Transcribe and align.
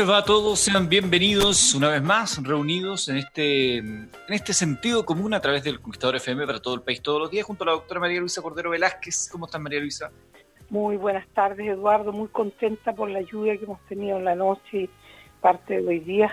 les 0.00 0.08
va 0.08 0.18
a 0.18 0.24
todos? 0.24 0.58
Sean 0.60 0.88
bienvenidos 0.88 1.74
una 1.74 1.88
vez 1.88 2.02
más, 2.02 2.42
reunidos 2.42 3.08
en 3.08 3.16
este, 3.18 3.76
en 3.78 4.10
este 4.28 4.54
sentido 4.54 5.04
común 5.04 5.34
a 5.34 5.40
través 5.40 5.62
del 5.62 5.78
Conquistador 5.80 6.16
FM 6.16 6.46
para 6.46 6.60
todo 6.60 6.74
el 6.74 6.80
país 6.82 7.02
todos 7.02 7.20
los 7.20 7.30
días, 7.30 7.44
junto 7.44 7.64
a 7.64 7.66
la 7.66 7.72
doctora 7.72 8.00
María 8.00 8.18
Luisa 8.20 8.40
Cordero 8.40 8.70
Velázquez. 8.70 9.28
¿Cómo 9.30 9.44
estás, 9.46 9.60
María 9.60 9.80
Luisa? 9.80 10.10
Muy 10.70 10.96
buenas 10.96 11.26
tardes, 11.28 11.66
Eduardo. 11.68 12.12
Muy 12.12 12.28
contenta 12.28 12.94
por 12.94 13.10
la 13.10 13.20
lluvia 13.20 13.58
que 13.58 13.64
hemos 13.64 13.80
tenido 13.88 14.16
en 14.16 14.24
la 14.24 14.34
noche 14.34 14.78
y 14.84 14.90
parte 15.42 15.80
de 15.82 15.86
hoy 15.86 16.00
día. 16.00 16.32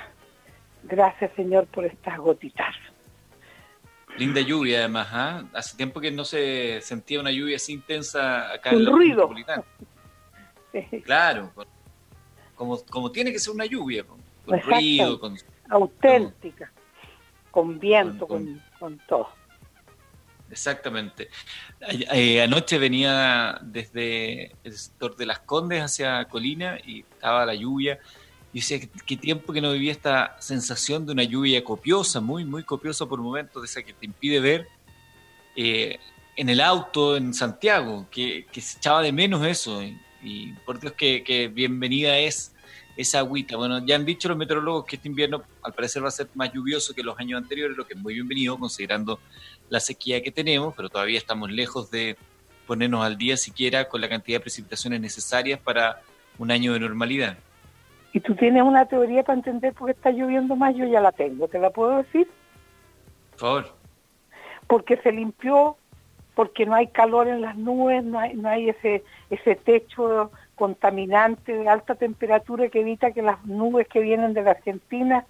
Gracias, 0.84 1.32
Señor, 1.36 1.68
por 1.68 1.84
estas 1.86 2.18
gotitas. 2.20 2.74
Linda 4.18 4.40
lluvia, 4.42 4.80
además. 4.80 5.08
¿ah? 5.12 5.44
Hace 5.54 5.76
tiempo 5.76 6.00
que 6.00 6.12
no 6.12 6.24
se 6.24 6.80
sentía 6.82 7.20
una 7.20 7.32
lluvia 7.32 7.58
así 7.58 7.74
intensa 7.74 8.54
acá 8.54 8.70
en 8.70 8.86
la 8.86 8.92
ruido. 8.92 9.28
metropolitana. 9.28 9.64
Sí, 10.92 11.02
Claro, 11.02 11.52
con- 11.56 11.77
como, 12.58 12.84
como 12.86 13.12
tiene 13.12 13.32
que 13.32 13.40
ser 13.40 13.54
una 13.54 13.66
lluvia, 13.66 14.04
con, 14.04 14.18
con 14.46 14.62
ruido, 14.62 15.20
con, 15.20 15.38
auténtica, 15.70 16.72
con 17.52 17.80
viento, 17.80 18.28
Con- 18.28 18.46
con, 18.46 18.62
con 18.80 19.02
todo. 19.08 19.30
Exactamente. 20.50 21.30
Eh, 22.14 22.42
anoche 22.42 22.78
venía 22.78 23.60
desde 23.62 24.56
el 24.64 24.74
sector 24.78 25.16
de 25.18 25.26
Las 25.26 25.40
Condes 25.40 25.82
hacia 25.84 26.26
Colina 26.26 26.78
y 26.86 27.02
estaba 27.02 27.46
la 27.46 27.54
lluvia. 27.54 28.00
Y 28.54 28.60
decía, 28.60 28.80
¿qué, 28.80 28.90
qué 29.06 29.18
tiempo 29.18 29.52
que 29.52 29.60
no 29.60 29.74
vivía 29.74 29.92
esta 29.92 30.38
sensación 30.40 31.06
de 31.06 31.12
una 31.12 31.24
lluvia 31.24 31.64
copiosa, 31.64 32.22
muy, 32.22 32.46
muy 32.46 32.64
copiosa 32.64 33.06
por 33.06 33.20
momentos, 33.22 33.62
de 33.62 33.66
esa 33.66 33.84
que 33.84 33.92
te 33.94 34.06
impide 34.06 34.40
ver 34.40 34.68
eh, 35.58 36.00
en 36.38 36.48
el 36.50 36.62
auto 36.62 37.18
en 37.18 37.34
Santiago, 37.34 38.08
que, 38.10 38.46
que 38.50 38.62
se 38.62 38.78
echaba 38.78 39.02
de 39.02 39.12
menos 39.12 39.46
eso. 39.46 39.84
Y, 39.84 40.00
y 40.28 40.54
por 40.66 40.80
Dios 40.80 40.94
que, 40.94 41.24
que 41.24 41.48
bienvenida 41.48 42.18
es 42.18 42.54
esa 42.98 43.20
agüita. 43.20 43.56
Bueno, 43.56 43.80
ya 43.86 43.96
han 43.96 44.06
dicho 44.06 44.28
los 44.28 44.38
meteorólogos 44.38 44.86
que 44.86 44.98
este 44.98 45.08
invierno 45.08 45.44
al 45.64 45.74
parecer 45.74 46.04
va 46.04 46.10
a 46.10 46.12
ser 46.12 46.28
más 46.36 46.52
lluvioso 46.52 46.94
que 46.94 47.04
los 47.04 47.18
años 47.18 47.42
anteriores, 47.42 47.78
lo 47.78 47.88
que 47.88 47.94
es 47.94 48.00
muy 48.00 48.16
bienvenido 48.16 48.58
considerando 48.58 49.20
la 49.70 49.80
sequía 49.80 50.22
que 50.22 50.32
tenemos, 50.32 50.76
pero 50.76 50.90
todavía 50.90 51.18
estamos 51.18 51.50
lejos 51.52 51.90
de 51.92 52.18
ponernos 52.66 53.06
al 53.06 53.18
día 53.18 53.38
siquiera 53.38 53.88
con 53.88 54.02
la 54.02 54.10
cantidad 54.10 54.40
de 54.40 54.42
precipitaciones 54.42 55.00
necesarias 55.00 55.60
para 55.60 56.02
un 56.38 56.52
año 56.52 56.74
de 56.74 56.80
normalidad. 56.80 57.38
Y 58.12 58.20
tú 58.20 58.36
tienes 58.36 58.64
una 58.64 58.86
teoría 58.86 59.24
para 59.24 59.38
entender 59.38 59.74
por 59.74 59.88
qué 59.88 59.92
está 59.94 60.12
lloviendo 60.12 60.56
más, 60.56 60.76
yo 60.76 60.86
ya 60.86 61.00
la 61.00 61.12
tengo, 61.12 61.48
¿te 61.48 61.60
la 61.60 61.70
puedo 61.70 61.98
decir? 61.98 62.28
Por 63.32 63.40
favor. 63.40 63.76
Porque 64.68 64.98
se 64.98 65.12
limpió, 65.12 65.78
porque 66.38 66.68
no 66.68 66.76
hay 66.76 66.86
calor 66.86 67.28
en 67.28 67.42
las 67.42 67.58
nubes, 67.58 68.04
no 68.04 68.20
hay, 68.20 68.36
no 68.36 68.48
hay 68.48 68.70
ese, 68.70 69.04
ese 69.32 69.56
techo 69.56 70.30
contaminante 70.54 71.52
de 71.52 71.68
alta 71.68 71.96
temperatura 71.96 72.70
que 72.70 72.82
evita 72.82 73.12
que 73.12 73.24
las 73.24 73.44
nubes 73.48 73.88
que 73.88 74.02
vienen 74.02 74.36
de 74.36 74.44
la 74.44 74.52
Argentina 74.52 75.26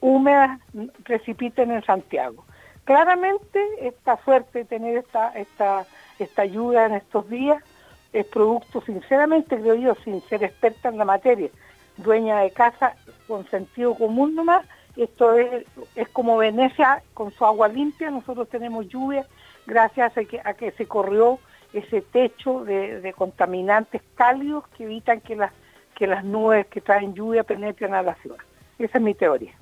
húmedas 0.00 0.60
precipiten 1.04 1.70
en 1.70 1.82
Santiago. 1.82 2.44
Claramente 2.84 3.66
esta 3.80 4.22
suerte 4.24 4.58
de 4.58 4.64
tener 4.66 4.98
esta, 4.98 5.30
esta, 5.30 5.86
esta 6.18 6.42
ayuda 6.42 6.84
en 6.84 6.96
estos 6.96 7.30
días. 7.30 7.64
Es 8.12 8.26
producto, 8.26 8.82
sinceramente 8.82 9.58
creo 9.58 9.76
yo, 9.76 9.94
sin 10.04 10.20
ser 10.28 10.44
experta 10.44 10.90
en 10.90 10.98
la 10.98 11.06
materia, 11.06 11.48
dueña 11.96 12.40
de 12.40 12.50
casa 12.50 12.94
con 13.26 13.48
sentido 13.48 13.94
común 13.94 14.34
nomás, 14.34 14.66
esto 14.98 15.32
es, 15.32 15.64
es 15.96 16.08
como 16.10 16.36
Venecia 16.36 17.02
con 17.14 17.30
su 17.30 17.46
agua 17.46 17.68
limpia, 17.68 18.10
nosotros 18.10 18.50
tenemos 18.50 18.86
lluvia 18.88 19.26
gracias 19.66 20.12
a 20.16 20.54
que, 20.54 20.70
se 20.72 20.86
corrió 20.86 21.38
ese 21.72 22.02
techo 22.02 22.64
de, 22.64 23.14
contaminantes 23.16 24.02
cálidos 24.14 24.64
que 24.76 24.84
evitan 24.84 25.20
que 25.20 25.36
las, 25.36 25.52
que 25.94 26.06
las 26.06 26.24
nubes 26.24 26.66
que 26.66 26.80
traen 26.80 27.14
lluvia 27.14 27.44
penetren 27.44 27.94
a 27.94 28.02
la 28.02 28.14
ciudad. 28.16 28.38
Esa 28.78 28.98
es 28.98 29.04
mi 29.04 29.14
teoría. 29.14 29.52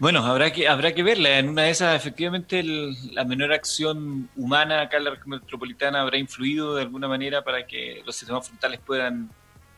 Bueno, 0.00 0.24
habrá 0.24 0.52
que, 0.52 0.68
habrá 0.68 0.94
que 0.94 1.02
verla. 1.02 1.40
En 1.40 1.48
una 1.48 1.62
de 1.62 1.70
esas, 1.70 1.96
efectivamente, 1.96 2.60
el- 2.60 2.94
la 3.14 3.24
menor 3.24 3.52
acción 3.52 4.28
humana 4.36 4.82
acá 4.82 4.98
en 4.98 5.04
la 5.04 5.18
metropolitana 5.26 6.02
habrá 6.02 6.18
influido 6.18 6.76
de 6.76 6.82
alguna 6.82 7.08
manera 7.08 7.42
para 7.42 7.66
que 7.66 8.02
los 8.06 8.14
sistemas 8.14 8.46
frontales 8.46 8.78
puedan 8.78 9.28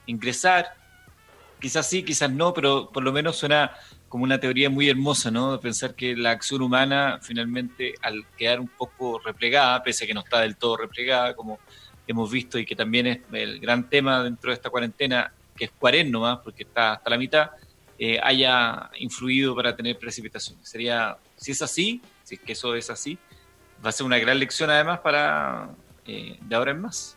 ingresar. 0.04 0.75
Quizás 1.59 1.88
sí, 1.88 2.03
quizás 2.03 2.31
no, 2.31 2.53
pero 2.53 2.91
por 2.91 3.03
lo 3.03 3.12
menos 3.12 3.37
suena 3.37 3.72
como 4.10 4.25
una 4.25 4.41
teoría 4.41 4.69
muy 4.69 4.88
hermosa, 4.88 5.31
¿no? 5.31 5.53
De 5.53 5.59
pensar 5.59 5.94
que 5.94 6.16
la 6.16 6.32
acción 6.32 6.62
humana, 6.62 7.21
finalmente, 7.22 7.94
al 8.03 8.26
quedar 8.37 8.59
un 8.59 8.66
poco 8.66 9.21
replegada, 9.21 9.81
pese 9.84 10.04
a 10.04 10.06
que 10.09 10.15
no 10.15 10.21
está 10.21 10.41
del 10.41 10.56
todo 10.56 10.76
replegada, 10.76 11.37
como 11.37 11.60
hemos 12.09 12.28
visto, 12.28 12.59
y 12.59 12.66
que 12.66 12.75
también 12.75 13.06
es 13.06 13.21
el 13.32 13.60
gran 13.60 13.88
tema 13.88 14.25
dentro 14.25 14.50
de 14.50 14.54
esta 14.54 14.69
cuarentena, 14.69 15.32
que 15.56 15.66
es 15.66 15.71
cuarentena 15.71 16.10
nomás, 16.10 16.41
porque 16.41 16.65
está 16.65 16.94
hasta 16.94 17.09
la 17.09 17.19
mitad, 17.19 17.50
eh, 18.00 18.19
haya 18.21 18.91
influido 18.98 19.54
para 19.54 19.76
tener 19.76 19.97
precipitaciones. 19.97 20.69
Sería, 20.69 21.16
si 21.37 21.53
es 21.53 21.62
así, 21.62 22.03
si 22.25 22.34
es 22.34 22.41
que 22.41 22.53
eso 22.54 22.75
es 22.75 22.91
así, 22.91 23.16
va 23.84 23.91
a 23.91 23.92
ser 23.92 24.06
una 24.06 24.19
gran 24.19 24.41
lección 24.41 24.71
además 24.71 24.98
para 24.98 25.71
eh, 26.04 26.37
de 26.41 26.56
ahora 26.56 26.72
en 26.72 26.81
más. 26.81 27.16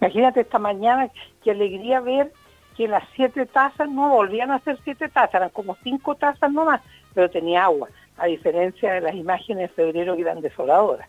Imagínate 0.00 0.40
esta 0.40 0.58
mañana, 0.58 1.08
qué 1.44 1.52
alegría 1.52 2.00
ver 2.00 2.32
que 2.76 2.88
las 2.88 3.04
siete 3.14 3.46
tazas 3.46 3.88
no 3.88 4.08
volvían 4.10 4.50
a 4.50 4.58
ser 4.60 4.78
siete 4.84 5.08
tazas, 5.08 5.34
eran 5.34 5.50
como 5.50 5.76
cinco 5.82 6.14
tazas 6.14 6.52
nomás, 6.52 6.80
pero 7.14 7.30
tenía 7.30 7.64
agua, 7.64 7.88
a 8.18 8.26
diferencia 8.26 8.92
de 8.94 9.00
las 9.00 9.14
imágenes 9.14 9.68
de 9.70 9.74
febrero 9.74 10.14
que 10.14 10.22
eran 10.22 10.40
desoladoras. 10.40 11.08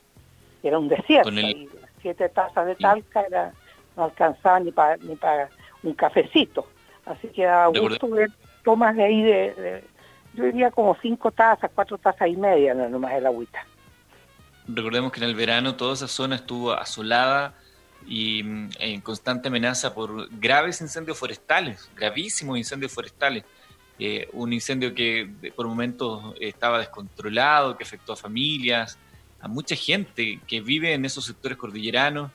Era 0.63 0.79
un 0.79 0.87
desierto, 0.87 1.29
el- 1.29 1.39
y 1.39 1.65
las 1.81 1.89
siete 2.01 2.29
tazas 2.29 2.65
de 2.65 2.75
talca 2.75 3.21
era, 3.21 3.51
no 3.95 4.05
alcanzaban 4.05 4.65
ni 4.65 4.71
para 4.71 4.97
ni 4.97 5.15
para 5.15 5.49
un 5.83 5.93
cafecito. 5.93 6.67
Así 7.05 7.27
que 7.29 7.45
De 7.45 7.79
gusto 7.79 8.07
ver 8.09 8.29
tomas 8.63 8.95
de 8.95 9.03
ahí 9.03 9.21
de, 9.23 9.53
de- 9.53 9.83
yo 10.33 10.43
diría 10.45 10.71
como 10.71 10.95
cinco 11.01 11.31
tazas, 11.31 11.71
cuatro 11.73 11.97
tazas 11.97 12.27
y 12.27 12.35
media 12.37 12.73
no 12.73 12.87
nomás 12.89 13.13
el 13.13 13.25
agüita. 13.25 13.65
Recordemos 14.67 15.11
que 15.11 15.19
en 15.21 15.29
el 15.29 15.35
verano 15.35 15.75
toda 15.75 15.93
esa 15.93 16.07
zona 16.07 16.35
estuvo 16.35 16.71
asolada 16.73 17.53
y 18.05 18.43
mm, 18.43 18.69
en 18.79 19.01
constante 19.01 19.47
amenaza 19.47 19.93
por 19.93 20.29
graves 20.39 20.81
incendios 20.81 21.17
forestales, 21.17 21.89
gravísimos 21.95 22.57
incendios 22.57 22.91
forestales. 22.91 23.43
Eh, 23.99 24.29
un 24.33 24.53
incendio 24.53 24.93
que 24.93 25.27
por 25.55 25.67
momentos 25.67 26.35
estaba 26.39 26.77
descontrolado, 26.79 27.75
que 27.75 27.83
afectó 27.83 28.13
a 28.13 28.15
familias, 28.15 28.97
a 29.39 29.47
mucha 29.47 29.75
gente 29.75 30.39
que 30.47 30.61
vive 30.61 30.93
en 30.93 31.03
esos 31.05 31.25
sectores 31.25 31.57
cordilleranos 31.57 32.31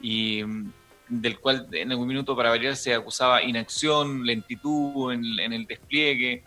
y 0.00 0.44
mm, 0.44 0.72
del 1.08 1.40
cual 1.40 1.66
en 1.72 1.90
algún 1.90 2.06
minuto 2.06 2.36
para 2.36 2.50
variar 2.50 2.76
se 2.76 2.94
acusaba 2.94 3.42
inacción, 3.42 4.24
lentitud 4.24 5.12
en, 5.12 5.24
en 5.40 5.52
el 5.52 5.66
despliegue. 5.66 6.44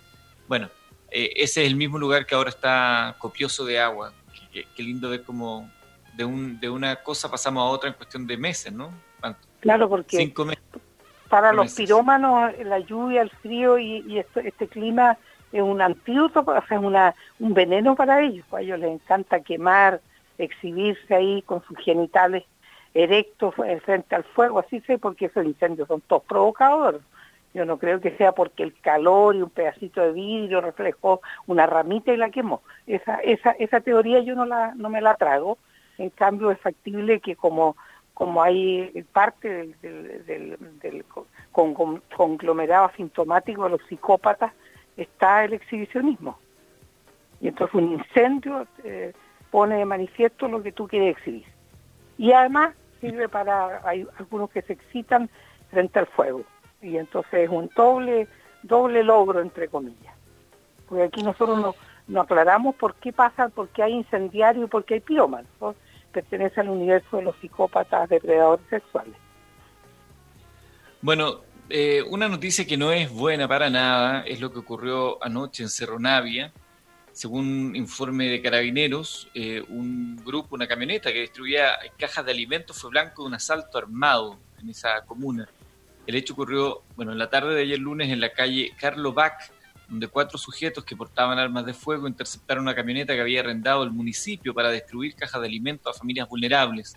Bueno, 0.47 0.69
eh, 1.11 1.31
ese 1.35 1.61
es 1.63 1.67
el 1.67 1.75
mismo 1.75 1.99
lugar 1.99 2.25
que 2.25 2.33
ahora 2.33 2.49
está 2.49 3.15
copioso 3.19 3.65
de 3.65 3.79
agua. 3.79 4.13
Qué- 4.53 4.65
qué 4.73 4.83
lindo 4.83 5.09
ver 5.09 5.23
cómo 5.23 5.69
de, 6.15 6.25
un, 6.25 6.59
de 6.59 6.69
una 6.69 6.95
cosa 6.97 7.29
pasamos 7.29 7.61
a 7.61 7.65
otra 7.65 7.89
en 7.89 7.95
cuestión 7.95 8.27
de 8.27 8.37
meses, 8.37 8.71
¿no? 8.71 8.89
Claro, 9.61 9.87
porque 9.87 10.33
para 11.29 11.53
los 11.53 11.73
pirómanos 11.73 12.51
la 12.63 12.79
lluvia, 12.79 13.21
el 13.21 13.29
frío 13.29 13.79
y, 13.79 14.19
este 14.19 14.67
clima 14.67 15.17
es 15.51 15.61
un 15.61 15.81
antídoto, 15.81 16.41
o 16.41 16.45
sea, 16.67 16.77
es 16.77 16.83
una, 16.83 17.15
un 17.39 17.53
veneno 17.53 17.95
para 17.95 18.21
ellos. 18.21 18.45
A 18.51 18.61
ellos 18.61 18.79
les 18.79 18.91
encanta 18.91 19.39
quemar, 19.39 20.01
exhibirse 20.37 21.15
ahí 21.15 21.41
con 21.43 21.63
sus 21.63 21.77
genitales 21.79 22.43
erectos 22.93 23.55
eh, 23.65 23.79
frente 23.83 24.15
al 24.15 24.23
fuego, 24.23 24.59
así 24.59 24.79
sé, 24.81 24.97
porque 24.97 25.25
esos 25.25 25.45
incendios 25.45 25.87
son 25.87 26.01
todos 26.01 26.23
provocadores. 26.23 27.01
Yo 27.53 27.65
no 27.65 27.77
creo 27.77 27.99
que 28.01 28.15
sea 28.17 28.33
porque 28.33 28.63
el 28.63 28.79
calor 28.81 29.35
y 29.35 29.41
un 29.41 29.49
pedacito 29.49 30.01
de 30.01 30.11
vidrio 30.11 30.61
reflejó 30.61 31.21
una 31.45 31.67
ramita 31.67 32.11
y 32.11 32.17
la 32.17 32.31
quemó. 32.31 32.61
Esa, 32.87 33.15
esa, 33.17 33.51
esa 33.51 33.79
teoría 33.79 34.19
yo 34.19 34.35
no, 34.35 34.45
la, 34.45 34.73
no 34.75 34.89
me 34.89 35.01
la 35.01 35.15
trago. 35.15 35.57
En 35.97 36.09
cambio, 36.09 36.51
es 36.51 36.59
factible 36.59 37.19
que 37.19 37.35
como, 37.35 37.75
como 38.13 38.41
hay 38.41 39.05
parte 39.11 39.73
del, 39.81 40.25
del, 40.25 40.79
del, 40.79 41.05
conglomerado 41.51 42.85
asintomático 42.85 43.63
de 43.63 43.69
los 43.71 43.81
psicópatas, 43.87 44.51
está 44.97 45.45
el 45.45 45.53
exhibicionismo. 45.53 46.37
Y 47.41 47.49
entonces 47.49 47.75
un 47.75 47.93
incendio 47.93 48.67
eh, 48.83 49.13
pone 49.51 49.75
de 49.75 49.85
manifiesto 49.85 50.47
lo 50.47 50.63
que 50.63 50.71
tú 50.71 50.87
quieres 50.87 51.17
exhibir. 51.17 51.45
Y 52.17 52.31
además 52.31 52.73
sirve 53.01 53.27
para, 53.27 53.81
hay 53.87 54.07
algunos 54.17 54.49
que 54.49 54.61
se 54.61 54.73
excitan 54.73 55.29
frente 55.69 55.99
al 55.99 56.07
fuego. 56.07 56.43
Y 56.81 56.97
entonces 56.97 57.33
es 57.33 57.49
un 57.49 57.69
doble, 57.75 58.27
doble 58.61 59.03
logro, 59.03 59.41
entre 59.41 59.67
comillas. 59.67 60.15
Porque 60.87 61.03
aquí 61.03 61.23
nosotros 61.23 61.75
no, 62.07 62.21
aclaramos 62.21 62.75
por 62.75 62.95
qué 62.95 63.11
pasa, 63.11 63.49
por 63.49 63.67
qué 63.69 63.83
hay 63.83 63.93
incendiario 63.93 64.65
y 64.65 64.67
por 64.67 64.85
qué 64.85 64.95
hay 64.95 64.99
pirómanos. 64.99 65.49
Pertenece 66.13 66.61
al 66.61 66.69
universo 66.69 67.17
de 67.17 67.23
los 67.23 67.35
psicópatas 67.37 68.07
depredadores 68.07 68.65
sexuales. 68.69 69.15
Bueno, 71.01 71.41
eh, 71.69 72.03
una 72.09 72.29
noticia 72.29 72.65
que 72.65 72.77
no 72.77 72.91
es 72.91 73.11
buena 73.11 73.47
para 73.47 73.69
nada 73.69 74.21
es 74.21 74.39
lo 74.39 74.53
que 74.53 74.59
ocurrió 74.59 75.23
anoche 75.23 75.63
en 75.63 75.69
Cerro 75.69 75.99
Navia. 75.99 76.53
Según 77.11 77.75
informe 77.75 78.27
de 78.27 78.41
carabineros, 78.41 79.29
eh, 79.33 79.63
un 79.69 80.15
grupo, 80.23 80.55
una 80.55 80.67
camioneta 80.67 81.11
que 81.11 81.21
distribuía 81.21 81.77
cajas 81.97 82.25
de 82.25 82.31
alimentos 82.31 82.79
fue 82.79 82.89
blanco 82.89 83.23
de 83.23 83.27
un 83.27 83.33
asalto 83.33 83.77
armado 83.77 84.37
en 84.61 84.69
esa 84.69 85.03
comuna. 85.05 85.47
El 86.05 86.15
hecho 86.15 86.33
ocurrió, 86.33 86.83
bueno, 86.95 87.11
en 87.11 87.17
la 87.17 87.29
tarde 87.29 87.53
de 87.55 87.61
ayer 87.61 87.79
lunes 87.79 88.09
en 88.09 88.19
la 88.19 88.33
calle 88.33 88.71
Carlo 88.79 89.13
Bach, 89.13 89.51
donde 89.87 90.07
cuatro 90.07 90.37
sujetos 90.37 90.83
que 90.83 90.95
portaban 90.95 91.37
armas 91.37 91.65
de 91.65 91.73
fuego 91.73 92.07
interceptaron 92.07 92.63
una 92.63 92.75
camioneta 92.75 93.13
que 93.13 93.21
había 93.21 93.41
arrendado 93.41 93.83
el 93.83 93.91
municipio 93.91 94.53
para 94.53 94.71
distribuir 94.71 95.15
cajas 95.15 95.41
de 95.41 95.47
alimentos 95.47 95.95
a 95.95 95.99
familias 95.99 96.27
vulnerables. 96.27 96.95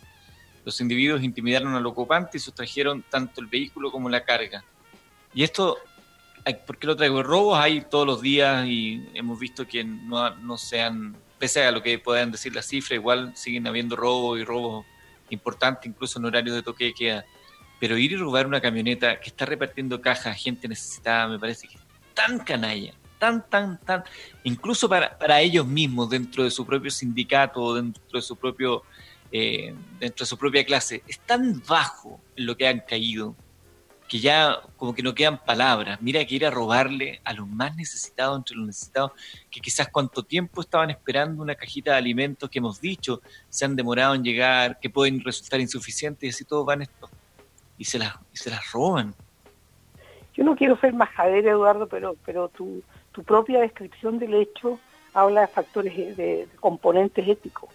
Los 0.64 0.80
individuos 0.80 1.22
intimidaron 1.22 1.74
al 1.74 1.86
ocupante 1.86 2.38
y 2.38 2.40
sustrajeron 2.40 3.04
tanto 3.08 3.40
el 3.40 3.46
vehículo 3.46 3.90
como 3.90 4.08
la 4.08 4.24
carga. 4.24 4.64
Y 5.34 5.42
esto, 5.42 5.78
¿por 6.66 6.78
qué 6.78 6.86
lo 6.86 6.96
traigo? 6.96 7.22
Robos 7.22 7.58
hay 7.58 7.82
todos 7.82 8.06
los 8.06 8.20
días 8.20 8.66
y 8.66 9.06
hemos 9.14 9.38
visto 9.38 9.66
que 9.66 9.84
no, 9.84 10.30
no 10.36 10.56
sean, 10.56 11.16
pese 11.38 11.64
a 11.64 11.70
lo 11.70 11.82
que 11.82 11.98
puedan 11.98 12.32
decir 12.32 12.54
las 12.54 12.66
cifras, 12.66 12.96
igual 12.96 13.36
siguen 13.36 13.66
habiendo 13.66 13.96
robos 13.96 14.40
y 14.40 14.44
robos 14.44 14.86
importantes, 15.30 15.86
incluso 15.86 16.18
en 16.18 16.24
horario 16.24 16.54
de 16.54 16.62
toque 16.62 16.86
de 16.86 16.94
queda. 16.94 17.24
Pero 17.78 17.98
ir 17.98 18.12
y 18.12 18.16
robar 18.16 18.46
una 18.46 18.60
camioneta 18.60 19.20
que 19.20 19.28
está 19.28 19.44
repartiendo 19.44 20.00
cajas 20.00 20.26
a 20.26 20.34
gente 20.34 20.66
necesitada 20.66 21.28
me 21.28 21.38
parece 21.38 21.68
que 21.68 21.76
es 21.76 21.85
tan 22.16 22.40
canalla, 22.40 22.94
tan, 23.20 23.48
tan, 23.48 23.78
tan, 23.78 24.02
incluso 24.42 24.88
para, 24.88 25.16
para 25.16 25.40
ellos 25.40 25.66
mismos, 25.66 26.10
dentro 26.10 26.42
de 26.42 26.50
su 26.50 26.66
propio 26.66 26.90
sindicato, 26.90 27.74
dentro 27.74 28.02
de 28.12 28.22
su 28.22 28.34
propio 28.34 28.82
eh, 29.32 29.74
dentro 30.00 30.24
de 30.24 30.26
su 30.26 30.38
propia 30.38 30.64
clase, 30.64 31.02
es 31.06 31.18
tan 31.20 31.62
bajo 31.68 32.20
lo 32.36 32.56
que 32.56 32.68
han 32.68 32.80
caído 32.80 33.34
que 34.08 34.20
ya 34.20 34.60
como 34.76 34.94
que 34.94 35.02
no 35.02 35.14
quedan 35.14 35.44
palabras. 35.44 36.00
Mira 36.00 36.24
que 36.24 36.36
ir 36.36 36.46
a 36.46 36.50
robarle 36.50 37.20
a 37.24 37.32
los 37.32 37.48
más 37.48 37.74
necesitados 37.74 38.38
entre 38.38 38.56
los 38.56 38.66
necesitados, 38.66 39.12
que 39.50 39.60
quizás 39.60 39.88
cuánto 39.90 40.22
tiempo 40.22 40.60
estaban 40.60 40.90
esperando 40.90 41.42
una 41.42 41.56
cajita 41.56 41.92
de 41.92 41.98
alimentos 41.98 42.48
que 42.48 42.60
hemos 42.60 42.80
dicho 42.80 43.20
se 43.48 43.64
han 43.64 43.74
demorado 43.74 44.14
en 44.14 44.22
llegar, 44.22 44.78
que 44.80 44.90
pueden 44.90 45.20
resultar 45.24 45.60
insuficientes 45.60 46.24
y 46.24 46.30
así 46.30 46.44
todos 46.44 46.64
van 46.64 46.82
estos 46.82 47.10
y 47.76 47.84
se 47.84 47.98
las, 47.98 48.14
y 48.32 48.36
se 48.36 48.50
las 48.50 48.70
roban. 48.72 49.14
Yo 50.36 50.44
no 50.44 50.56
quiero 50.56 50.76
ser 50.76 50.92
majadera, 50.92 51.50
Eduardo, 51.50 51.86
pero, 51.86 52.16
pero 52.24 52.48
tu, 52.48 52.82
tu 53.12 53.22
propia 53.22 53.60
descripción 53.60 54.18
del 54.18 54.34
hecho 54.34 54.78
habla 55.14 55.42
de 55.42 55.46
factores, 55.46 56.16
de 56.16 56.46
componentes 56.60 57.26
éticos 57.26 57.70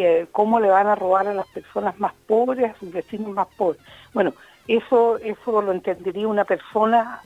eh, 0.00 0.26
cómo 0.30 0.60
le 0.60 0.68
van 0.68 0.86
a 0.86 0.94
robar 0.94 1.26
a 1.26 1.34
las 1.34 1.48
personas 1.48 1.98
más 1.98 2.12
pobres, 2.28 2.70
a 2.70 2.78
sus 2.78 2.92
vecinos 2.92 3.32
más 3.32 3.48
pobres. 3.56 3.80
Bueno, 4.14 4.32
eso, 4.68 5.18
eso 5.18 5.60
lo 5.60 5.72
entendería 5.72 6.28
una 6.28 6.44
persona, 6.44 7.20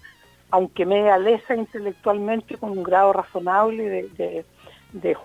aunque 0.51 0.87
media 0.87 1.19
lesa 1.19 1.55
intelectualmente, 1.55 2.57
con 2.57 2.71
un 2.71 2.83
grado 2.83 3.13
razonable 3.13 4.09
de, 4.15 4.45
de, 4.93 5.19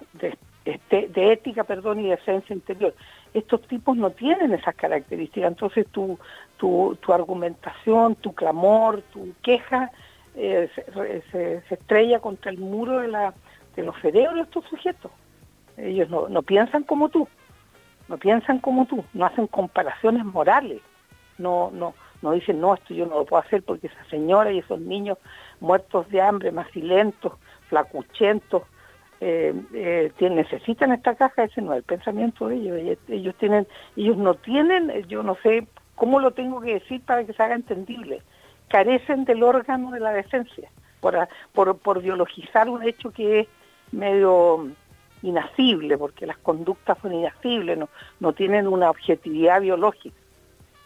este, 0.66 1.08
de, 1.08 1.32
ética 1.32 1.64
perdón, 1.64 2.02
y 2.02 2.10
de 2.10 2.16
esencia 2.16 2.54
interior. 2.54 2.94
Estos 3.34 3.62
tipos 3.62 3.96
no 3.96 4.10
tienen 4.10 4.54
esas 4.54 4.76
características, 4.76 5.48
entonces 5.50 5.88
tu, 5.88 6.20
tu, 6.58 6.98
tu 7.02 7.14
argumentación, 7.14 8.16
tu 8.16 8.34
clamor, 8.34 9.02
tu 9.14 9.34
queja 9.42 9.92
eh, 10.36 10.70
se, 11.32 11.64
estrella 11.70 12.20
contra 12.20 12.52
el 12.52 12.58
muro 12.58 13.00
de, 13.00 13.08
la, 13.08 13.34
de 13.76 13.84
los 13.84 13.96
cerebros 14.02 14.36
de 14.36 14.42
estos 14.42 14.66
sujetos. 14.66 15.12
Ellos 15.78 16.10
no, 16.10 16.28
no 16.30 16.42
piensan 16.42 16.84
como 16.84 17.10
tú, 17.10 17.28
no 18.08 18.18
piensan 18.18 18.60
como 18.60 18.86
tú, 18.86 19.04
no 19.14 19.26
hacen 19.26 19.48
comparaciones 19.48 20.26
morales, 20.26 20.82
no, 21.38 21.72
no, 21.74 21.94
no 22.22 22.32
dicen, 22.32 22.60
no, 22.60 22.74
esto 22.74 22.94
yo 22.94 23.06
no 23.06 23.20
lo 23.20 23.26
puedo 23.26 23.44
hacer 23.44 23.64
porque 23.64 23.88
esa 23.88 24.04
señora 24.10 24.52
y 24.52 24.60
esos 24.60 24.80
niños 24.80 25.18
muertos 25.60 26.10
de 26.10 26.22
hambre, 26.22 26.52
macilentos, 26.52 27.34
flacuchentos, 27.70 28.64
eh, 29.20 29.54
eh, 29.74 30.12
necesitan 30.30 30.92
esta 30.92 31.16
caja, 31.16 31.44
ese 31.44 31.62
no 31.62 31.74
es 31.74 31.78
el 31.78 31.84
pensamiento 31.84 32.48
de 32.48 32.56
ellos. 32.56 32.98
Ellos 33.08 33.36
tienen, 33.40 33.68
ellos 33.96 34.18
no 34.18 34.36
tienen, 34.36 34.92
yo 35.08 35.24
no 35.24 35.36
sé 35.42 35.68
cómo 35.98 36.22
lo 36.22 36.32
tengo 36.32 36.62
que 36.62 36.76
decir 36.76 37.02
para 37.02 37.26
que 37.26 37.34
se 37.34 37.44
haga 37.44 37.56
entendible, 37.56 38.22
carecen 38.70 39.26
del 39.26 39.44
órgano 39.44 39.92
de 39.92 40.00
la 40.00 40.12
decencia 40.12 40.70
por, 41.02 41.76
por, 41.78 42.02
biologizar 42.02 42.70
un 42.70 42.84
hecho 42.84 43.12
que 43.12 43.42
es 43.42 43.48
medio 43.92 44.70
inacible, 45.24 45.98
porque 45.98 46.28
las 46.28 46.38
conductas 46.38 46.98
son 47.02 47.14
inacibles, 47.14 47.78
no, 47.78 47.90
no 48.20 48.34
tienen 48.34 48.68
una 48.68 48.92
objetividad 48.92 49.60
biológica, 49.60 50.16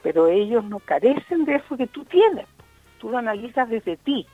pero 0.02 0.28
ellos 0.28 0.64
no 0.64 0.80
carecen 0.80 1.44
de 1.44 1.56
eso 1.56 1.76
que 1.76 1.88
tú 1.88 2.06
tienes, 2.06 2.48
tú 2.98 3.10
lo 3.10 3.18
analizas 3.18 3.70
desde 3.70 3.98
ti, 3.98 4.26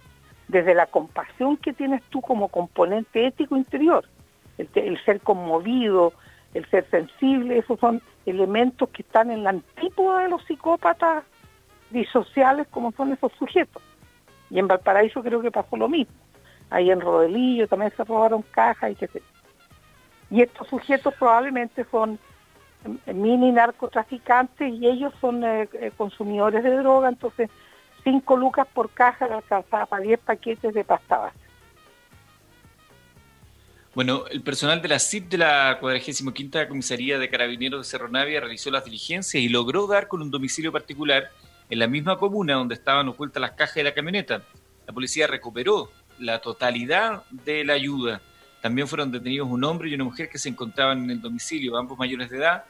desde 0.48 0.75
la 0.75 0.86
compasión 0.86 1.57
que 1.57 1.74
tienes 1.74 2.03
tú 2.03 2.22
como 2.22 2.50
componente 2.50 3.25
ético 3.25 3.57
interior, 3.57 4.05
el, 4.60 5.03
ser 5.05 5.22
conmovido, 5.22 6.13
el 6.53 6.69
ser 6.69 6.88
sensible, 6.91 7.57
esos 7.57 7.79
son 7.79 8.01
elementos 8.27 8.89
que 8.89 9.01
están 9.01 9.31
en 9.31 9.43
la 9.43 9.51
antípoda 9.51 10.22
de 10.22 10.29
los 10.29 10.43
psicópatas 10.46 11.24
disociales 11.89 12.67
como 12.69 12.91
son 12.91 13.13
esos 13.13 13.31
sujetos. 13.34 13.81
Y 14.50 14.60
en 14.60 14.67
Valparaíso 14.67 15.24
creo 15.24 15.41
que 15.41 15.51
pasó 15.51 15.77
lo 15.77 15.89
mismo. 15.89 16.13
Ahí 16.69 16.91
en 16.91 17.01
Rodelillo 17.01 17.67
también 17.67 17.93
se 17.96 18.03
robaron 18.03 18.41
cajas 18.41 18.91
y 18.91 18.96
que 18.96 19.07
se 19.07 19.22
y 20.29 20.41
estos 20.41 20.67
sujetos 20.67 21.13
probablemente 21.15 21.86
son 21.89 22.19
mini 23.05 23.51
narcotraficantes 23.51 24.74
y 24.74 24.88
ellos 24.88 25.13
son 25.22 25.43
eh, 25.43 25.69
eh, 25.74 25.91
consumidores 25.96 26.63
de 26.63 26.77
droga, 26.77 27.10
entonces 27.10 27.50
5 28.03 28.38
lucas 28.38 28.67
por 28.74 28.89
caja 28.91 29.25
alcanzaba 29.25 29.86
para 29.86 30.03
10 30.03 30.19
paquetes 30.19 30.74
de 30.74 30.84
pasta 30.84 31.17
base. 31.17 31.47
Bueno, 33.98 34.25
el 34.30 34.44
personal 34.44 34.80
de 34.80 34.89
la 34.89 35.00
CIP 35.00 35.27
de 35.27 35.39
la 35.39 35.77
45 35.80 36.32
Comisaría 36.68 37.18
de 37.18 37.32
Carabineros 37.32 37.80
de 37.80 37.89
Cerro 37.89 38.08
Navia 38.08 38.39
realizó 38.39 38.70
las 38.70 38.86
diligencias 38.86 39.42
y 39.42 39.50
logró 39.50 39.88
dar 39.88 40.08
con 40.08 40.22
un 40.22 40.30
domicilio 40.30 40.72
particular 40.72 41.32
en 41.68 41.80
la 41.80 41.88
misma 41.88 42.16
comuna 42.16 42.54
donde 42.54 42.75
estaban 42.75 43.08
ocultas 43.08 43.42
las 43.42 43.54
cajas 43.54 43.74
de 43.74 43.86
la 43.86 43.96
camioneta. 43.96 44.44
La 44.86 44.94
policía 44.94 45.25
recuperó 45.25 45.92
la 46.20 46.39
totalidad 46.39 47.24
de 47.32 47.66
la 47.66 47.74
ayuda. 47.74 48.22
También 48.62 48.88
fueron 48.88 49.12
detenidos 49.12 49.50
un 49.50 49.63
hombre 49.63 49.89
y 49.89 49.96
una 49.96 50.04
mujer 50.04 50.30
que 50.30 50.38
se 50.38 50.50
encontraban 50.50 51.06
en 51.06 51.10
el 51.10 51.20
domicilio, 51.20 51.75
ambos 51.75 51.98
mayores 51.98 52.30
de 52.30 52.38
edad, 52.38 52.66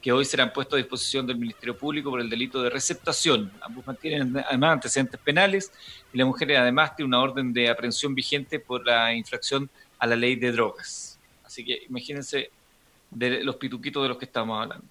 que 0.00 0.10
hoy 0.10 0.24
serán 0.24 0.52
puestos 0.52 0.74
a 0.74 0.78
disposición 0.78 1.24
del 1.28 1.38
Ministerio 1.38 1.78
Público 1.78 2.10
por 2.10 2.20
el 2.20 2.28
delito 2.28 2.60
de 2.60 2.70
receptación. 2.70 3.52
Ambos 3.60 3.86
mantienen 3.86 4.36
además 4.36 4.72
antecedentes 4.72 5.20
penales 5.20 5.72
y 6.12 6.18
la 6.18 6.26
mujer 6.26 6.56
además 6.56 6.96
tiene 6.96 7.06
una 7.06 7.20
orden 7.20 7.52
de 7.52 7.70
aprehensión 7.70 8.16
vigente 8.16 8.58
por 8.58 8.84
la 8.84 9.14
infracción 9.14 9.70
a 10.02 10.06
la 10.08 10.16
ley 10.16 10.34
de 10.34 10.50
drogas. 10.50 11.16
Así 11.44 11.64
que 11.64 11.84
imagínense 11.88 12.50
de 13.08 13.44
los 13.44 13.54
pituquitos 13.54 14.02
de 14.02 14.08
los 14.08 14.18
que 14.18 14.24
estamos 14.24 14.60
hablando. 14.60 14.84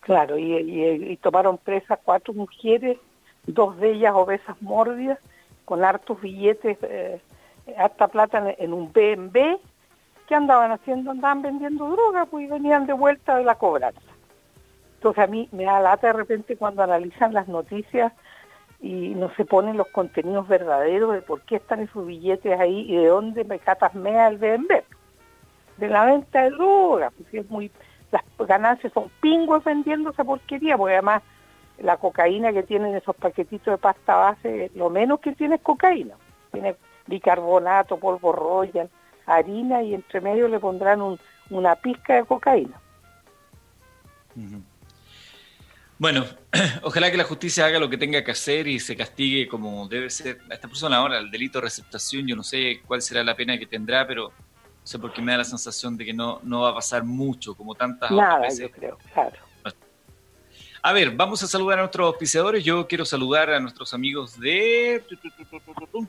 Claro, 0.00 0.36
y, 0.36 1.16
tomaron 1.22 1.56
presas 1.56 2.00
cuatro 2.02 2.34
mujeres, 2.34 2.98
dos 3.46 3.78
de 3.78 3.92
ellas 3.92 4.14
obesas 4.16 4.60
mórbidas, 4.60 5.20
con 5.64 5.84
hartos 5.84 6.20
billetes 6.20 6.76
eh, 6.82 7.20
harta 7.76 8.08
plata 8.08 8.52
en, 8.58 8.72
un 8.72 8.92
B&B, 8.92 9.58
¿qué 10.26 10.34
andaban 10.34 10.72
haciendo? 10.72 11.12
Andaban 11.12 11.42
vendiendo 11.42 11.88
droga, 11.88 12.24
pues 12.24 12.50
venían 12.50 12.84
de 12.86 12.94
vuelta 12.94 13.36
de 13.36 13.44
la 13.44 13.54
cobranza. 13.54 14.00
Entonces 14.96 15.22
a 15.22 15.28
mí 15.28 15.48
me 15.52 15.66
da 15.66 15.78
lata 15.78 16.08
de 16.08 16.14
repente 16.14 16.56
cuando 16.56 16.82
analizan 16.82 17.32
las 17.32 17.46
noticias 17.46 18.12
y 18.80 19.14
no 19.14 19.30
se 19.34 19.44
ponen 19.44 19.76
los 19.76 19.88
contenidos 19.88 20.48
verdaderos 20.48 21.12
de 21.12 21.22
por 21.22 21.42
qué 21.42 21.56
están 21.56 21.80
esos 21.80 22.06
billetes 22.06 22.58
ahí 22.58 22.86
y 22.88 22.96
de 22.96 23.06
dónde 23.08 23.44
me 23.44 23.58
catas 23.58 23.94
mea 23.94 24.28
el 24.28 24.38
BNB. 24.38 24.82
De 25.76 25.88
la 25.88 26.06
venta 26.06 26.42
de 26.42 26.50
droga, 26.50 27.10
porque 27.10 27.40
es 27.40 27.50
muy, 27.50 27.70
las 28.10 28.22
ganancias 28.38 28.92
son 28.92 29.10
pingües 29.20 29.64
vendiendo 29.64 30.10
esa 30.10 30.24
porquería, 30.24 30.76
porque 30.76 30.94
además 30.94 31.22
la 31.78 31.96
cocaína 31.96 32.52
que 32.52 32.62
tienen 32.62 32.94
esos 32.94 33.16
paquetitos 33.16 33.72
de 33.72 33.78
pasta 33.78 34.14
base, 34.16 34.70
lo 34.74 34.90
menos 34.90 35.20
que 35.20 35.32
tiene 35.32 35.56
es 35.56 35.62
cocaína. 35.62 36.14
Tiene 36.52 36.76
bicarbonato, 37.06 37.98
polvo 37.98 38.32
royal, 38.32 38.88
harina 39.26 39.82
y 39.82 39.94
entre 39.94 40.20
medio 40.20 40.48
le 40.48 40.58
pondrán 40.58 41.18
una 41.50 41.76
pizca 41.76 42.16
de 42.16 42.24
cocaína. 42.24 42.80
Bueno, 46.00 46.24
ojalá 46.82 47.10
que 47.10 47.18
la 47.18 47.24
justicia 47.24 47.66
haga 47.66 47.78
lo 47.78 47.90
que 47.90 47.98
tenga 47.98 48.24
que 48.24 48.30
hacer 48.30 48.66
y 48.66 48.80
se 48.80 48.96
castigue 48.96 49.46
como 49.46 49.86
debe 49.86 50.08
ser 50.08 50.38
a 50.50 50.54
esta 50.54 50.66
persona 50.66 50.96
ahora, 50.96 51.18
el 51.18 51.30
delito 51.30 51.58
de 51.58 51.64
receptación, 51.64 52.26
yo 52.26 52.34
no 52.34 52.42
sé 52.42 52.80
cuál 52.86 53.02
será 53.02 53.22
la 53.22 53.36
pena 53.36 53.58
que 53.58 53.66
tendrá, 53.66 54.06
pero 54.06 54.30
no 54.30 54.86
sé 54.86 54.98
por 54.98 55.12
qué 55.12 55.20
me 55.20 55.32
da 55.32 55.38
la 55.38 55.44
sensación 55.44 55.98
de 55.98 56.06
que 56.06 56.14
no, 56.14 56.40
no 56.42 56.62
va 56.62 56.70
a 56.70 56.74
pasar 56.74 57.04
mucho, 57.04 57.54
como 57.54 57.74
tantas 57.74 58.10
Nada, 58.12 58.38
veces. 58.40 58.60
yo 58.60 58.70
creo, 58.70 58.98
claro. 59.12 59.36
A 60.82 60.94
ver, 60.94 61.10
vamos 61.10 61.42
a 61.42 61.46
saludar 61.46 61.78
a 61.78 61.82
nuestros 61.82 62.06
auspiciadores. 62.06 62.64
Yo 62.64 62.88
quiero 62.88 63.04
saludar 63.04 63.50
a 63.50 63.60
nuestros 63.60 63.92
amigos 63.92 64.40
de 64.40 65.04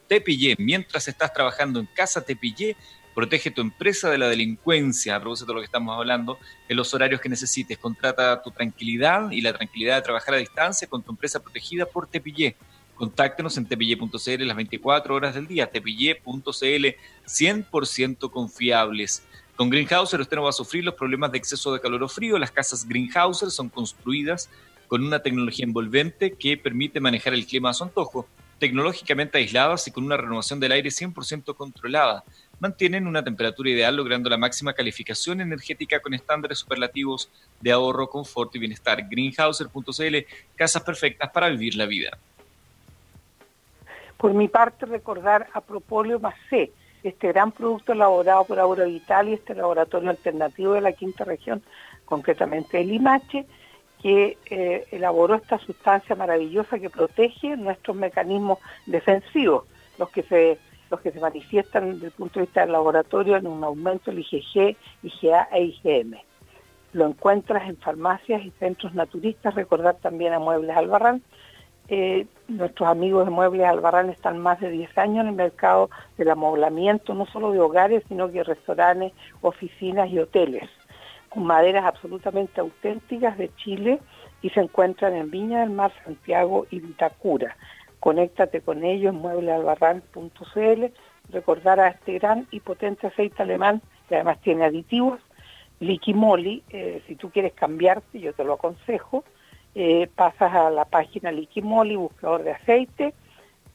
Tepillé. 0.07 0.55
Mientras 0.57 1.09
estás 1.09 1.33
trabajando 1.33 1.81
en 1.81 1.87
casa 1.87 2.21
Tepillé, 2.21 2.77
Protege 3.13 3.51
tu 3.51 3.61
empresa 3.61 4.09
de 4.09 4.17
la 4.17 4.29
delincuencia, 4.29 5.17
a 5.17 5.19
de 5.19 5.25
lo 5.25 5.59
que 5.59 5.65
estamos 5.65 5.97
hablando, 5.97 6.39
en 6.69 6.77
los 6.77 6.93
horarios 6.93 7.19
que 7.19 7.27
necesites. 7.27 7.77
Contrata 7.77 8.41
tu 8.41 8.51
tranquilidad 8.51 9.31
y 9.31 9.41
la 9.41 9.53
tranquilidad 9.53 9.97
de 9.97 10.01
trabajar 10.01 10.35
a 10.35 10.37
distancia 10.37 10.87
con 10.87 11.03
tu 11.03 11.11
empresa 11.11 11.41
protegida 11.41 11.85
por 11.85 12.07
Tepillé. 12.07 12.55
Contáctenos 12.95 13.57
en 13.57 13.65
tepillé.cl 13.65 14.45
las 14.45 14.55
24 14.55 15.15
horas 15.15 15.35
del 15.35 15.47
día. 15.47 15.67
Tepillé.cl 15.67 16.85
100% 17.25 18.31
confiables. 18.31 19.23
Con 19.55 19.69
Greenhouser 19.69 20.21
usted 20.21 20.37
no 20.37 20.43
va 20.43 20.49
a 20.49 20.53
sufrir 20.53 20.83
los 20.83 20.93
problemas 20.93 21.31
de 21.31 21.37
exceso 21.39 21.73
de 21.73 21.81
calor 21.81 22.03
o 22.03 22.07
frío. 22.07 22.39
Las 22.39 22.51
casas 22.51 22.87
Greenhouser 22.87 23.51
son 23.51 23.69
construidas 23.69 24.49
con 24.87 25.03
una 25.03 25.21
tecnología 25.21 25.65
envolvente 25.65 26.33
que 26.33 26.57
permite 26.57 26.99
manejar 26.99 27.33
el 27.33 27.45
clima 27.45 27.71
a 27.71 27.73
su 27.73 27.83
antojo, 27.83 28.27
tecnológicamente 28.59 29.37
aisladas 29.37 29.87
y 29.87 29.91
con 29.91 30.03
una 30.03 30.17
renovación 30.17 30.59
del 30.59 30.73
aire 30.73 30.89
100% 30.89 31.55
controlada 31.55 32.23
mantienen 32.61 33.07
una 33.07 33.23
temperatura 33.23 33.71
ideal 33.71 33.95
logrando 33.95 34.29
la 34.29 34.37
máxima 34.37 34.73
calificación 34.73 35.41
energética 35.41 35.99
con 35.99 36.13
estándares 36.13 36.59
superlativos 36.59 37.29
de 37.59 37.71
ahorro, 37.71 38.07
confort 38.07 38.55
y 38.55 38.59
bienestar. 38.59 39.09
Greenhouser.cl, 39.09 40.17
casas 40.55 40.83
perfectas 40.83 41.29
para 41.31 41.49
vivir 41.49 41.75
la 41.75 41.87
vida. 41.87 42.17
Por 44.15 44.35
mi 44.35 44.47
parte, 44.47 44.85
recordar 44.85 45.47
a 45.53 45.61
Propolio 45.61 46.21
C, 46.49 46.71
este 47.01 47.29
gran 47.29 47.51
producto 47.51 47.93
elaborado 47.93 48.45
por 48.45 48.59
Aura 48.59 48.85
Vital 48.85 49.29
y 49.29 49.33
este 49.33 49.55
laboratorio 49.55 50.11
alternativo 50.11 50.73
de 50.73 50.81
la 50.81 50.91
quinta 50.91 51.23
región, 51.23 51.63
concretamente 52.05 52.79
el 52.79 52.91
IMACHE, 52.91 53.47
que 54.03 54.37
eh, 54.45 54.85
elaboró 54.91 55.33
esta 55.33 55.57
sustancia 55.57 56.15
maravillosa 56.15 56.77
que 56.77 56.91
protege 56.91 57.57
nuestros 57.57 57.97
mecanismos 57.97 58.59
defensivos, 58.85 59.65
los 59.97 60.09
que 60.11 60.21
se 60.23 60.59
los 60.91 60.99
que 60.99 61.11
se 61.11 61.19
manifiestan 61.19 61.93
desde 61.93 62.07
el 62.07 62.11
punto 62.11 62.39
de 62.39 62.45
vista 62.45 62.61
del 62.61 62.73
laboratorio 62.73 63.37
en 63.37 63.47
un 63.47 63.63
aumento 63.63 64.11
del 64.11 64.19
IgG, 64.19 64.75
IgA 65.01 65.47
e 65.51 65.63
IgM. 65.63 66.17
Lo 66.93 67.07
encuentras 67.07 67.67
en 67.69 67.77
farmacias 67.77 68.43
y 68.43 68.51
centros 68.59 68.93
naturistas, 68.93 69.55
recordar 69.55 69.95
también 69.95 70.33
a 70.33 70.39
Muebles 70.39 70.75
Albarrán. 70.75 71.23
Eh, 71.87 72.27
nuestros 72.49 72.89
amigos 72.89 73.25
de 73.25 73.31
Muebles 73.31 73.65
Albarrán 73.65 74.09
están 74.09 74.37
más 74.37 74.59
de 74.59 74.69
10 74.69 74.97
años 74.97 75.21
en 75.21 75.29
el 75.29 75.35
mercado 75.35 75.89
del 76.17 76.29
amoblamiento, 76.29 77.13
no 77.13 77.25
solo 77.25 77.51
de 77.51 77.61
hogares, 77.61 78.03
sino 78.09 78.29
que 78.29 78.43
restaurantes, 78.43 79.13
oficinas 79.41 80.09
y 80.09 80.19
hoteles, 80.19 80.69
con 81.29 81.45
maderas 81.45 81.85
absolutamente 81.85 82.59
auténticas 82.59 83.37
de 83.37 83.49
Chile 83.55 83.99
y 84.41 84.49
se 84.49 84.59
encuentran 84.59 85.15
en 85.15 85.31
Viña 85.31 85.61
del 85.61 85.69
Mar, 85.69 85.93
Santiago 86.03 86.67
y 86.69 86.81
Vitacura 86.81 87.55
conéctate 88.01 88.61
con 88.61 88.83
ellos, 88.83 89.13
mueblealbarrán.cl, 89.13 90.85
recordar 91.29 91.79
a 91.79 91.89
este 91.89 92.13
gran 92.17 92.47
y 92.51 92.59
potente 92.59 93.07
aceite 93.07 93.43
alemán, 93.43 93.81
que 94.09 94.15
además 94.15 94.41
tiene 94.41 94.65
aditivos, 94.65 95.21
Liquimoli, 95.79 96.63
eh, 96.71 97.01
si 97.07 97.15
tú 97.15 97.29
quieres 97.29 97.53
cambiarte, 97.53 98.19
yo 98.19 98.33
te 98.33 98.43
lo 98.43 98.53
aconsejo, 98.53 99.23
eh, 99.75 100.09
pasas 100.15 100.53
a 100.53 100.71
la 100.71 100.85
página 100.85 101.31
Liquimoli, 101.31 101.95
buscador 101.95 102.43
de 102.43 102.51
aceite, 102.51 103.13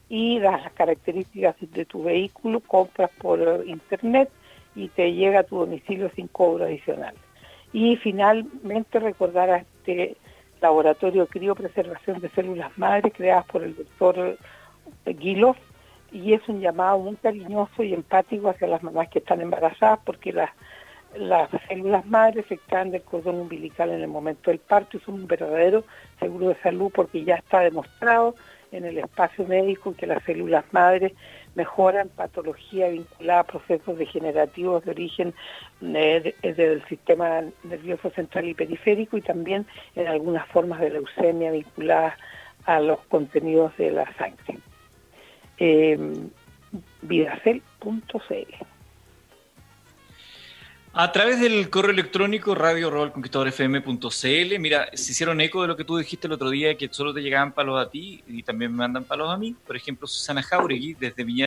y 0.09 0.39
das 0.39 0.61
las 0.61 0.73
características 0.73 1.55
de 1.61 1.85
tu 1.85 2.03
vehículo, 2.03 2.59
compras 2.59 3.11
por 3.17 3.63
internet 3.65 4.29
y 4.75 4.89
te 4.89 5.13
llega 5.13 5.39
a 5.39 5.43
tu 5.43 5.57
domicilio 5.57 6.11
sin 6.15 6.27
cobro 6.27 6.65
adicional. 6.65 7.15
Y 7.71 7.95
finalmente 7.95 8.99
recordar 8.99 9.49
a 9.49 9.57
este 9.57 10.17
laboratorio 10.61 11.27
criopreservación 11.27 12.19
de 12.19 12.29
células 12.29 12.75
madres 12.77 13.13
creadas 13.15 13.45
por 13.45 13.63
el 13.63 13.75
doctor 13.75 14.37
Guilov 15.05 15.55
y 16.11 16.33
es 16.33 16.47
un 16.47 16.61
llamado 16.61 16.99
muy 16.99 17.15
cariñoso 17.15 17.83
y 17.83 17.93
empático 17.93 18.49
hacia 18.49 18.67
las 18.67 18.83
mamás 18.83 19.09
que 19.09 19.19
están 19.19 19.41
embarazadas 19.41 19.99
porque 20.05 20.31
las, 20.31 20.49
las 21.15 21.49
células 21.67 22.05
madres 22.05 22.45
se 22.47 22.55
extraen 22.55 22.91
del 22.91 23.01
cordón 23.01 23.35
umbilical 23.35 23.91
en 23.91 24.01
el 24.01 24.07
momento 24.07 24.51
del 24.51 24.59
parto 24.59 24.97
y 24.97 24.99
son 25.01 25.15
un 25.15 25.27
verdadero 25.27 25.83
seguro 26.19 26.49
de 26.49 26.55
salud 26.55 26.91
porque 26.93 27.23
ya 27.23 27.35
está 27.35 27.59
demostrado 27.59 28.35
en 28.71 28.85
el 28.85 28.97
espacio 28.97 29.45
médico 29.45 29.95
que 29.95 30.07
las 30.07 30.23
células 30.23 30.65
madres 30.71 31.13
mejoran 31.57 32.09
patología 32.09 32.87
vinculada 32.87 33.39
a 33.39 33.43
procesos 33.43 33.97
degenerativos 33.97 34.85
de 34.85 34.91
origen 34.91 35.33
eh, 35.81 36.35
del 36.43 36.85
sistema 36.85 37.41
nervioso 37.63 38.11
central 38.11 38.45
y 38.45 38.53
periférico 38.53 39.17
y 39.17 39.21
también 39.21 39.65
en 39.95 40.07
algunas 40.07 40.47
formas 40.49 40.79
de 40.79 40.91
leucemia 40.91 41.51
vinculadas 41.51 42.13
a 42.65 42.79
los 42.79 42.99
contenidos 43.07 43.75
de 43.77 43.91
la 43.91 44.05
sangre. 44.17 44.59
Eh, 45.57 45.97
vidacel.cl 47.01 48.76
a 50.93 51.11
través 51.11 51.39
del 51.39 51.69
correo 51.69 51.91
electrónico 51.91 52.55
radio 52.55 52.89
fm.cl, 52.89 54.59
mira, 54.59 54.89
se 54.93 55.11
hicieron 55.11 55.39
eco 55.41 55.61
de 55.61 55.67
lo 55.67 55.77
que 55.77 55.83
tú 55.83 55.97
dijiste 55.97 56.27
el 56.27 56.33
otro 56.33 56.49
día, 56.49 56.75
que 56.75 56.89
solo 56.91 57.13
te 57.13 57.21
llegaban 57.21 57.51
palos 57.51 57.79
a 57.79 57.89
ti 57.89 58.23
y 58.27 58.41
también 58.43 58.71
me 58.71 58.77
mandan 58.77 59.03
palos 59.03 59.29
a 59.29 59.37
mí. 59.37 59.55
Por 59.65 59.75
ejemplo, 59.75 60.07
Susana 60.07 60.41
Jauregui, 60.41 60.95
desde 60.95 61.23
Viña, 61.23 61.45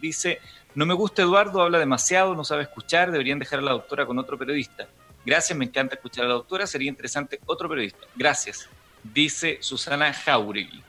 dice, 0.00 0.40
no 0.74 0.86
me 0.86 0.94
gusta 0.94 1.22
Eduardo, 1.22 1.62
habla 1.62 1.78
demasiado, 1.78 2.34
no 2.34 2.44
sabe 2.44 2.62
escuchar, 2.62 3.12
deberían 3.12 3.38
dejar 3.38 3.60
a 3.60 3.62
la 3.62 3.72
doctora 3.72 4.06
con 4.06 4.18
otro 4.18 4.36
periodista. 4.36 4.88
Gracias, 5.24 5.56
me 5.56 5.66
encanta 5.66 5.94
escuchar 5.94 6.24
a 6.24 6.28
la 6.28 6.34
doctora, 6.34 6.66
sería 6.66 6.88
interesante 6.88 7.38
otro 7.46 7.68
periodista. 7.68 8.06
Gracias, 8.16 8.68
dice 9.04 9.58
Susana 9.60 10.12
Jauregui. 10.12 10.82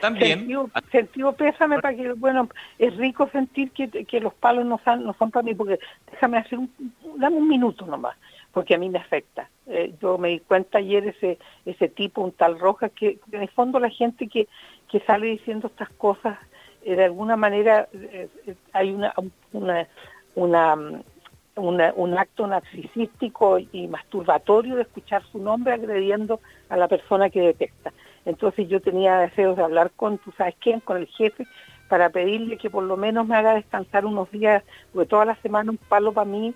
También. 0.00 0.48
Sentido, 0.90 1.32
pésame 1.32 1.78
para 1.80 1.94
que, 1.94 2.12
bueno, 2.14 2.48
es 2.78 2.96
rico 2.96 3.28
sentir 3.30 3.70
que, 3.70 3.88
que 3.88 4.20
los 4.20 4.34
palos 4.34 4.64
no 4.64 4.80
son, 4.84 5.04
no 5.04 5.14
son 5.14 5.30
para 5.30 5.42
mí, 5.42 5.54
porque 5.54 5.78
déjame 6.10 6.38
hacer 6.38 6.58
un, 6.58 6.70
dame 7.16 7.36
un 7.36 7.48
minuto 7.48 7.86
nomás, 7.86 8.16
porque 8.52 8.74
a 8.74 8.78
mí 8.78 8.88
me 8.88 8.98
afecta. 8.98 9.48
Eh, 9.66 9.94
yo 10.00 10.18
me 10.18 10.30
di 10.30 10.40
cuenta 10.40 10.78
ayer 10.78 11.06
ese 11.08 11.38
ese 11.64 11.88
tipo, 11.88 12.22
un 12.22 12.32
tal 12.32 12.58
Roja, 12.58 12.88
que, 12.88 13.18
en 13.30 13.42
el 13.42 13.48
fondo 13.50 13.78
la 13.78 13.90
gente 13.90 14.26
que, 14.26 14.48
que 14.90 15.00
sale 15.00 15.26
diciendo 15.26 15.68
estas 15.68 15.90
cosas, 15.90 16.38
eh, 16.82 16.96
de 16.96 17.04
alguna 17.04 17.36
manera 17.36 17.88
eh, 17.92 18.28
hay 18.72 18.90
una, 18.90 19.12
una, 19.52 19.86
una 20.34 21.02
un 21.56 22.16
acto 22.16 22.46
narcisístico 22.46 23.58
y 23.58 23.86
masturbatorio 23.86 24.76
de 24.76 24.82
escuchar 24.82 25.22
su 25.30 25.38
nombre 25.38 25.74
agrediendo 25.74 26.40
a 26.70 26.76
la 26.76 26.88
persona 26.88 27.28
que 27.28 27.40
detecta. 27.40 27.92
Entonces 28.24 28.68
yo 28.68 28.80
tenía 28.80 29.18
deseos 29.18 29.56
de 29.56 29.62
hablar 29.62 29.90
con, 29.96 30.18
tú 30.18 30.32
sabes 30.36 30.54
quién, 30.60 30.80
con 30.80 30.98
el 30.98 31.06
jefe, 31.06 31.46
para 31.88 32.10
pedirle 32.10 32.56
que 32.56 32.70
por 32.70 32.84
lo 32.84 32.96
menos 32.96 33.26
me 33.26 33.36
haga 33.36 33.54
descansar 33.54 34.06
unos 34.06 34.30
días, 34.30 34.62
porque 34.92 35.08
toda 35.08 35.24
la 35.24 35.36
semana 35.36 35.72
un 35.72 35.76
palo 35.76 36.12
para 36.12 36.24
mí 36.24 36.54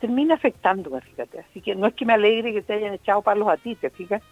termina 0.00 0.34
afectándome, 0.34 1.00
fíjate. 1.00 1.40
Así 1.40 1.60
que 1.60 1.76
no 1.76 1.86
es 1.86 1.94
que 1.94 2.04
me 2.04 2.14
alegre 2.14 2.52
que 2.52 2.62
te 2.62 2.72
hayan 2.72 2.94
echado 2.94 3.22
palos 3.22 3.48
a 3.48 3.56
ti, 3.56 3.76
te 3.76 3.90
fijas, 3.90 4.22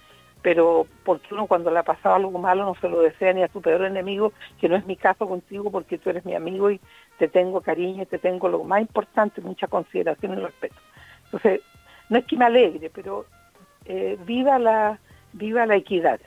pero 0.43 0.87
porque 1.05 1.35
uno 1.35 1.47
cuando 1.47 1.71
le 1.71 1.79
ha 1.79 1.85
pasado 1.85 2.17
algo 2.17 2.39
malo 2.39 2.65
no 2.65 2.75
se 2.75 2.89
lo 2.89 3.01
desea 3.01 3.33
ni 3.33 3.43
a 3.43 3.49
tu 3.49 3.61
peor 3.61 3.85
enemigo, 3.85 4.33
que 4.61 4.69
no 4.69 4.75
es 4.75 4.87
mi 4.87 4.97
caso 4.97 5.29
contigo 5.29 5.71
porque 5.71 5.99
tú 5.99 6.11
eres 6.11 6.25
mi 6.25 6.35
amigo 6.35 6.71
y 6.71 6.81
te 7.19 7.29
tengo 7.29 7.61
cariño 7.61 8.03
y 8.03 8.07
te 8.07 8.19
tengo 8.19 8.49
lo 8.49 8.65
más 8.65 8.81
importante, 8.81 9.41
mucha 9.41 9.69
consideración 9.69 10.33
y 10.33 10.37
respeto. 10.41 10.77
Entonces, 11.27 11.61
no 12.09 12.19
es 12.19 12.25
que 12.25 12.37
me 12.37 12.47
alegre, 12.47 12.91
pero 12.93 13.27
eh, 13.85 14.19
viva 14.25 14.59
la 14.59 14.99
viva 15.33 15.67
la 15.67 15.77
equidad. 15.77 16.21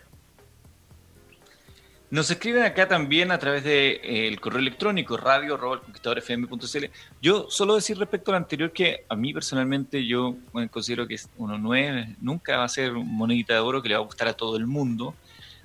Nos 2.13 2.29
escriben 2.29 2.61
acá 2.61 2.87
también 2.87 3.31
a 3.31 3.39
través 3.39 3.63
del 3.63 3.99
de, 3.99 4.27
eh, 4.27 4.37
correo 4.37 4.59
electrónico 4.59 5.17
radio 5.17 5.57
fm.cl. 5.57 6.85
Yo 7.19 7.47
solo 7.49 7.73
decir 7.73 7.97
respecto 7.97 8.29
al 8.29 8.37
anterior 8.37 8.71
que 8.71 9.03
a 9.09 9.15
mí 9.15 9.33
personalmente 9.33 10.05
yo 10.05 10.35
considero 10.69 11.07
que 11.07 11.19
uno 11.37 11.57
no 11.57 11.73
es, 11.73 12.07
nunca 12.21 12.57
va 12.57 12.65
a 12.65 12.69
ser 12.69 12.91
monedita 12.91 13.55
de 13.55 13.61
oro 13.61 13.81
que 13.81 13.89
le 13.89 13.95
va 13.95 14.01
a 14.01 14.03
gustar 14.03 14.27
a 14.27 14.33
todo 14.33 14.57
el 14.57 14.67
mundo. 14.67 15.15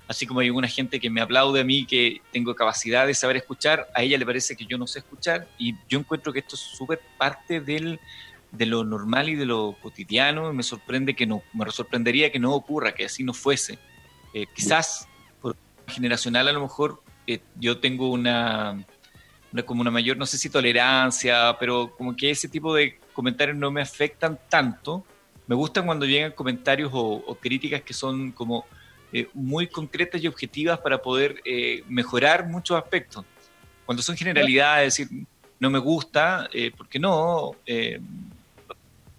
Así 0.07 0.25
como 0.25 0.39
hay 0.39 0.47
alguna 0.47 0.67
gente 0.67 0.99
que 0.99 1.11
me 1.11 1.21
aplaude 1.21 1.61
a 1.61 1.63
mí 1.63 1.85
que 1.85 2.19
tengo 2.33 2.55
capacidad 2.55 3.05
de 3.05 3.13
saber 3.13 3.37
escuchar, 3.37 3.87
a 3.93 4.01
ella 4.01 4.17
le 4.17 4.25
parece 4.25 4.55
que 4.55 4.65
yo 4.65 4.79
no 4.79 4.87
sé 4.87 4.97
escuchar 4.97 5.47
y 5.59 5.75
yo 5.87 5.99
encuentro 5.99 6.33
que 6.33 6.39
esto 6.39 6.55
es 6.55 6.61
súper 6.61 6.99
parte 7.19 7.61
del, 7.61 7.99
de 8.51 8.65
lo 8.65 8.83
normal 8.83 9.29
y 9.29 9.35
de 9.35 9.45
lo 9.45 9.77
cotidiano. 9.83 10.51
Me 10.51 10.63
sorprende 10.63 11.15
que 11.15 11.27
no, 11.27 11.43
me 11.53 11.69
sorprendería 11.69 12.31
que 12.31 12.39
no 12.39 12.55
ocurra, 12.55 12.95
que 12.95 13.05
así 13.05 13.23
no 13.23 13.35
fuese. 13.35 13.77
Eh, 14.33 14.47
quizás 14.55 15.07
generacional 15.89 16.47
a 16.47 16.53
lo 16.53 16.61
mejor 16.61 17.01
eh, 17.27 17.39
yo 17.59 17.79
tengo 17.79 18.09
una, 18.09 18.83
como 19.65 19.81
una 19.81 19.91
mayor, 19.91 20.17
no 20.17 20.25
sé 20.25 20.37
si 20.37 20.49
tolerancia, 20.49 21.55
pero 21.59 21.93
como 21.97 22.15
que 22.15 22.31
ese 22.31 22.47
tipo 22.47 22.73
de 22.73 22.99
comentarios 23.13 23.57
no 23.57 23.71
me 23.71 23.81
afectan 23.81 24.39
tanto. 24.49 25.05
Me 25.47 25.55
gustan 25.55 25.85
cuando 25.85 26.05
llegan 26.05 26.31
comentarios 26.31 26.91
o, 26.93 27.37
críticas 27.39 27.81
que 27.81 27.93
son 27.93 28.31
como 28.31 28.65
eh, 29.11 29.27
muy 29.33 29.67
concretas 29.67 30.23
y 30.23 30.27
objetivas 30.27 30.79
para 30.79 31.01
poder 31.01 31.41
eh, 31.45 31.83
mejorar 31.87 32.47
muchos 32.47 32.77
aspectos. 32.77 33.25
Cuando 33.85 34.03
son 34.03 34.15
generalidades, 34.15 34.97
decir, 34.97 35.25
no 35.59 35.69
me 35.69 35.79
gusta, 35.79 36.47
porque 36.77 36.99
no, 36.99 37.55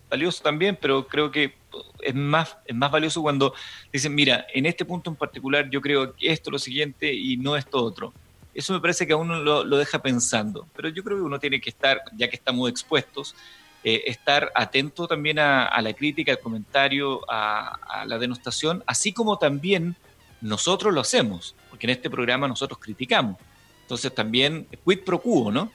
valioso 0.09 0.43
también, 0.43 0.79
pero 0.81 1.07
creo 1.07 1.31
que 1.31 1.60
es 2.03 2.15
más, 2.15 2.57
es 2.67 2.75
más 2.75 2.91
valioso 2.91 3.23
cuando 3.23 3.55
dicen, 3.93 4.15
mira, 4.15 4.47
en 4.53 4.67
este 4.67 4.85
punto 4.85 5.11
en 5.11 5.17
particular 5.17 5.69
yo 5.71 5.81
creo 5.81 6.15
que 6.15 6.33
esto 6.33 6.51
es 6.51 6.53
lo 6.53 6.59
siguiente 6.59 7.13
y 7.13 7.37
no 7.37 7.57
esto 7.57 7.83
otro. 7.83 8.13
Eso 8.55 8.73
me 8.73 8.81
parece 8.81 9.07
que 9.07 9.13
a 9.13 9.17
uno 9.17 9.41
lo, 9.43 9.79
deja 9.79 10.03
pensando, 10.03 10.67
pero 10.75 10.89
yo 10.89 11.05
creo 11.05 11.19
que 11.19 11.23
uno 11.23 11.39
tiene 11.39 11.61
que 11.61 11.71
estar, 11.71 12.03
ya 12.17 12.29
que 12.29 12.37
estamos 12.37 12.69
expuestos, 12.69 13.37
eh, 13.85 14.03
estar 14.07 14.51
atento 14.55 15.07
también 15.07 15.39
a, 15.39 15.81
la 15.81 15.93
crítica, 15.93 16.33
al 16.33 16.41
comentario, 16.41 17.21
a, 17.31 18.05
la 18.07 18.19
denostación, 18.19 18.83
así 18.87 19.13
como 19.13 19.39
también 19.39 19.97
nosotros 20.41 20.93
lo 20.93 21.01
hacemos, 21.01 21.55
porque 21.71 21.87
en 21.87 21.91
este 21.91 22.11
programa 22.11 22.49
nosotros 22.49 22.79
criticamos. 22.81 23.37
Entonces 23.83 24.15
también, 24.15 24.67
quid 24.85 25.01
pro 25.01 25.21
quo, 25.21 25.53
¿no? 25.53 25.71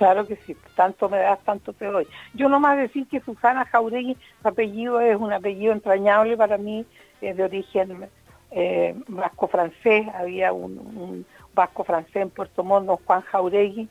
Claro 0.00 0.26
que 0.26 0.36
sí, 0.46 0.56
tanto 0.76 1.10
me 1.10 1.18
das, 1.18 1.38
tanto 1.40 1.74
te 1.74 1.84
doy. 1.84 2.06
Yo 2.32 2.48
nomás 2.48 2.78
decir 2.78 3.06
que 3.06 3.20
Susana 3.20 3.66
Jauregui, 3.66 4.16
su 4.40 4.48
apellido 4.48 4.98
es 4.98 5.14
un 5.14 5.30
apellido 5.30 5.74
entrañable 5.74 6.38
para 6.38 6.56
mí, 6.56 6.86
de 7.20 7.44
origen 7.44 8.08
eh, 8.50 8.94
vasco-francés, 9.08 10.06
había 10.14 10.54
un, 10.54 11.26
vasco-francés 11.52 12.16
en 12.16 12.30
Puerto 12.30 12.64
Montt, 12.64 12.88
Juan 13.04 13.20
Jauregui, 13.20 13.90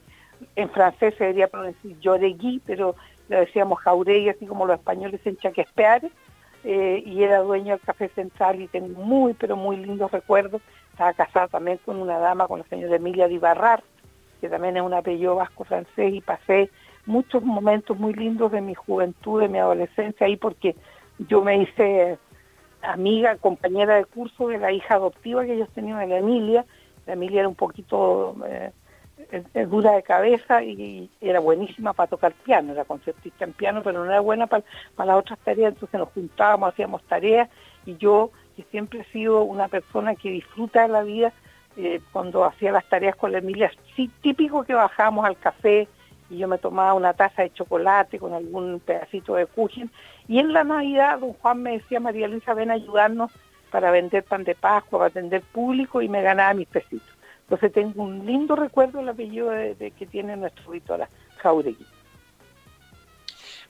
en 0.56 0.70
francés 0.72 1.14
se 1.16 1.26
debería 1.26 1.48
pronunciar 1.48 1.94
Lloregui, 2.00 2.60
pero 2.66 2.96
le 3.28 3.42
decíamos 3.42 3.78
Jauregui, 3.78 4.30
así 4.30 4.48
como 4.48 4.66
los 4.66 4.80
españoles 4.80 5.22
en 5.26 5.38
Chaquespear, 5.38 6.10
eh, 6.64 7.04
y 7.06 7.22
era 7.22 7.38
dueño 7.44 7.74
del 7.74 7.82
Café 7.82 8.10
Central 8.16 8.60
y 8.60 8.68
tengo 8.68 9.00
muy, 9.00 9.36
pero 9.36 9.56
muy 9.56 9.78
lindos 9.78 10.10
recuerdos. 10.10 10.64
Estaba 10.92 11.14
casada 11.14 11.48
también 11.50 11.78
con 11.86 11.98
una 11.98 12.18
dama, 12.18 12.48
con 12.48 12.62
la 12.62 12.66
señora 12.66 12.96
Emilia 12.96 13.28
de 13.28 13.36
Ibarrar, 13.36 13.84
que 14.40 14.50
también 14.50 14.78
es 14.78 14.84
un 14.84 14.94
apellido 14.94 15.36
vasco 15.36 15.64
francés, 15.64 16.14
y 16.14 16.22
pasé 16.22 16.70
muchos 17.06 17.44
momentos 17.44 17.98
muy 17.98 18.14
lindos 18.14 18.52
de 18.52 18.62
mi 18.62 18.76
juventud, 18.76 19.42
de 19.42 19.50
mi 19.50 19.58
adolescencia 19.58 20.28
ahí, 20.28 20.38
porque 20.38 20.76
yo 21.28 21.42
me 21.42 21.58
hice 21.62 22.18
amiga, 22.82 23.36
compañera 23.38 23.96
de 23.96 24.06
curso 24.06 24.48
de 24.48 24.58
la 24.58 24.72
hija 24.72 24.96
adoptiva 24.96 25.44
que 25.44 25.54
ellos 25.54 25.70
tenían, 25.74 26.00
de 26.00 26.08
la 26.08 26.18
Emilia. 26.20 26.66
La 27.06 27.14
Emilia 27.14 27.42
era 27.42 27.50
un 27.50 27.56
poquito 27.56 28.36
eh, 28.48 28.72
dura 29.66 29.94
de 29.94 30.04
cabeza 30.04 30.64
y 30.64 31.10
era 31.20 31.40
buenísima 31.40 31.94
para 31.94 32.10
tocar 32.10 32.34
piano, 32.34 32.72
era 32.72 32.86
concertista 32.86 33.44
en 33.44 33.54
piano, 33.54 33.82
pero 33.84 34.04
no 34.04 34.12
era 34.12 34.22
buena 34.22 34.48
para, 34.48 34.64
para 34.96 35.14
las 35.14 35.20
otras 35.20 35.40
tareas, 35.40 35.74
entonces 35.74 36.00
nos 36.00 36.10
juntábamos, 36.10 36.70
hacíamos 36.70 37.04
tareas 37.04 37.50
y 37.86 37.98
yo, 37.98 38.32
que 38.56 38.64
siempre 38.72 39.02
he 39.02 39.06
sido 39.06 39.44
una 39.44 39.68
persona 39.68 40.16
que 40.16 40.30
disfruta 40.30 40.84
de 40.84 40.88
la 40.90 41.04
vida, 41.04 41.34
eh, 41.82 42.02
cuando 42.12 42.44
hacía 42.44 42.72
las 42.72 42.86
tareas 42.86 43.16
con 43.16 43.32
la 43.32 43.38
Emilia, 43.38 43.72
sí, 43.96 44.10
típico 44.22 44.64
que 44.64 44.74
bajábamos 44.74 45.26
al 45.26 45.38
café 45.38 45.88
y 46.30 46.38
yo 46.38 46.48
me 46.48 46.58
tomaba 46.58 46.94
una 46.94 47.14
taza 47.14 47.42
de 47.44 47.54
chocolate 47.54 48.20
con 48.20 48.34
algún 48.34 48.80
pedacito 48.80 49.36
de 49.36 49.46
cujen. 49.46 49.90
Y 50.28 50.40
en 50.40 50.54
la 50.54 50.64
Navidad 50.64 51.20
don 51.20 51.34
Juan 51.34 51.64
me 51.64 51.72
decía, 51.72 52.00
María 52.00 52.28
Luisa, 52.28 52.54
ven 52.54 52.72
a 52.72 52.76
ayudarnos 52.76 53.32
para 53.72 53.92
vender 53.92 54.24
pan 54.24 54.44
de 54.44 54.56
Pascua, 54.56 55.00
para 55.00 55.10
atender 55.10 55.42
público 55.42 56.02
y 56.02 56.10
me 56.10 56.22
ganaba 56.22 56.54
mis 56.54 56.68
pesitos. 56.68 57.10
Entonces 57.44 57.72
tengo 57.72 58.04
un 58.04 58.26
lindo 58.26 58.56
recuerdo 58.56 59.00
el 59.00 59.10
apellido 59.10 59.50
de, 59.50 59.94
que 59.98 60.06
tiene 60.06 60.36
nuestra 60.36 60.64
auditora, 60.66 61.10
Jauregui. 61.38 61.86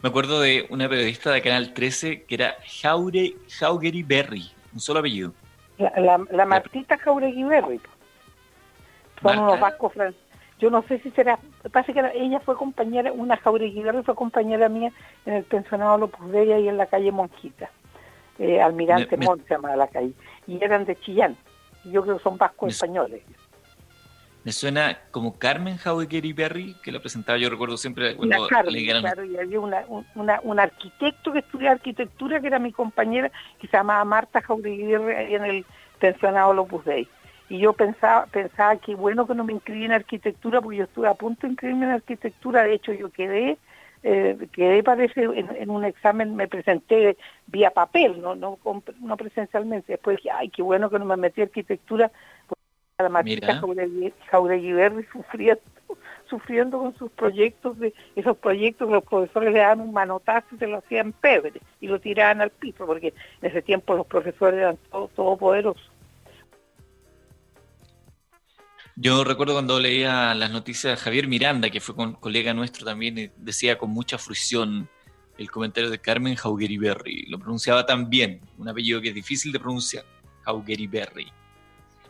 Me 0.01 0.10
acuerdo 0.10 0.41
de 0.41 0.65
una 0.69 0.89
periodista 0.89 1.31
de 1.31 1.41
Canal 1.41 1.73
13 1.73 2.23
que 2.23 2.36
era 2.36 2.55
Jaure, 2.81 3.36
Jaugeri 3.47 4.03
Berry, 4.03 4.49
un 4.73 4.79
solo 4.79 4.99
apellido. 4.99 5.33
La, 5.77 6.19
la, 6.29 6.45
Martita 6.45 6.97
Jauregui 6.97 7.43
Berry. 7.43 7.79
Son 9.21 9.38
unos 9.38 9.60
vascos 9.60 9.93
franceses. 9.93 10.29
Yo 10.60 10.69
no 10.69 10.84
sé 10.84 10.99
si 10.99 11.10
será, 11.12 11.39
pasa 11.71 11.93
que 11.93 12.01
ella 12.15 12.41
fue 12.41 12.55
compañera, 12.55 13.13
una 13.13 13.38
Jauregui 13.38 13.82
fue 14.03 14.13
compañera 14.13 14.67
mía 14.67 14.91
en 15.25 15.36
el 15.36 15.43
pensionado 15.45 15.97
Lopus 15.97 16.32
Dei 16.32 16.51
y 16.63 16.67
en 16.67 16.75
la 16.75 16.86
calle 16.86 17.12
Monquita. 17.13 17.69
Eh, 18.39 18.62
Almirante 18.62 19.15
Mont 19.17 19.41
se 19.47 19.53
llama 19.53 19.75
la 19.75 19.88
calle. 19.88 20.12
Y 20.47 20.62
eran 20.62 20.86
de 20.86 20.97
Chillán. 20.97 21.38
Yo 21.86 22.01
creo 22.03 22.17
que 22.17 22.23
son 22.23 22.38
vascos 22.38 22.73
españoles. 22.73 23.21
Me 24.43 24.51
suena 24.51 24.97
como 25.12 25.38
Carmen 25.38 25.77
Jauregui 25.77 26.34
Berry, 26.34 26.75
que 26.82 26.91
la 26.91 26.99
presentaba, 26.99 27.38
yo 27.38 27.49
recuerdo 27.49 27.77
siempre 27.77 28.15
cuando 28.15 28.49
le 28.69 28.99
Claro, 28.99 29.23
y 29.23 29.38
había 29.38 29.60
una, 29.60 29.86
una, 30.15 30.39
un 30.43 30.60
arquitecto 30.60 31.32
que 31.32 31.39
estudiaba 31.39 31.75
arquitectura, 31.75 32.39
que 32.41 32.47
era 32.47 32.60
mi 32.60 32.71
compañera, 32.71 33.32
que 33.60 33.67
se 33.67 33.77
llamaba 33.77 34.03
Marta 34.03 34.41
Jauregui 34.41 34.93
en 34.93 35.45
el 35.45 35.65
pensionado 35.99 36.53
Lopus 36.53 36.84
Dei. 36.84 37.08
Y 37.49 37.57
yo 37.57 37.73
pensaba, 37.73 38.27
pensaba 38.27 38.75
que 38.77 38.95
bueno 38.95 39.25
que 39.25 39.33
no 39.33 39.43
me 39.43 39.53
inscribí 39.53 39.85
en 39.85 39.91
arquitectura, 39.91 40.62
porque 40.62 40.77
yo 40.77 40.83
estuve 40.83 41.07
a 41.07 41.15
punto 41.15 41.47
de 41.47 41.53
inscribirme 41.53 41.88
en 41.88 41.91
arquitectura, 41.93 42.63
de 42.63 42.73
hecho 42.73 42.93
yo 42.93 43.09
quedé, 43.09 43.57
eh, 44.03 44.38
quedé 44.53 44.83
parece 44.83 45.23
en, 45.23 45.69
un 45.69 45.83
examen, 45.83 46.35
me 46.35 46.47
presenté 46.47 47.17
vía 47.47 47.71
papel, 47.71 48.21
no, 48.21 48.35
no, 48.35 48.59
no 49.01 49.17
presencialmente, 49.17 49.93
después 49.93 50.17
dije, 50.17 50.29
ay, 50.31 50.49
qué 50.49 50.62
bueno 50.62 50.91
que 50.91 50.99
no 50.99 51.05
me 51.05 51.17
metí 51.17 51.41
en 51.41 51.47
arquitectura, 51.47 52.12
la 52.99 53.09
Martita 53.09 53.62
Jauregui 54.29 54.73
Berri 54.73 55.05
sufriendo, 55.12 55.62
sufriendo 56.29 56.79
con 56.79 56.95
sus 56.97 57.12
proyectos, 57.12 57.79
de 57.79 57.93
esos 58.15 58.38
proyectos 58.38 58.89
los 58.89 59.03
profesores 59.03 59.53
le 59.53 59.59
daban 59.59 59.81
un 59.81 59.91
manotazo 59.91 60.47
y 60.53 60.57
se 60.59 60.67
lo 60.67 60.77
hacían 60.77 61.13
pebre 61.13 61.53
y 61.81 61.88
lo 61.88 61.99
tiraban 61.99 62.41
al 62.41 62.51
piso, 62.51 62.85
porque 62.85 63.13
en 63.41 63.49
ese 63.49 63.63
tiempo 63.63 63.95
los 63.95 64.05
profesores 64.05 64.59
eran 64.59 64.77
todopoderosos. 64.91 65.91
Yo 69.01 69.23
recuerdo 69.23 69.53
cuando 69.53 69.79
leía 69.79 70.35
las 70.35 70.51
noticias 70.51 70.91
de 70.91 71.01
Javier 71.01 71.25
Miranda, 71.25 71.69
que 71.69 71.79
fue 71.79 71.95
con, 71.95 72.15
colega 72.15 72.53
nuestro 72.53 72.85
también, 72.85 73.31
decía 73.38 73.77
con 73.77 73.91
mucha 73.91 74.17
fruición 74.17 74.89
el 75.38 75.49
comentario 75.49 75.89
de 75.89 76.01
Carmen 76.01 76.35
Berry 76.77 77.25
Lo 77.29 77.39
pronunciaba 77.39 77.85
tan 77.85 78.09
bien, 78.09 78.41
un 78.57 78.67
apellido 78.67 78.99
que 78.99 79.07
es 79.07 79.15
difícil 79.15 79.53
de 79.53 79.59
pronunciar, 79.62 80.03
Berry 80.45 81.31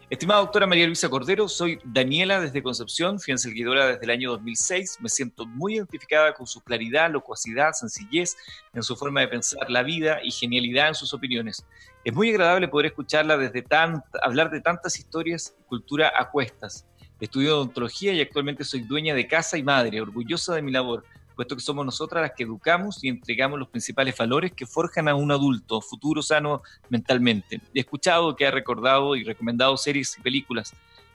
Estimada 0.09 0.39
doctora 0.39 0.65
María 0.65 0.87
Luisa 0.87 1.07
Cordero, 1.07 1.47
soy 1.47 1.79
Daniela 1.83 2.41
desde 2.41 2.63
Concepción, 2.63 3.19
fui 3.19 3.37
seguidora 3.37 3.85
desde 3.85 4.05
el 4.05 4.09
año 4.09 4.31
2006. 4.31 4.97
Me 5.01 5.07
siento 5.07 5.45
muy 5.45 5.75
identificada 5.75 6.33
con 6.33 6.47
su 6.47 6.61
claridad, 6.61 7.11
locuacidad, 7.11 7.73
sencillez 7.73 8.35
en 8.73 8.81
su 8.81 8.95
forma 8.95 9.21
de 9.21 9.27
pensar 9.27 9.69
la 9.69 9.83
vida 9.83 10.19
y 10.23 10.31
genialidad 10.31 10.87
en 10.87 10.95
sus 10.95 11.13
opiniones. 11.13 11.63
Es 12.03 12.11
muy 12.11 12.31
agradable 12.31 12.67
poder 12.69 12.87
escucharla 12.87 13.37
desde 13.37 13.61
tan, 13.61 14.03
hablar 14.23 14.49
de 14.49 14.61
tantas 14.61 14.97
historias 14.97 15.55
y 15.59 15.63
cultura 15.65 16.11
a 16.17 16.31
cuestas. 16.31 16.87
Estudio 17.19 17.57
odontología 17.57 18.11
y 18.11 18.21
actualmente 18.21 18.63
soy 18.63 18.79
dueña 18.79 19.13
de 19.13 19.27
casa 19.27 19.59
y 19.59 19.63
madre, 19.63 20.01
orgullosa 20.01 20.55
de 20.55 20.63
mi 20.63 20.71
labor 20.71 21.03
puesto 21.39 21.55
que 21.55 21.61
somos 21.61 21.85
nosotras 21.85 22.21
las 22.21 22.33
que 22.35 22.43
educamos 22.43 23.01
y 23.01 23.07
entregamos 23.07 23.57
los 23.57 23.69
principales 23.69 24.17
valores 24.17 24.51
que 24.51 24.65
forjan 24.65 25.07
a 25.07 25.15
un 25.15 25.31
adulto 25.31 25.79
futuro 25.79 26.21
sano 26.21 26.63
mentalmente. 26.89 27.61
He 27.73 27.79
escuchado 27.79 28.35
que 28.35 28.45
ha 28.45 28.51
recordado 28.51 29.15
y 29.15 29.23
recomendado 29.23 29.77
series 29.77 30.17
y 30.17 30.21
películas, 30.21 30.73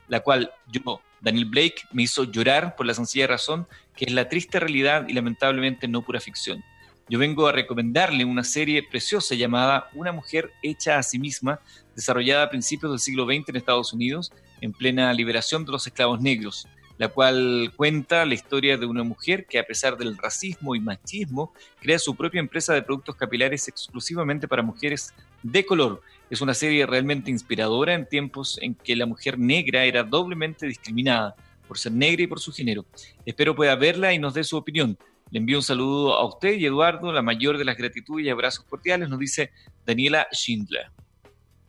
la 0.08 0.20
cual 0.20 0.50
yo, 0.72 1.02
Daniel 1.20 1.44
Blake, 1.44 1.82
me 1.92 2.04
hizo 2.04 2.24
llorar 2.24 2.74
por 2.74 2.86
la 2.86 2.94
sencilla 2.94 3.26
razón 3.26 3.66
que 3.94 4.06
es 4.06 4.12
la 4.12 4.26
triste 4.26 4.58
realidad 4.58 5.06
y 5.08 5.12
lamentablemente 5.12 5.88
no 5.88 6.00
pura 6.00 6.20
ficción. 6.20 6.64
Yo 7.10 7.18
vengo 7.18 7.46
a 7.46 7.52
recomendarle 7.52 8.24
una 8.24 8.44
serie 8.44 8.82
preciosa 8.82 9.34
llamada 9.34 9.90
Una 9.92 10.12
mujer 10.12 10.52
hecha 10.62 10.96
a 10.96 11.02
sí 11.02 11.18
misma, 11.18 11.60
desarrollada 11.94 12.44
a 12.44 12.48
principios 12.48 12.90
del 12.92 12.98
siglo 12.98 13.26
XX 13.26 13.50
en 13.50 13.56
Estados 13.56 13.92
Unidos, 13.92 14.32
en 14.62 14.72
plena 14.72 15.12
liberación 15.12 15.66
de 15.66 15.72
los 15.72 15.86
esclavos 15.86 16.22
negros 16.22 16.66
la 16.98 17.08
cual 17.08 17.72
cuenta 17.76 18.24
la 18.24 18.34
historia 18.34 18.76
de 18.76 18.86
una 18.86 19.02
mujer 19.02 19.46
que 19.46 19.58
a 19.58 19.64
pesar 19.64 19.96
del 19.96 20.16
racismo 20.16 20.74
y 20.74 20.80
machismo 20.80 21.52
crea 21.80 21.98
su 21.98 22.14
propia 22.14 22.40
empresa 22.40 22.74
de 22.74 22.82
productos 22.82 23.16
capilares 23.16 23.68
exclusivamente 23.68 24.46
para 24.46 24.62
mujeres 24.62 25.12
de 25.42 25.64
color. 25.66 26.02
Es 26.30 26.40
una 26.40 26.54
serie 26.54 26.86
realmente 26.86 27.30
inspiradora 27.30 27.94
en 27.94 28.06
tiempos 28.06 28.58
en 28.62 28.74
que 28.74 28.96
la 28.96 29.06
mujer 29.06 29.38
negra 29.38 29.84
era 29.84 30.02
doblemente 30.02 30.66
discriminada 30.66 31.34
por 31.66 31.78
ser 31.78 31.92
negra 31.92 32.22
y 32.22 32.26
por 32.26 32.40
su 32.40 32.52
género. 32.52 32.84
Espero 33.24 33.54
pueda 33.54 33.74
verla 33.74 34.12
y 34.12 34.18
nos 34.18 34.34
dé 34.34 34.44
su 34.44 34.56
opinión. 34.56 34.96
Le 35.30 35.40
envío 35.40 35.58
un 35.58 35.62
saludo 35.62 36.14
a 36.14 36.24
usted 36.26 36.54
y 36.54 36.66
Eduardo, 36.66 37.12
la 37.12 37.22
mayor 37.22 37.58
de 37.58 37.64
las 37.64 37.76
gratitudes 37.76 38.26
y 38.26 38.30
abrazos 38.30 38.64
cordiales, 38.66 39.08
nos 39.08 39.18
dice 39.18 39.50
Daniela 39.84 40.28
Schindler. 40.32 40.86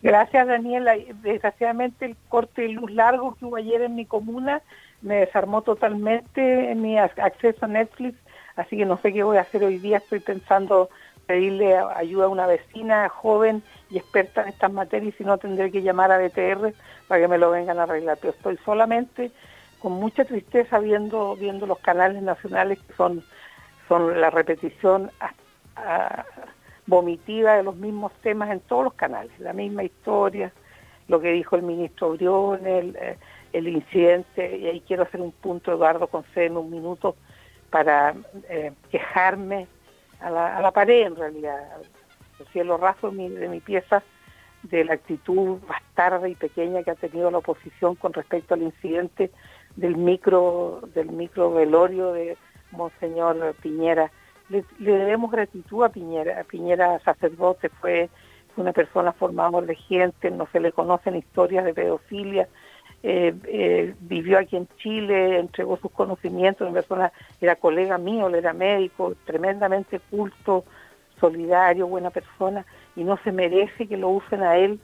Gracias, 0.02 0.46
Daniela. 0.46 0.96
Desgraciadamente 1.24 2.06
el 2.06 2.16
corte 2.30 2.64
de 2.64 2.70
luz 2.70 2.92
largo 2.92 3.34
que 3.36 3.46
hubo 3.46 3.56
ayer 3.56 3.82
en 3.82 3.96
mi 3.96 4.06
comuna 4.06 4.62
me 5.06 5.18
desarmó 5.18 5.62
totalmente 5.62 6.72
en 6.72 6.82
mi 6.82 6.98
acceso 6.98 7.66
a 7.66 7.68
Netflix, 7.68 8.18
así 8.56 8.76
que 8.76 8.86
no 8.86 8.98
sé 8.98 9.14
qué 9.14 9.24
voy 9.24 9.38
a 9.38 9.42
hacer 9.42 9.64
hoy 9.64 9.78
día. 9.78 9.98
Estoy 9.98 10.20
pensando 10.20 10.90
pedirle 11.28 11.78
ayuda 11.78 12.26
a 12.26 12.30
una 12.30 12.48
vecina 12.48 13.08
joven 13.10 13.64
y 13.90 13.98
experta 13.98 14.42
en 14.42 14.50
estas 14.50 14.74
materias 14.74 15.14
y 15.14 15.18
si 15.18 15.24
no 15.24 15.38
tendré 15.38 15.72
que 15.72 15.84
llamar 15.84 16.12
a 16.12 16.18
BTR 16.18 16.74
para 17.08 17.22
que 17.22 17.28
me 17.28 17.38
lo 17.38 17.52
vengan 17.52 17.80
a 17.80 17.84
arreglar. 17.84 18.18
Pero 18.20 18.34
estoy 18.34 18.58
solamente 18.66 19.32
con 19.80 19.94
mucha 19.94 20.26
tristeza 20.26 20.80
viendo 20.80 21.36
viendo 21.36 21.68
los 21.68 21.80
canales 21.80 22.22
nacionales 22.24 22.80
que 22.80 22.94
son 22.94 23.24
son 23.88 24.20
la 24.20 24.32
repetición 24.32 25.12
vomitiva 26.88 27.58
de 27.58 27.64
los 27.64 27.76
mismos 27.76 28.12
temas 28.24 28.50
en 28.50 28.60
todos 28.62 28.86
los 28.86 28.94
canales, 28.94 29.32
la 29.40 29.54
misma 29.54 29.84
historia, 29.84 30.52
lo 31.08 31.20
que 31.20 31.32
dijo 31.32 31.56
el 31.56 31.62
ministro 31.62 32.12
Briones, 32.12 32.96
eh, 32.96 33.18
el, 33.58 33.68
incidente, 33.68 34.58
y 34.58 34.68
ahí 34.68 34.82
quiero 34.82 35.04
hacer 35.04 35.22
un 35.22 35.32
punto, 35.32 35.72
Eduardo, 35.72 36.08
concédeme 36.08 36.60
un 36.60 36.70
minuto 36.70 37.16
para 37.70 38.16
eh, 38.50 38.72
quejarme 38.92 39.68
a 40.20 40.30
la, 40.30 40.58
a 40.58 40.72
pared 40.72 41.08
en 41.08 41.16
realidad, 41.16 41.82
el 42.40 42.48
cielo 42.48 42.78
raso 42.78 43.12
de 43.12 43.48
mi, 43.48 43.60
pieza, 43.60 44.04
de 44.64 44.84
la 44.84 44.94
actitud 44.94 45.60
bastarda 45.68 46.28
y 46.28 46.36
pequeña 46.36 46.84
que 46.84 46.92
ha 46.92 46.96
tenido 46.96 47.30
la 47.32 47.38
oposición 47.38 47.96
con 47.96 48.14
respecto 48.14 48.54
al 48.54 48.64
incidente 48.64 49.32
del 49.76 49.96
micro, 49.96 50.82
del 50.94 51.10
micro 51.10 51.54
velorio 51.54 52.14
de 52.14 52.38
Monseñor 52.72 53.56
Piñera 53.62 54.12
le, 54.50 54.64
debemos 54.80 55.32
gratitud 55.32 55.84
a 55.84 55.90
Piñera. 55.90 56.44
Piñera 56.44 57.00
sacerdote 57.00 57.70
fue 57.70 58.10
una 58.58 58.74
persona 58.74 59.12
formador 59.12 59.66
de 59.66 59.76
gente, 59.76 60.32
no 60.32 60.48
se 60.52 60.60
le 60.60 60.72
conocen 60.72 61.16
historias 61.16 61.66
de 61.66 61.74
pedofilia, 61.74 62.48
eh, 63.08 63.36
eh, 63.46 63.94
vivió 64.00 64.40
aquí 64.40 64.58
en 64.58 64.68
Chile, 64.78 65.40
entregó 65.40 65.78
sus 65.78 65.92
conocimientos, 65.92 66.68
una 66.68 66.82
persona, 66.82 67.12
era 67.40 67.56
colega 67.56 67.98
mío, 67.98 68.28
él 68.28 68.36
era 68.36 68.54
médico, 68.54 69.14
tremendamente 69.26 70.00
culto, 70.00 70.66
solidario, 71.20 71.88
buena 71.88 72.10
persona, 72.10 72.66
y 72.96 73.04
no 73.04 73.18
se 73.24 73.32
merece 73.32 73.88
que 73.88 73.98
lo 73.98 74.10
usen 74.10 74.42
a 74.42 74.58
él 74.58 74.80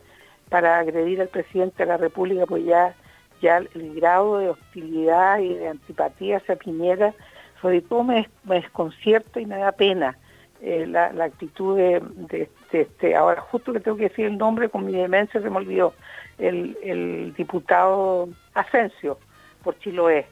para 0.49 0.77
agredir 0.77 1.21
al 1.21 1.29
presidente 1.29 1.84
de 1.84 1.88
la 1.88 1.97
República, 1.97 2.45
pues 2.45 2.63
ya, 2.65 2.93
ya 3.41 3.57
el 3.57 3.95
grado 3.95 4.38
de 4.38 4.49
hostilidad 4.49 5.39
y 5.39 5.55
de 5.55 5.69
antipatía 5.69 6.38
hacia 6.38 6.55
Piñera 6.55 7.13
sobre 7.62 7.81
todo 7.81 8.03
me, 8.03 8.27
desconcierto 8.43 9.39
y 9.39 9.45
me 9.45 9.57
da 9.57 9.71
pena 9.71 10.17
eh, 10.63 10.86
la, 10.86 11.08
actitud 11.24 11.76
de, 11.76 12.47
este, 12.71 13.15
ahora 13.15 13.41
justo 13.41 13.74
que 13.74 13.80
tengo 13.80 13.97
que 13.97 14.10
decir 14.10 14.26
el 14.28 14.38
nombre, 14.38 14.69
con 14.69 14.86
mi 14.86 14.93
demencia 14.93 15.41
se 15.41 15.50
me 15.50 15.58
olvidó, 15.58 15.95
el, 16.38 17.34
diputado 17.36 18.30
Asensio 18.54 19.17
por 19.63 19.80
Chiloé, 19.80 20.28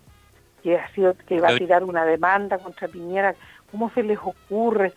que 0.62 0.78
ha 0.78 0.88
sido, 0.94 1.16
que 1.28 1.40
va 1.40 1.50
a 1.50 1.58
tirar 1.58 1.84
una 1.84 2.06
demanda 2.06 2.60
contra 2.60 2.88
Piñera, 2.88 3.34
¿cómo 3.72 3.90
se 3.92 4.04
les 4.04 4.20
ocurre? 4.20 4.94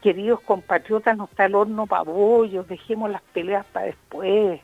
Queridos 0.00 0.40
compatriotas, 0.40 1.18
no 1.18 1.24
está 1.24 1.44
el 1.44 1.54
horno 1.54 1.86
para 1.86 2.04
bollos, 2.04 2.66
dejemos 2.66 3.10
las 3.10 3.22
peleas 3.34 3.66
para 3.66 3.86
después. 3.86 4.60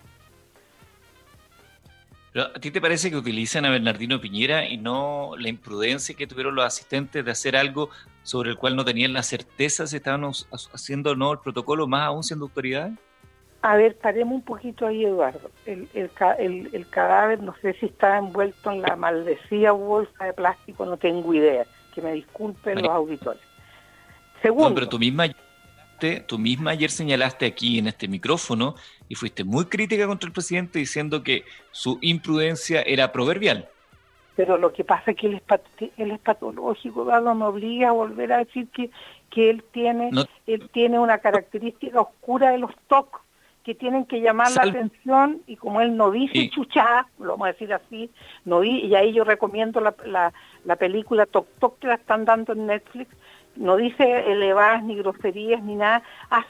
¿A 2.34 2.58
ti 2.58 2.70
te 2.70 2.80
parece 2.80 3.10
que 3.10 3.16
utilizan 3.16 3.66
a 3.66 3.70
Bernardino 3.70 4.18
Piñera 4.18 4.66
y 4.66 4.78
no 4.78 5.32
la 5.36 5.50
imprudencia 5.50 6.14
que 6.14 6.26
tuvieron 6.26 6.54
los 6.54 6.64
asistentes 6.64 7.22
de 7.22 7.30
hacer 7.30 7.56
algo 7.56 7.90
sobre 8.22 8.50
el 8.50 8.56
cual 8.56 8.74
no 8.74 8.86
tenían 8.86 9.12
la 9.12 9.22
certeza 9.22 9.86
si 9.86 9.96
estaban 9.96 10.24
haciendo 10.72 11.10
o 11.10 11.14
no 11.14 11.32
el 11.32 11.40
protocolo, 11.40 11.86
más 11.86 12.02
aún 12.04 12.22
siendo 12.22 12.46
autoridad? 12.46 12.90
A 13.60 13.76
ver, 13.76 13.96
paremos 13.98 14.34
un 14.34 14.42
poquito 14.42 14.86
ahí, 14.86 15.04
Eduardo. 15.04 15.50
El, 15.66 15.88
el, 15.94 16.88
cadáver, 16.88 17.42
no 17.42 17.54
sé 17.60 17.74
si 17.74 17.86
está 17.86 18.16
envuelto 18.16 18.72
en 18.72 18.80
la 18.82 18.96
maldecida 18.96 19.72
bolsa 19.72 20.24
de 20.24 20.32
plástico, 20.32 20.86
no 20.86 20.96
tengo 20.96 21.34
idea. 21.34 21.66
Que 21.94 22.00
me 22.00 22.12
disculpen 22.14 22.82
los 22.82 22.90
auditores. 22.90 23.42
Segundo. 24.40 24.74
pero 24.74 24.88
tú 24.88 24.98
misma 24.98 25.26
tú 26.26 26.38
misma 26.38 26.72
ayer 26.72 26.90
señalaste 26.90 27.46
aquí 27.46 27.78
en 27.78 27.86
este 27.86 28.08
micrófono 28.08 28.74
y 29.08 29.14
fuiste 29.14 29.44
muy 29.44 29.66
crítica 29.66 30.06
contra 30.06 30.26
el 30.26 30.32
presidente 30.32 30.78
diciendo 30.78 31.22
que 31.22 31.44
su 31.70 31.98
imprudencia 32.00 32.82
era 32.82 33.12
proverbial. 33.12 33.68
Pero 34.34 34.56
lo 34.56 34.72
que 34.72 34.84
pasa 34.84 35.10
es 35.10 35.16
que 35.16 35.26
él 35.26 35.40
es, 36.10 36.18
patológico, 36.20 37.04
¿verdad? 37.04 37.34
me 37.34 37.44
obliga 37.44 37.90
a 37.90 37.92
volver 37.92 38.32
a 38.32 38.38
decir 38.38 38.68
que, 38.68 38.90
que 39.30 39.50
él 39.50 39.62
tiene 39.72 40.10
él 40.46 40.68
tiene 40.72 40.98
una 40.98 41.18
característica 41.18 42.00
oscura 42.00 42.50
de 42.50 42.58
los 42.58 42.70
TOC 42.88 43.20
que 43.64 43.74
tienen 43.74 44.06
que 44.06 44.20
llamar 44.20 44.50
la 44.52 44.62
atención 44.62 45.42
y 45.46 45.56
como 45.56 45.80
él 45.80 45.96
no 45.96 46.10
dice 46.10 46.50
chuchá, 46.50 47.06
lo 47.18 47.32
vamos 47.32 47.46
a 47.46 47.52
decir 47.52 47.72
así, 47.72 48.10
no 48.44 48.64
y 48.64 48.94
ahí 48.94 49.12
yo 49.12 49.22
recomiendo 49.24 49.80
la, 49.80 49.94
la, 50.04 50.32
la 50.64 50.76
película 50.76 51.26
Toc 51.26 51.46
Toc 51.60 51.78
que 51.78 51.86
la 51.86 51.94
están 51.94 52.24
dando 52.24 52.54
en 52.54 52.66
Netflix, 52.66 53.14
no 53.56 53.76
dice 53.76 54.32
elevadas 54.32 54.82
ni 54.84 54.96
groserías 54.96 55.62
ni 55.62 55.76
nada, 55.76 56.02
ah, 56.30 56.44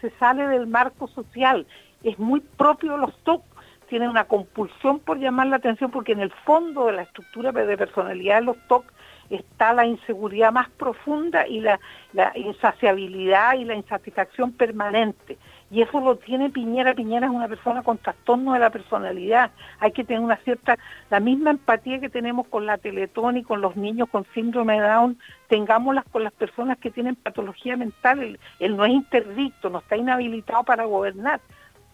se 0.00 0.10
sale 0.18 0.46
del 0.48 0.66
marco 0.66 1.08
social, 1.08 1.66
es 2.02 2.18
muy 2.18 2.40
propio 2.40 2.96
los 2.96 3.16
TOC, 3.24 3.42
tiene 3.88 4.08
una 4.08 4.24
compulsión 4.24 5.00
por 5.00 5.18
llamar 5.18 5.48
la 5.48 5.56
atención 5.56 5.90
porque 5.90 6.12
en 6.12 6.20
el 6.20 6.30
fondo 6.30 6.86
de 6.86 6.92
la 6.92 7.02
estructura 7.02 7.50
de 7.50 7.76
personalidad 7.76 8.38
de 8.38 8.46
los 8.46 8.56
TOC 8.68 8.84
está 9.30 9.72
la 9.72 9.86
inseguridad 9.86 10.52
más 10.52 10.68
profunda 10.70 11.46
y 11.46 11.60
la, 11.60 11.80
la 12.12 12.32
insaciabilidad 12.36 13.54
y 13.54 13.64
la 13.64 13.74
insatisfacción 13.74 14.52
permanente. 14.52 15.38
Y 15.70 15.82
eso 15.82 16.00
lo 16.00 16.16
tiene 16.16 16.50
Piñera. 16.50 16.94
Piñera 16.94 17.26
es 17.26 17.32
una 17.32 17.46
persona 17.46 17.82
con 17.82 17.98
trastorno 17.98 18.54
de 18.54 18.58
la 18.58 18.70
personalidad. 18.70 19.52
Hay 19.78 19.92
que 19.92 20.02
tener 20.02 20.20
una 20.20 20.36
cierta, 20.38 20.76
la 21.10 21.20
misma 21.20 21.50
empatía 21.50 22.00
que 22.00 22.08
tenemos 22.08 22.48
con 22.48 22.66
la 22.66 22.76
Teletón 22.76 23.36
y 23.36 23.44
con 23.44 23.60
los 23.60 23.76
niños 23.76 24.08
con 24.10 24.26
síndrome 24.34 24.80
de 24.80 24.88
Down, 24.88 25.18
tengámoslas 25.48 26.04
con 26.10 26.24
las 26.24 26.32
personas 26.32 26.76
que 26.78 26.90
tienen 26.90 27.14
patología 27.14 27.76
mental. 27.76 28.38
Él, 28.58 28.76
no 28.76 28.84
es 28.84 28.92
interdicto, 28.92 29.70
no 29.70 29.78
está 29.78 29.96
inhabilitado 29.96 30.64
para 30.64 30.84
gobernar, 30.84 31.40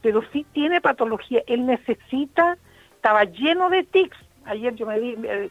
pero 0.01 0.23
sí 0.33 0.47
tiene 0.53 0.81
patología. 0.81 1.43
Él 1.47 1.67
necesita, 1.67 2.57
estaba 2.95 3.25
lleno 3.25 3.69
de 3.69 3.83
tics. 3.83 4.17
Ayer 4.47 4.75
yo 4.75 4.87
me 4.87 4.99
vi, 4.99 5.17
eh, 5.25 5.51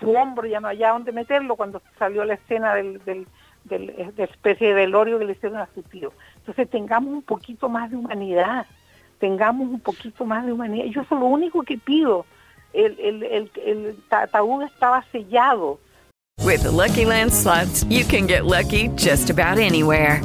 su 0.00 0.10
hombro 0.10 0.46
ya 0.46 0.60
no 0.60 0.68
había 0.68 0.90
dónde 0.90 1.12
meterlo 1.12 1.56
cuando 1.56 1.80
salió 1.98 2.24
la 2.24 2.34
escena 2.34 2.74
del, 2.74 3.02
del, 3.04 3.26
del, 3.64 4.14
de 4.16 4.24
especie 4.24 4.68
de 4.68 4.74
velorio 4.74 5.18
que 5.18 5.24
le 5.24 5.32
hicieron 5.32 5.58
a 5.58 5.68
su 5.72 5.82
tío 5.84 6.12
entonces 6.44 6.68
tengamos 6.68 7.10
un 7.10 7.22
poquito 7.22 7.70
más 7.70 7.90
de 7.90 7.96
humanidad, 7.96 8.66
tengamos 9.18 9.66
un 9.66 9.80
poquito 9.80 10.26
más 10.26 10.44
de 10.44 10.52
humanidad. 10.52 10.84
Yo 10.86 11.00
eso 11.00 11.14
es 11.14 11.20
lo 11.22 11.26
único 11.26 11.62
que 11.62 11.78
pido. 11.78 12.26
El, 12.74 12.98
el, 13.00 13.22
el, 13.22 13.50
el 13.64 13.96
ataúd 14.10 14.62
estaba 14.64 15.02
sellado. 15.10 15.78
With 16.44 16.64
the 16.64 16.70
Lucky 16.70 17.06
Land 17.06 17.32
slots, 17.32 17.84
you 17.84 18.04
can 18.04 18.26
get 18.26 18.44
lucky 18.44 18.88
just 18.88 19.30
about 19.30 19.58
anywhere. 19.58 20.20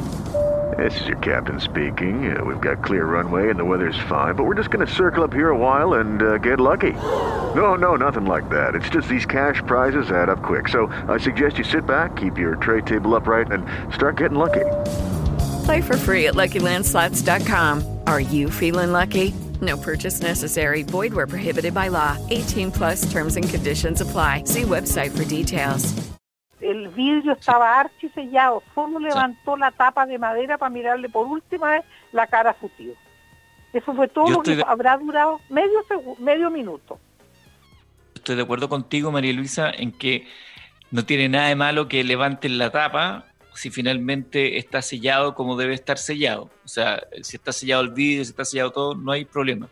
This 0.76 1.00
is 1.00 1.06
your 1.06 1.18
captain 1.18 1.58
speaking. 1.58 2.36
Uh, 2.36 2.44
we've 2.44 2.60
got 2.60 2.84
clear 2.84 3.06
runway 3.06 3.48
and 3.48 3.58
the 3.58 3.64
weather's 3.64 3.98
fine, 4.06 4.34
but 4.34 4.44
we're 4.44 4.54
just 4.54 4.70
going 4.70 4.86
to 4.86 4.92
circle 4.92 5.24
up 5.24 5.32
here 5.32 5.50
a 5.50 5.56
while 5.56 5.94
and 5.94 6.22
uh, 6.22 6.36
get 6.36 6.60
lucky. 6.60 6.92
No, 7.54 7.76
no, 7.76 7.96
nothing 7.96 8.26
like 8.26 8.50
that. 8.50 8.74
It's 8.74 8.90
just 8.90 9.08
these 9.08 9.24
cash 9.24 9.62
prizes 9.66 10.10
add 10.10 10.28
up 10.28 10.42
quick. 10.42 10.68
So 10.68 10.88
I 11.08 11.16
suggest 11.16 11.56
you 11.56 11.64
sit 11.64 11.86
back, 11.86 12.16
keep 12.16 12.36
your 12.36 12.56
tray 12.56 12.82
table 12.82 13.14
upright, 13.14 13.50
and 13.50 13.64
start 13.94 14.16
getting 14.16 14.36
lucky. 14.38 14.66
Play 15.70 15.82
for 15.82 15.96
free 15.96 16.26
at 16.26 16.34
LuckyLandSlots.com. 16.34 18.00
Are 18.08 18.18
you 18.20 18.50
feeling 18.50 18.90
lucky? 18.90 19.32
No 19.60 19.76
purchase 19.76 20.20
necessary. 20.20 20.82
Void 20.82 21.14
where 21.14 21.28
prohibited 21.28 21.74
by 21.74 21.86
law. 21.86 22.18
18 22.28 22.72
plus 22.72 23.06
terms 23.12 23.36
and 23.36 23.48
conditions 23.48 24.00
apply. 24.00 24.42
See 24.46 24.62
website 24.62 25.16
for 25.16 25.24
details. 25.24 25.94
El 26.60 26.88
vidrio 26.88 27.34
estaba 27.34 27.78
archisellado. 27.78 28.64
Solo 28.74 28.98
levantó 28.98 29.56
la 29.56 29.70
tapa 29.70 30.06
de 30.06 30.18
madera 30.18 30.58
para 30.58 30.70
mirarle 30.70 31.08
por 31.08 31.28
última 31.28 31.70
vez 31.70 31.84
la 32.10 32.26
cara 32.26 32.50
a 32.50 32.56
su 32.58 32.68
tío. 32.70 32.94
Eso 33.72 33.94
fue 33.94 34.08
todo 34.08 34.28
lo 34.28 34.42
que 34.42 34.56
de... 34.56 34.64
habrá 34.66 34.96
durado 34.98 35.40
medio, 35.48 35.84
medio 36.18 36.50
minuto. 36.50 36.98
Estoy 38.16 38.34
de 38.34 38.42
acuerdo 38.42 38.68
contigo, 38.68 39.12
María 39.12 39.32
Luisa, 39.32 39.70
en 39.70 39.92
que 39.92 40.26
no 40.90 41.04
tiene 41.04 41.28
nada 41.28 41.46
de 41.46 41.54
malo 41.54 41.86
que 41.86 42.02
levanten 42.02 42.58
la 42.58 42.70
tapa 42.70 43.29
si 43.60 43.70
finalmente 43.70 44.56
está 44.56 44.80
sellado 44.80 45.34
como 45.34 45.54
debe 45.54 45.74
estar 45.74 45.98
sellado. 45.98 46.50
O 46.64 46.68
sea, 46.68 47.06
si 47.20 47.36
está 47.36 47.52
sellado 47.52 47.82
el 47.82 47.90
vídeo, 47.90 48.24
si 48.24 48.30
está 48.30 48.42
sellado 48.42 48.70
todo, 48.70 48.94
no 48.94 49.12
hay 49.12 49.26
problema. 49.26 49.68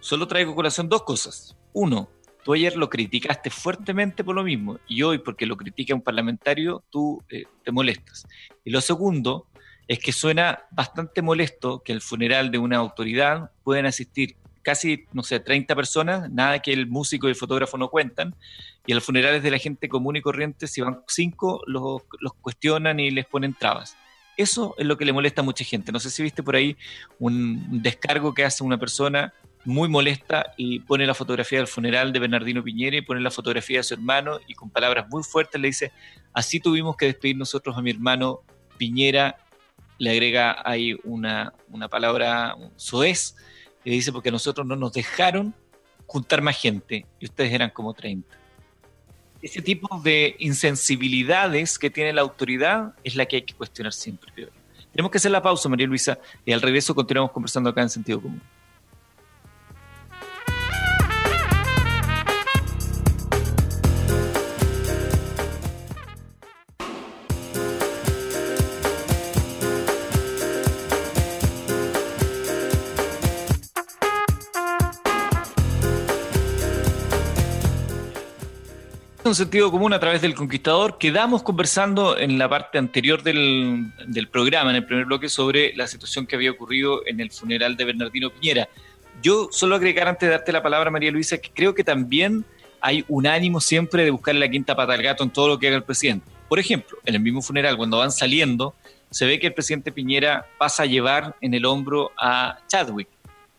Solo 0.00 0.28
traigo 0.28 0.52
a 0.52 0.54
colación 0.54 0.86
dos 0.90 1.02
cosas. 1.02 1.56
Uno, 1.72 2.10
tú 2.44 2.52
ayer 2.52 2.76
lo 2.76 2.90
criticaste 2.90 3.48
fuertemente 3.48 4.22
por 4.22 4.34
lo 4.34 4.44
mismo 4.44 4.78
y 4.86 5.00
hoy 5.00 5.16
porque 5.16 5.46
lo 5.46 5.56
critica 5.56 5.94
un 5.94 6.02
parlamentario 6.02 6.84
tú 6.90 7.22
eh, 7.30 7.44
te 7.64 7.72
molestas. 7.72 8.26
Y 8.64 8.70
lo 8.70 8.82
segundo 8.82 9.46
es 9.88 9.98
que 9.98 10.12
suena 10.12 10.64
bastante 10.70 11.22
molesto 11.22 11.82
que 11.82 11.92
el 11.92 12.02
funeral 12.02 12.50
de 12.50 12.58
una 12.58 12.76
autoridad 12.76 13.50
puedan 13.64 13.86
asistir 13.86 14.36
casi, 14.66 15.04
no 15.12 15.22
sé, 15.22 15.38
30 15.38 15.76
personas, 15.76 16.28
nada 16.28 16.58
que 16.58 16.72
el 16.72 16.88
músico 16.88 17.28
y 17.28 17.30
el 17.30 17.36
fotógrafo 17.36 17.78
no 17.78 17.88
cuentan, 17.88 18.34
y 18.84 18.90
a 18.90 18.96
los 18.96 19.04
funerales 19.04 19.40
de 19.44 19.52
la 19.52 19.58
gente 19.58 19.88
común 19.88 20.16
y 20.16 20.20
corriente, 20.20 20.66
si 20.66 20.80
van 20.80 21.02
cinco, 21.06 21.62
los, 21.68 22.02
los 22.18 22.34
cuestionan 22.34 22.98
y 22.98 23.12
les 23.12 23.26
ponen 23.26 23.54
trabas. 23.54 23.96
Eso 24.36 24.74
es 24.76 24.84
lo 24.84 24.98
que 24.98 25.04
le 25.04 25.12
molesta 25.12 25.42
a 25.42 25.44
mucha 25.44 25.64
gente. 25.64 25.92
No 25.92 26.00
sé 26.00 26.10
si 26.10 26.20
viste 26.20 26.42
por 26.42 26.56
ahí 26.56 26.76
un 27.20 27.80
descargo 27.80 28.34
que 28.34 28.44
hace 28.44 28.64
una 28.64 28.76
persona 28.76 29.32
muy 29.64 29.88
molesta 29.88 30.52
y 30.56 30.80
pone 30.80 31.06
la 31.06 31.14
fotografía 31.14 31.58
del 31.58 31.68
funeral 31.68 32.12
de 32.12 32.18
Bernardino 32.18 32.64
Piñera 32.64 32.96
y 32.96 33.02
pone 33.02 33.20
la 33.20 33.30
fotografía 33.30 33.78
de 33.78 33.84
su 33.84 33.94
hermano 33.94 34.40
y 34.48 34.54
con 34.54 34.68
palabras 34.68 35.06
muy 35.08 35.22
fuertes 35.22 35.60
le 35.60 35.68
dice, 35.68 35.92
así 36.32 36.58
tuvimos 36.58 36.96
que 36.96 37.06
despedir 37.06 37.36
nosotros 37.36 37.78
a 37.78 37.82
mi 37.82 37.90
hermano 37.92 38.40
Piñera, 38.78 39.36
le 39.98 40.10
agrega 40.10 40.60
ahí 40.64 40.96
una, 41.04 41.52
una 41.68 41.86
palabra 41.86 42.56
soez, 42.74 43.36
y 43.86 43.90
dice, 43.90 44.10
porque 44.10 44.32
nosotros 44.32 44.66
no 44.66 44.74
nos 44.74 44.92
dejaron 44.92 45.54
juntar 46.06 46.42
más 46.42 46.60
gente 46.60 47.06
y 47.20 47.26
ustedes 47.26 47.52
eran 47.52 47.70
como 47.70 47.94
30. 47.94 48.28
Ese 49.40 49.62
tipo 49.62 50.00
de 50.00 50.34
insensibilidades 50.40 51.78
que 51.78 51.88
tiene 51.88 52.12
la 52.12 52.22
autoridad 52.22 52.94
es 53.04 53.14
la 53.14 53.26
que 53.26 53.36
hay 53.36 53.42
que 53.42 53.54
cuestionar 53.54 53.92
siempre. 53.92 54.32
Tenemos 54.90 55.12
que 55.12 55.18
hacer 55.18 55.30
la 55.30 55.40
pausa, 55.40 55.68
María 55.68 55.86
Luisa, 55.86 56.18
y 56.44 56.50
al 56.50 56.62
regreso 56.62 56.96
continuamos 56.96 57.30
conversando 57.30 57.70
acá 57.70 57.82
en 57.82 57.90
sentido 57.90 58.20
común. 58.20 58.42
Un 79.26 79.34
sentido 79.34 79.70
común 79.70 79.92
a 79.92 79.98
través 79.98 80.22
del 80.22 80.34
conquistador. 80.34 80.98
Quedamos 80.98 81.42
conversando 81.42 82.16
en 82.16 82.38
la 82.38 82.48
parte 82.48 82.78
anterior 82.78 83.22
del, 83.22 83.92
del, 84.06 84.28
programa, 84.28 84.70
en 84.70 84.76
el 84.76 84.86
primer 84.86 85.04
bloque, 85.06 85.28
sobre 85.28 85.74
la 85.74 85.86
situación 85.86 86.26
que 86.26 86.36
había 86.36 86.52
ocurrido 86.52 87.04
en 87.06 87.20
el 87.20 87.30
funeral 87.30 87.76
de 87.76 87.84
Bernardino 87.84 88.30
Piñera. 88.30 88.68
Yo 89.22 89.48
solo 89.50 89.74
agregar 89.74 90.06
antes 90.06 90.28
de 90.28 90.30
darte 90.30 90.52
la 90.52 90.62
palabra, 90.62 90.90
María 90.90 91.10
Luisa, 91.10 91.38
que 91.38 91.50
creo 91.50 91.74
que 91.74 91.82
también 91.82 92.44
hay 92.80 93.04
un 93.08 93.26
ánimo 93.26 93.60
siempre 93.60 94.04
de 94.04 94.10
buscarle 94.10 94.40
la 94.40 94.48
quinta 94.48 94.76
pata 94.76 94.92
al 94.92 95.02
gato 95.02 95.24
en 95.24 95.30
todo 95.30 95.48
lo 95.48 95.58
que 95.58 95.68
haga 95.68 95.76
el 95.76 95.82
presidente. 95.82 96.26
Por 96.48 96.58
ejemplo, 96.58 96.98
en 97.04 97.14
el 97.16 97.20
mismo 97.20 97.42
funeral, 97.42 97.76
cuando 97.76 97.98
van 97.98 98.12
saliendo, 98.12 98.74
se 99.10 99.26
ve 99.26 99.40
que 99.40 99.48
el 99.48 99.54
presidente 99.54 99.90
Piñera 99.90 100.46
pasa 100.58 100.84
a 100.84 100.86
llevar 100.86 101.34
en 101.40 101.54
el 101.54 101.64
hombro 101.64 102.12
a 102.16 102.58
Chadwick 102.68 103.08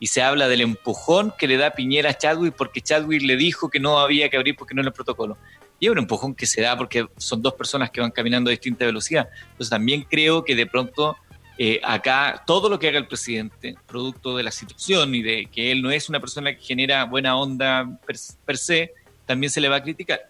y 0.00 0.06
se 0.06 0.22
habla 0.22 0.48
del 0.48 0.60
empujón 0.60 1.34
que 1.36 1.48
le 1.48 1.56
da 1.56 1.72
Piñera 1.72 2.10
a 2.10 2.18
Chadwick 2.18 2.54
porque 2.54 2.80
Chadwick 2.80 3.22
le 3.22 3.36
dijo 3.36 3.68
que 3.68 3.80
no 3.80 3.98
había 3.98 4.28
que 4.28 4.36
abrir 4.36 4.56
porque 4.56 4.74
no 4.74 4.80
era 4.80 4.88
el 4.88 4.94
protocolo. 4.94 5.36
Y 5.80 5.86
es 5.86 5.92
un 5.92 5.98
empujón 5.98 6.34
que 6.34 6.46
se 6.46 6.62
da 6.62 6.76
porque 6.76 7.06
son 7.16 7.42
dos 7.42 7.54
personas 7.54 7.90
que 7.90 8.00
van 8.00 8.10
caminando 8.10 8.50
a 8.50 8.52
distinta 8.52 8.84
velocidad. 8.84 9.28
Entonces 9.50 9.70
también 9.70 10.02
creo 10.02 10.44
que 10.44 10.54
de 10.54 10.66
pronto 10.66 11.16
eh, 11.60 11.80
acá 11.82 12.44
todo 12.46 12.68
lo 12.68 12.78
que 12.78 12.86
haga 12.86 12.98
el 12.98 13.08
presidente, 13.08 13.74
producto 13.86 14.36
de 14.36 14.44
la 14.44 14.52
situación 14.52 15.12
y 15.16 15.22
de 15.22 15.46
que 15.46 15.72
él 15.72 15.82
no 15.82 15.90
es 15.90 16.08
una 16.08 16.20
persona 16.20 16.54
que 16.54 16.62
genera 16.62 17.04
buena 17.04 17.36
onda 17.36 17.98
per, 18.06 18.56
se, 18.56 18.94
también 19.26 19.50
se 19.50 19.60
le 19.60 19.68
va 19.68 19.76
a 19.76 19.82
criticar. 19.82 20.20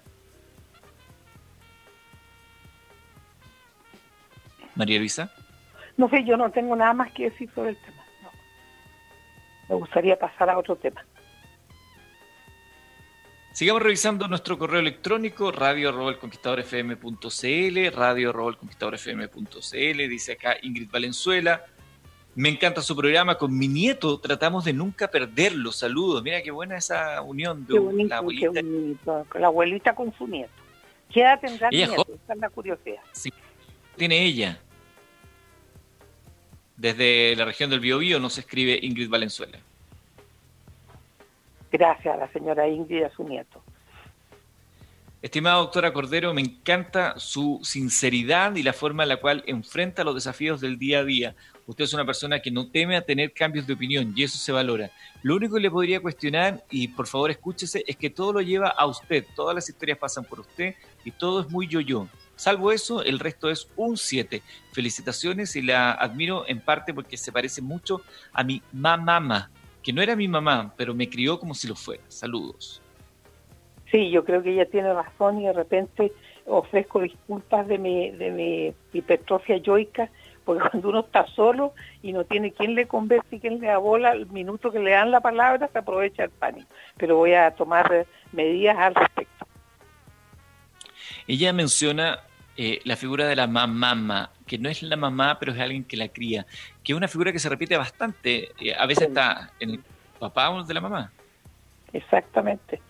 María 4.75 4.99
Luisa. 4.99 5.31
No 5.99 6.09
sé, 6.09 6.25
yo 6.25 6.39
no 6.39 6.51
tengo 6.51 6.75
nada 6.77 6.95
más 6.95 7.13
que 7.13 7.25
decir 7.25 7.51
sobre 7.55 7.71
el 7.71 7.77
tema. 7.77 7.98
Me 9.69 9.77
gustaría 9.77 10.19
pasar 10.19 10.51
a 10.51 10.59
otro 10.59 10.77
tema. 10.77 11.05
Sigamos 13.53 13.83
revisando 13.83 14.29
nuestro 14.29 14.57
correo 14.57 14.79
electrónico, 14.79 15.51
radio 15.51 15.91
radio 17.91 18.31
dice 20.09 20.33
acá 20.33 20.57
Ingrid 20.63 20.91
Valenzuela. 20.91 21.65
Me 22.37 22.51
encanta 22.51 22.83
su 22.83 22.95
programa, 22.95 23.37
con 23.37 23.59
mi 23.59 23.67
nieto 23.67 24.21
tratamos 24.21 24.65
de 24.65 24.73
nunca 24.73 25.11
perderlo. 25.11 25.73
Saludos, 25.73 26.23
mira 26.23 26.41
qué 26.41 26.53
buena 26.53 26.77
esa 26.77 27.21
unión 27.23 27.67
de 27.67 28.07
la 28.07 28.19
abuelita. 28.19 28.61
la 29.41 29.47
abuelita 29.49 29.93
con 29.93 30.17
su 30.17 30.29
nieto. 30.29 30.53
¿Qué 31.13 31.23
edad 31.23 31.41
tendrá 31.41 31.69
el 31.71 31.77
nieto? 31.77 32.03
Esa 32.03 32.35
es 32.35 32.39
la 32.39 32.51
curiosidad. 32.51 33.03
Sí, 33.11 33.33
tiene 33.97 34.23
ella. 34.23 34.61
Desde 36.79 37.35
la 37.35 37.45
región 37.45 37.71
del 37.71 37.81
Biobío 37.81 38.21
nos 38.21 38.39
escribe 38.39 38.79
Ingrid 38.81 39.11
Valenzuela. 39.11 39.59
Gracias 41.73 42.15
a 42.15 42.17
la 42.17 42.33
señora 42.33 42.69
Ingrid 42.69 43.01
y 43.01 43.03
a 43.03 43.11
su 43.11 43.25
nieto. 43.25 43.61
Estimada 45.21 45.57
doctora 45.57 45.93
Cordero, 45.93 46.33
me 46.33 46.41
encanta 46.41 47.19
su 47.19 47.59
sinceridad 47.65 48.55
y 48.55 48.63
la 48.63 48.73
forma 48.73 49.03
en 49.03 49.09
la 49.09 49.17
cual 49.17 49.43
enfrenta 49.49 50.05
los 50.05 50.15
desafíos 50.15 50.61
del 50.61 50.79
día 50.79 51.01
a 51.01 51.05
día. 51.05 51.35
Usted 51.67 51.83
es 51.83 51.93
una 51.95 52.07
persona 52.07 52.39
que 52.39 52.53
no 52.53 52.69
teme 52.69 52.97
a 52.97 53.03
tener 53.03 53.33
cambios 53.33 53.67
de 53.67 53.73
opinión 53.73 54.15
y 54.15 54.23
eso 54.23 54.39
se 54.39 54.53
valora. 54.53 54.93
Lo 55.23 55.35
único 55.35 55.57
que 55.57 55.63
le 55.63 55.73
podría 55.73 56.01
cuestionar, 56.01 56.63
y 56.71 56.87
por 56.87 57.09
favor 57.09 57.33
escúchese, 57.33 57.83
es 57.89 57.97
que 57.97 58.09
todo 58.09 58.35
lo 58.35 58.41
lleva 58.41 58.69
a 58.69 58.87
usted. 58.87 59.27
Todas 59.35 59.57
las 59.57 59.69
historias 59.69 59.99
pasan 59.99 60.25
por 60.25 60.39
usted 60.39 60.77
y 61.05 61.11
todo 61.11 61.41
es 61.41 61.51
muy 61.51 61.67
yo-yo. 61.67 62.07
Salvo 62.39 62.73
eso, 62.73 63.03
el 63.03 63.19
resto 63.19 63.51
es 63.51 63.69
un 63.77 63.97
7. 63.97 64.43
Felicitaciones 64.73 65.57
y 65.57 65.63
la 65.63 65.91
admiro 65.93 66.45
en 66.49 66.61
parte 66.61 66.95
porque 66.95 67.17
se 67.17 67.33
parece 67.33 67.61
mucho 67.61 68.01
a 68.33 68.45
mi 68.45 68.63
mamá 68.73 69.51
que 69.89 69.93
no 69.95 70.03
era 70.03 70.17
mi 70.17 70.29
mamá, 70.29 70.75
pero 70.77 70.95
me 70.95 71.09
crió 71.09 71.41
como 71.41 71.55
si 71.55 71.67
lo 71.67 71.75
fuera. 71.75 72.03
Saludos. 72.09 72.83
Sí, 73.91 74.11
yo 74.11 74.23
creo 74.23 74.43
que 74.43 74.53
ella 74.53 74.67
tiene 74.67 74.93
razón 74.93 75.41
y 75.41 75.47
de 75.47 75.53
repente 75.55 76.13
ofrezco 76.45 77.01
disculpas 77.01 77.67
de 77.67 77.79
mi, 77.79 78.11
de 78.11 78.31
mi 78.31 78.75
hipertrofia 78.93 79.57
yoica, 79.57 80.11
porque 80.45 80.63
cuando 80.71 80.91
uno 80.91 81.01
está 81.01 81.27
solo 81.29 81.73
y 82.03 82.13
no 82.13 82.25
tiene 82.25 82.53
quien 82.53 82.75
le 82.75 82.87
converse 82.87 83.37
y 83.37 83.41
quien 83.41 83.61
le 83.61 83.71
abola, 83.71 84.13
el 84.13 84.27
minuto 84.27 84.71
que 84.71 84.79
le 84.79 84.91
dan 84.91 85.11
la 85.11 85.21
palabra 85.21 85.71
se 85.73 85.79
aprovecha 85.79 86.25
el 86.25 86.31
pánico. 86.31 86.69
Pero 86.99 87.17
voy 87.17 87.33
a 87.33 87.51
tomar 87.53 88.07
medidas 88.33 88.77
al 88.77 88.95
respecto. 88.95 89.47
Ella 91.27 91.53
menciona 91.53 92.21
eh, 92.61 92.81
la 92.85 92.97
figura 92.97 93.25
de 93.29 93.37
la 93.37 93.47
mamá, 93.47 94.31
que 94.45 94.59
no 94.59 94.69
es 94.69 94.83
la 94.83 94.97
mamá, 94.97 95.39
pero 95.39 95.53
es 95.53 95.61
alguien 95.61 95.85
que 95.85 95.97
la 95.97 96.09
cría, 96.09 96.45
que 96.83 96.93
es 96.93 96.97
una 96.97 97.07
figura 97.07 97.31
que 97.31 97.39
se 97.39 97.49
repite 97.49 97.77
bastante, 97.77 98.51
eh, 98.59 98.75
a 98.77 98.85
veces 98.85 99.07
está 99.09 99.53
en 99.61 99.71
el 99.71 99.81
papá 100.19 100.51
o 100.51 100.65
de 100.65 100.75
la 100.75 100.81
mamá. 100.81 101.13
Exactamente. 101.93 102.83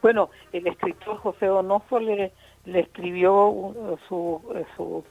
Bueno, 0.00 0.30
el 0.54 0.66
escritor 0.66 1.18
José 1.18 1.46
Donoso 1.46 2.00
le, 2.00 2.32
le 2.64 2.80
escribió 2.80 3.48
un, 3.48 3.98
su, 4.08 5.04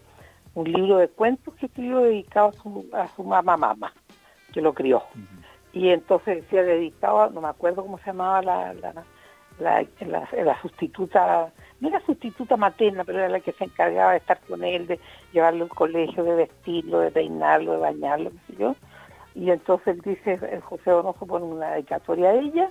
un 0.55 0.71
libro 0.71 0.97
de 0.97 1.07
cuentos 1.09 1.53
que 1.53 1.67
escribió 1.67 1.99
dedicado 1.99 2.47
a 2.49 2.53
su, 2.53 2.89
a 2.91 3.07
su 3.15 3.23
mamá 3.23 3.57
mamá, 3.57 3.93
que 4.51 4.59
lo 4.59 4.73
crió. 4.73 5.03
Y 5.71 5.89
entonces 5.89 6.37
decía 6.37 6.63
dedicado, 6.63 7.29
no 7.29 7.41
me 7.41 7.49
acuerdo 7.49 7.83
cómo 7.83 7.99
se 7.99 8.07
llamaba 8.07 8.41
la, 8.41 8.73
la, 8.73 9.05
la, 9.59 10.27
la 10.31 10.61
sustituta 10.63 11.53
no 11.79 11.89
era 11.89 12.05
sustituta 12.05 12.57
materna, 12.57 13.03
pero 13.03 13.19
era 13.19 13.29
la 13.29 13.39
que 13.39 13.53
se 13.53 13.63
encargaba 13.63 14.11
de 14.11 14.17
estar 14.17 14.39
con 14.41 14.63
él, 14.63 14.87
de 14.87 14.99
llevarlo 15.31 15.63
al 15.63 15.69
colegio, 15.69 16.23
de 16.23 16.35
vestirlo, 16.35 16.99
de 16.99 17.11
peinarlo, 17.11 17.73
de 17.73 17.77
bañarlo, 17.79 18.31
qué 18.31 18.53
sé 18.53 18.59
yo. 18.59 18.75
Y 19.35 19.51
entonces 19.51 20.01
dice, 20.03 20.39
el 20.51 20.61
José 20.61 20.91
Donoso 20.91 21.25
pone 21.25 21.45
una 21.45 21.71
dedicatoria 21.71 22.29
a 22.29 22.33
ella 22.35 22.69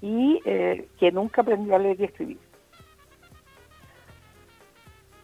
y 0.00 0.40
eh, 0.44 0.88
que 0.98 1.12
nunca 1.12 1.42
aprendió 1.42 1.76
a 1.76 1.78
leer 1.78 2.00
y 2.00 2.04
escribir. 2.04 2.38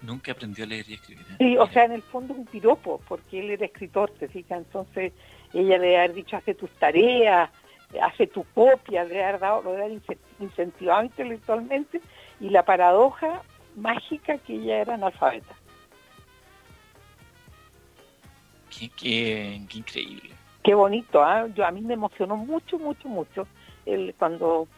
Nunca 0.00 0.32
aprendió 0.32 0.64
a 0.64 0.68
leer 0.68 0.88
y 0.88 0.94
escribir. 0.94 1.26
¿eh? 1.30 1.34
Sí, 1.38 1.58
o 1.58 1.66
sea, 1.66 1.84
en 1.84 1.92
el 1.92 2.02
fondo 2.02 2.32
es 2.32 2.38
un 2.38 2.46
piropo, 2.46 3.00
porque 3.08 3.40
él 3.40 3.50
era 3.50 3.66
escritor, 3.66 4.10
te 4.10 4.28
fijas, 4.28 4.58
entonces 4.58 5.12
ella 5.52 5.76
le 5.78 5.98
ha 5.98 6.08
dicho, 6.08 6.36
hace 6.36 6.54
tus 6.54 6.70
tareas, 6.78 7.50
hace 8.00 8.26
tu 8.26 8.44
copia, 8.54 9.04
le 9.04 9.24
ha 9.24 9.36
dado, 9.36 9.62
lo 9.62 9.76
ha 9.76 9.88
incentivado 10.38 11.02
intelectualmente, 11.02 12.00
y 12.40 12.50
la 12.50 12.64
paradoja 12.64 13.42
mágica 13.76 14.38
que 14.38 14.54
ella 14.54 14.80
era 14.80 14.94
analfabeta. 14.94 15.54
Qué, 18.70 18.88
qué, 18.90 19.60
increíble. 19.72 20.30
Qué 20.62 20.74
bonito, 20.74 21.22
¿ah? 21.22 21.46
Yo, 21.54 21.66
a 21.66 21.70
mí 21.70 21.80
me 21.80 21.94
emocionó 21.94 22.36
mucho, 22.36 22.78
mucho, 22.78 23.08
mucho 23.08 23.46
el, 23.86 24.14
cuando 24.18 24.68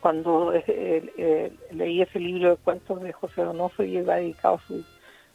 cuando 0.00 0.52
eh, 0.54 1.52
leí 1.72 2.00
ese 2.00 2.20
libro 2.20 2.50
de 2.50 2.56
cuentos 2.56 3.02
de 3.02 3.12
José 3.12 3.42
Donoso 3.42 3.82
y 3.82 3.98
iba 3.98 4.16
dedicado 4.16 4.56
a 4.56 4.66
su 4.66 4.84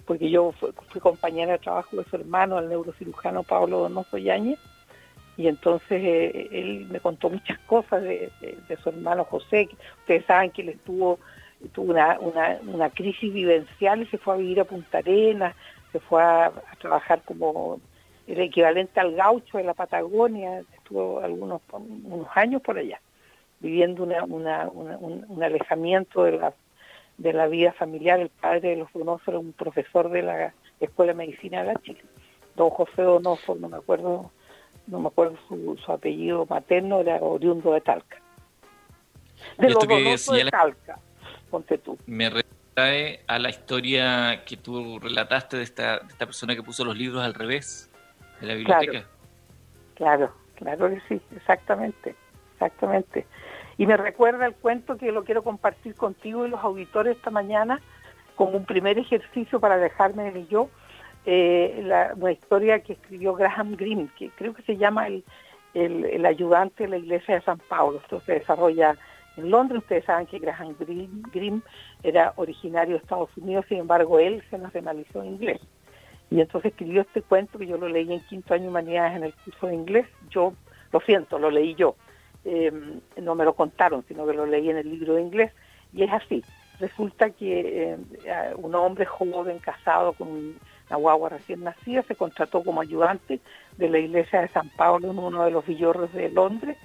porque 0.06 0.30
yo 0.30 0.54
fui, 0.54 1.02
compañera 1.02 1.54
de 1.54 1.60
trabajo 1.60 1.96
de 1.98 2.04
su 2.06 2.16
hermano, 2.16 2.60
el 2.60 2.70
neurocirujano 2.70 3.44
Pablo 3.44 3.80
Donoso 3.80 4.18
Yáñez, 4.18 4.60
y 5.38 5.48
entonces 5.48 6.02
eh, 6.04 6.50
él 6.52 6.88
me 6.90 7.00
contó 7.00 7.30
muchas 7.30 7.60
cosas 7.60 8.02
de, 8.04 8.32
de, 8.42 8.78
su 8.78 8.90
hermano 8.90 9.24
José, 9.26 9.70
ustedes 10.00 10.26
saben 10.26 10.52
que 10.52 10.64
él 10.64 10.70
estuvo 10.70 11.20
tuvo 11.70 11.92
una, 11.92 12.20
una, 12.20 12.60
una, 12.68 12.90
crisis 12.90 13.34
vivencial 13.34 14.02
y 14.02 14.06
se 14.08 14.18
fue 14.18 14.34
a 14.34 14.38
vivir 14.38 14.60
a 14.60 14.66
Punta 14.66 15.00
Arenas, 15.00 15.56
se 15.92 16.00
fue 16.00 16.22
a, 16.22 16.52
trabajar 16.80 17.22
como 17.24 17.80
era 18.28 18.44
equivalente 18.44 19.00
al 19.00 19.16
gaucho 19.16 19.58
de 19.58 19.64
la 19.64 19.74
Patagonia, 19.74 20.64
estuvo 20.78 21.20
algunos 21.20 21.62
unos 21.72 22.28
años 22.36 22.62
por 22.62 22.78
allá, 22.78 23.02
viviendo 23.60 24.04
una, 24.04 24.24
una, 24.24 24.68
un, 24.70 25.44
alejamiento 25.44 26.24
de 26.24 26.34
la, 26.34 26.54
de 27.18 27.34
la 27.34 27.48
vida 27.48 27.74
familiar. 27.74 28.20
El 28.20 28.30
padre 28.30 28.70
de 28.70 28.76
los 28.78 28.94
Donoso 28.94 29.32
era 29.32 29.40
un 29.40 29.54
profesor 29.54 30.10
de 30.10 30.22
la 30.22 30.54
Escuela 30.80 31.14
de 31.14 31.18
Medicina 31.18 31.64
de 31.64 31.74
la 31.74 31.82
Chile, 31.82 32.02
don 32.56 32.70
José 32.70 33.02
Donoso, 33.02 33.56
no 33.56 33.70
me 33.70 33.78
acuerdo, 33.78 34.32
no 34.88 35.00
me 35.00 35.08
acuerdo 35.08 35.38
su, 35.48 35.78
su 35.84 35.92
apellido 35.92 36.46
materno, 36.50 37.02
era 37.02 37.18
oriundo 37.18 37.74
de 37.74 37.82
Talca. 37.82 38.18
De 39.58 39.70
los 39.70 39.88
Donoso 39.88 40.34
de 40.34 40.46
Talca, 40.46 41.00
ponte 41.52 41.78
tú. 41.78 41.98
Me 42.08 42.30
retrae 42.30 43.20
a 43.28 43.38
la 43.38 43.50
historia 43.50 44.44
que 44.46 44.58
tú 44.58 44.98
relataste 45.00 45.58
de 45.58 45.64
esta, 45.64 46.00
de 46.00 46.08
esta 46.08 46.26
persona 46.26 46.56
que 46.56 46.64
puso 46.64 46.84
los 46.84 46.98
libros 46.98 47.24
al 47.24 47.34
revés 47.34 47.92
de 48.40 48.48
la 48.48 48.56
biblioteca. 48.56 49.06
Claro, 49.96 50.34
claro, 50.56 50.90
que 50.90 51.02
sí, 51.08 51.22
exactamente, 51.36 52.16
exactamente. 52.54 53.28
Y 53.78 53.86
me 53.86 53.98
recuerda 53.98 54.46
el 54.46 54.56
cuento 54.56 54.98
que 54.98 55.12
lo 55.12 55.24
quiero 55.24 55.44
compartir 55.44 55.96
contigo 55.96 56.46
y 56.46 56.50
los 56.50 56.62
auditores 56.62 57.18
esta 57.18 57.30
mañana 57.30 57.80
como 58.36 58.58
un 58.58 58.66
primer 58.66 58.98
ejercicio 58.98 59.60
para 59.60 59.78
dejarme 59.78 60.32
de 60.32 60.48
yo, 60.48 60.70
eh, 61.26 61.82
la, 61.84 62.14
una 62.16 62.32
historia 62.32 62.80
que 62.80 62.94
escribió 62.94 63.36
Graham 63.36 63.76
Greene, 63.76 64.10
que 64.18 64.30
creo 64.32 64.54
que 64.54 64.64
se 64.64 64.78
llama 64.78 65.08
el, 65.08 65.24
el, 65.74 66.26
ayudante 66.26 66.84
de 66.84 66.90
la 66.90 66.98
iglesia 66.98 67.36
de 67.36 67.42
San 67.42 67.60
Pablo. 67.60 68.00
Esto 68.02 68.22
se 68.22 68.34
desarrolla 68.34 68.98
en 69.38 69.50
Londres. 69.50 69.82
Ustedes 69.82 70.06
saben 70.06 70.28
que 70.28 70.40
Graham 70.40 70.76
Greene, 71.34 71.62
era 72.04 72.34
originario 72.36 72.96
de 72.96 73.02
Estados 73.02 73.30
Unidos, 73.38 73.66
sin 73.68 73.80
embargo, 73.80 74.20
él 74.20 74.44
se 74.50 74.58
nacionalizó 74.58 75.22
en 75.22 75.30
inglés. 75.30 75.62
Y 76.30 76.40
entonces 76.40 76.72
escribió 76.72 77.02
este 77.02 77.22
cuento 77.22 77.60
que 77.60 77.68
yo 77.68 77.78
lo 77.78 77.90
leí 77.90 78.12
en 78.12 78.22
quinto 78.22 78.54
año 78.54 78.64
de 78.64 78.70
humanidades 78.70 79.18
en 79.18 79.24
el 79.24 79.34
curso 79.34 79.68
de 79.68 79.76
inglés. 79.76 80.08
Yo, 80.30 80.54
lo 80.92 81.02
siento, 81.02 81.38
lo 81.38 81.52
leí 81.52 81.76
yo. 81.76 81.96
Em, 82.46 83.02
no 83.18 83.36
me 83.36 83.44
lo 83.44 83.54
contaron, 83.54 84.04
sino 84.08 84.26
que 84.26 84.34
lo 84.34 84.46
leí 84.46 84.70
en 84.70 84.78
el 84.78 84.90
libro 84.90 85.16
de 85.16 85.22
inglés. 85.22 85.52
Y 85.94 86.04
es 86.04 86.12
así. 86.12 86.44
Resulta 86.80 87.30
que 87.30 87.94
eh, 87.94 87.98
un 88.56 88.74
hombre 88.76 89.06
joven 89.06 89.60
casado 89.60 90.14
con 90.14 90.30
una 90.30 90.98
guagua 90.98 91.30
recién 91.30 91.64
nacida 91.64 92.02
se 92.04 92.16
contrató 92.16 92.64
como 92.64 92.82
ayudante 92.82 93.40
de 93.78 93.90
la 93.90 94.00
iglesia 94.00 94.42
de 94.42 94.48
San 94.48 94.70
Pablo 94.70 95.12
en 95.12 95.20
uno 95.20 95.44
de 95.44 95.52
los 95.52 95.66
villorres 95.66 96.12
de 96.14 96.30
Londres. 96.30 96.78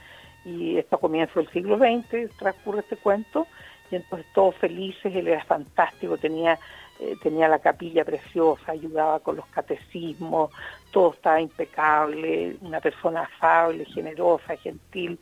Y 0.46 0.78
esto 0.78 0.98
comienza 0.98 1.40
el 1.40 1.48
siglo 1.50 1.76
XX, 1.76 2.34
transcurre 2.38 2.80
este 2.80 2.96
cuento. 2.96 3.46
Y 3.90 3.96
entonces 3.96 4.26
todos 4.32 4.54
felices, 4.56 5.14
él 5.14 5.28
era 5.28 5.44
fantástico, 5.44 6.16
tenía 6.16 6.58
eh, 6.98 7.14
tenía 7.22 7.46
la 7.46 7.58
capilla 7.58 8.06
preciosa, 8.06 8.72
ayudaba 8.72 9.20
con 9.20 9.36
los 9.36 9.46
catecismos, 9.48 10.50
todo 10.90 11.12
estaba 11.12 11.42
impecable, 11.42 12.56
una 12.62 12.80
persona 12.80 13.22
afable, 13.22 13.84
generosa, 13.84 14.56
gentil, 14.56 15.18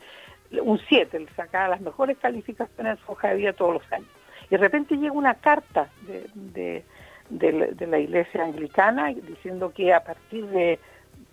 un 0.63 0.79
7, 0.79 1.19
le 1.19 1.29
sacaba 1.35 1.71
las 1.71 1.81
mejores 1.81 2.17
calificaciones 2.19 2.97
en 2.97 3.05
su 3.05 3.13
hoja 3.13 3.31
de 3.31 3.37
vida 3.37 3.53
todos 3.55 3.75
los 3.75 3.93
años. 3.93 4.09
Y 4.47 4.51
de 4.51 4.59
repente 4.59 4.97
llega 4.97 5.13
una 5.13 5.35
carta 5.35 5.89
de, 6.03 6.85
de, 7.29 7.87
la 7.89 7.99
iglesia 7.99 8.45
anglicana 8.45 9.13
diciendo 9.13 9.73
que 9.75 9.93
a 9.93 10.05
partir 10.05 10.47
de, 10.47 10.79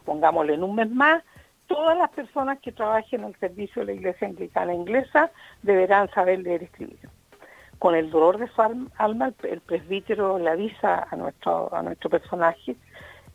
pongámosle 0.06 0.56
en 0.56 0.64
un 0.64 0.74
mes 0.74 0.90
más, 0.90 1.24
todas 1.74 1.98
las 1.98 2.10
personas 2.12 2.60
que 2.60 2.72
trabajen 2.72 3.22
en 3.22 3.28
el 3.28 3.36
servicio 3.38 3.82
de 3.82 3.88
la 3.88 4.00
iglesia 4.00 4.28
anglicana 4.28 4.74
inglesa 4.74 5.32
deberán 5.62 6.10
saber 6.12 6.40
leer 6.40 6.62
y 6.62 6.66
escribir 6.66 7.10
con 7.82 7.96
el 7.96 8.12
dolor 8.12 8.38
de 8.38 8.48
su 8.48 8.62
alma, 8.62 9.34
el, 9.42 9.60
presbítero 9.62 10.38
le 10.38 10.52
avisa 10.52 11.08
a 11.10 11.16
nuestro, 11.16 11.74
a 11.74 11.82
nuestro 11.82 12.12
personaje 12.12 12.76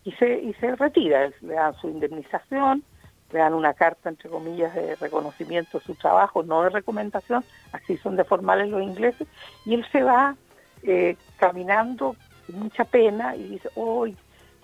y 0.04 0.12
se, 0.12 0.38
y 0.38 0.54
se 0.54 0.76
retira. 0.76 1.32
Le 1.40 1.54
dan 1.54 1.74
su 1.80 1.88
indemnización, 1.88 2.84
le 3.32 3.40
dan 3.40 3.54
una 3.54 3.74
carta, 3.74 4.08
entre 4.08 4.30
comillas, 4.30 4.72
de 4.72 4.94
reconocimiento 4.94 5.80
de 5.80 5.84
su 5.84 5.96
trabajo, 5.96 6.44
no 6.44 6.62
de 6.62 6.70
recomendación, 6.70 7.44
así 7.72 7.96
son 7.96 8.14
de 8.14 8.22
formales 8.22 8.68
los 8.68 8.84
ingleses, 8.84 9.26
y 9.64 9.74
él 9.74 9.84
se 9.90 10.04
va 10.04 10.36
eh, 10.84 11.16
caminando 11.38 12.14
con 12.46 12.60
mucha 12.60 12.84
pena 12.84 13.34
y 13.34 13.48
dice, 13.48 13.68
hoy, 13.74 14.16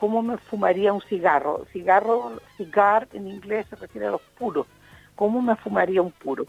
¿cómo 0.03 0.21
me 0.21 0.37
fumaría 0.37 0.93
un 0.93 1.01
cigarro? 1.03 1.65
Cigarro, 1.73 2.41
cigar 2.57 3.07
en 3.13 3.29
inglés 3.29 3.69
se 3.71 3.77
refiere 3.77 4.09
a 4.09 4.11
los 4.11 4.21
puros. 4.37 4.67
¿Cómo 5.15 5.41
me 5.41 5.55
fumaría 5.55 6.03
un 6.03 6.11
puro? 6.11 6.45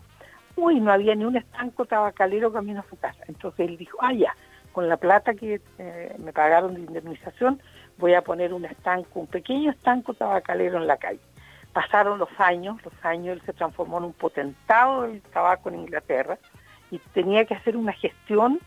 uy, 0.56 0.80
no 0.80 0.92
había 0.92 1.14
ni 1.14 1.24
un 1.24 1.36
estanco 1.36 1.86
tabacalero 1.86 2.52
camino 2.52 2.80
a 2.80 2.90
su 2.90 2.98
casa. 2.98 3.24
Entonces 3.28 3.70
él 3.70 3.78
dijo, 3.78 4.00
ah, 4.02 4.12
ya, 4.12 4.36
con 4.72 4.90
la 4.90 4.98
plata 4.98 5.36
que 5.36 5.62
eh, 5.78 6.16
me 6.18 6.34
pagaron 6.34 6.74
de 6.74 6.80
indemnización, 6.80 7.62
voy 8.00 8.16
a 8.16 8.24
poner 8.24 8.56
un 8.56 8.66
estanco, 8.66 9.20
un 9.20 9.28
pequeño 9.28 9.70
estanco 9.70 10.16
tabacalero 10.16 10.78
en 10.78 10.88
la 10.88 10.98
calle. 10.98 11.20
Pasaron 11.74 12.18
los 12.18 12.30
años, 12.40 12.84
los 12.84 13.06
años 13.06 13.38
él 13.38 13.42
se 13.46 13.54
transformó 13.54 14.00
en 14.00 14.06
un 14.06 14.14
potentado 14.14 15.04
del 15.04 15.22
tabaco 15.22 15.70
en 15.70 15.76
Inglaterra 15.76 16.40
y 16.90 16.98
tenía 17.14 17.46
que 17.46 17.54
hacer 17.54 17.78
una 17.78 17.94
gestión 17.94 18.60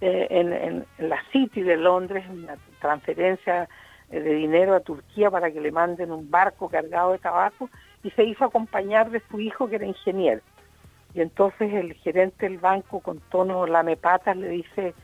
eh, 0.00 0.28
en, 0.30 0.86
la 1.08 1.20
City 1.32 1.62
de 1.62 1.76
Londres, 1.76 2.24
una 2.30 2.54
transferencia 2.80 3.68
de 4.10 4.34
dinero 4.34 4.74
a 4.74 4.80
Turquía 4.80 5.30
para 5.30 5.50
que 5.50 5.60
le 5.60 5.70
manden 5.70 6.12
un 6.12 6.30
barco 6.30 6.68
cargado 6.68 7.12
de 7.12 7.18
tabaco 7.18 7.68
y 8.02 8.10
se 8.10 8.24
hizo 8.24 8.44
acompañar 8.44 9.10
de 9.10 9.22
su 9.30 9.40
hijo 9.40 9.68
que 9.68 9.76
era 9.76 9.86
ingeniero 9.86 10.40
y 11.14 11.20
entonces 11.20 11.72
el 11.72 11.94
gerente 11.94 12.48
del 12.48 12.58
banco 12.58 13.00
con 13.00 13.18
tono 13.20 13.66
lamepatas 13.66 14.36
le 14.36 14.50
dice, 14.50 14.94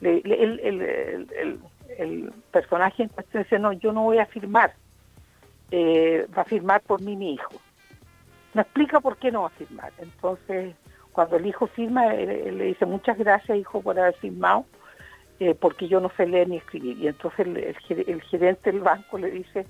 el, 0.00 1.22
personaje 2.52 3.02
en 3.02 3.08
cuestión 3.08 3.42
dice, 3.42 3.58
no, 3.58 3.72
yo 3.72 3.92
no 3.92 4.04
voy 4.04 4.18
a 4.18 4.26
firmar, 4.26 4.74
eh, 5.70 6.26
va 6.36 6.42
a 6.42 6.46
firmar 6.46 6.80
por 6.82 7.02
mí 7.02 7.16
mi 7.16 7.34
hijo. 7.34 7.52
No 8.54 8.62
explica 8.62 9.00
por 9.00 9.16
qué 9.18 9.30
no 9.30 9.42
va 9.42 9.48
a 9.48 9.50
firmar. 9.50 9.92
Entonces, 9.98 10.74
cuando 11.12 11.36
el 11.36 11.46
hijo 11.46 11.66
firma, 11.66 12.14
él, 12.14 12.56
le 12.56 12.64
dice, 12.64 12.86
muchas 12.86 13.18
gracias 13.18 13.58
hijo 13.58 13.82
por 13.82 13.98
haber 13.98 14.14
firmado, 14.14 14.64
eh, 15.40 15.54
porque 15.54 15.86
yo 15.86 16.00
no 16.00 16.10
sé 16.16 16.26
leer 16.26 16.48
ni 16.48 16.56
escribir. 16.56 16.98
Y 16.98 17.08
entonces 17.08 17.46
el, 17.46 18.22
gerente 18.22 18.72
del 18.72 18.80
banco 18.80 19.18
le 19.18 19.30
dice, 19.30 19.66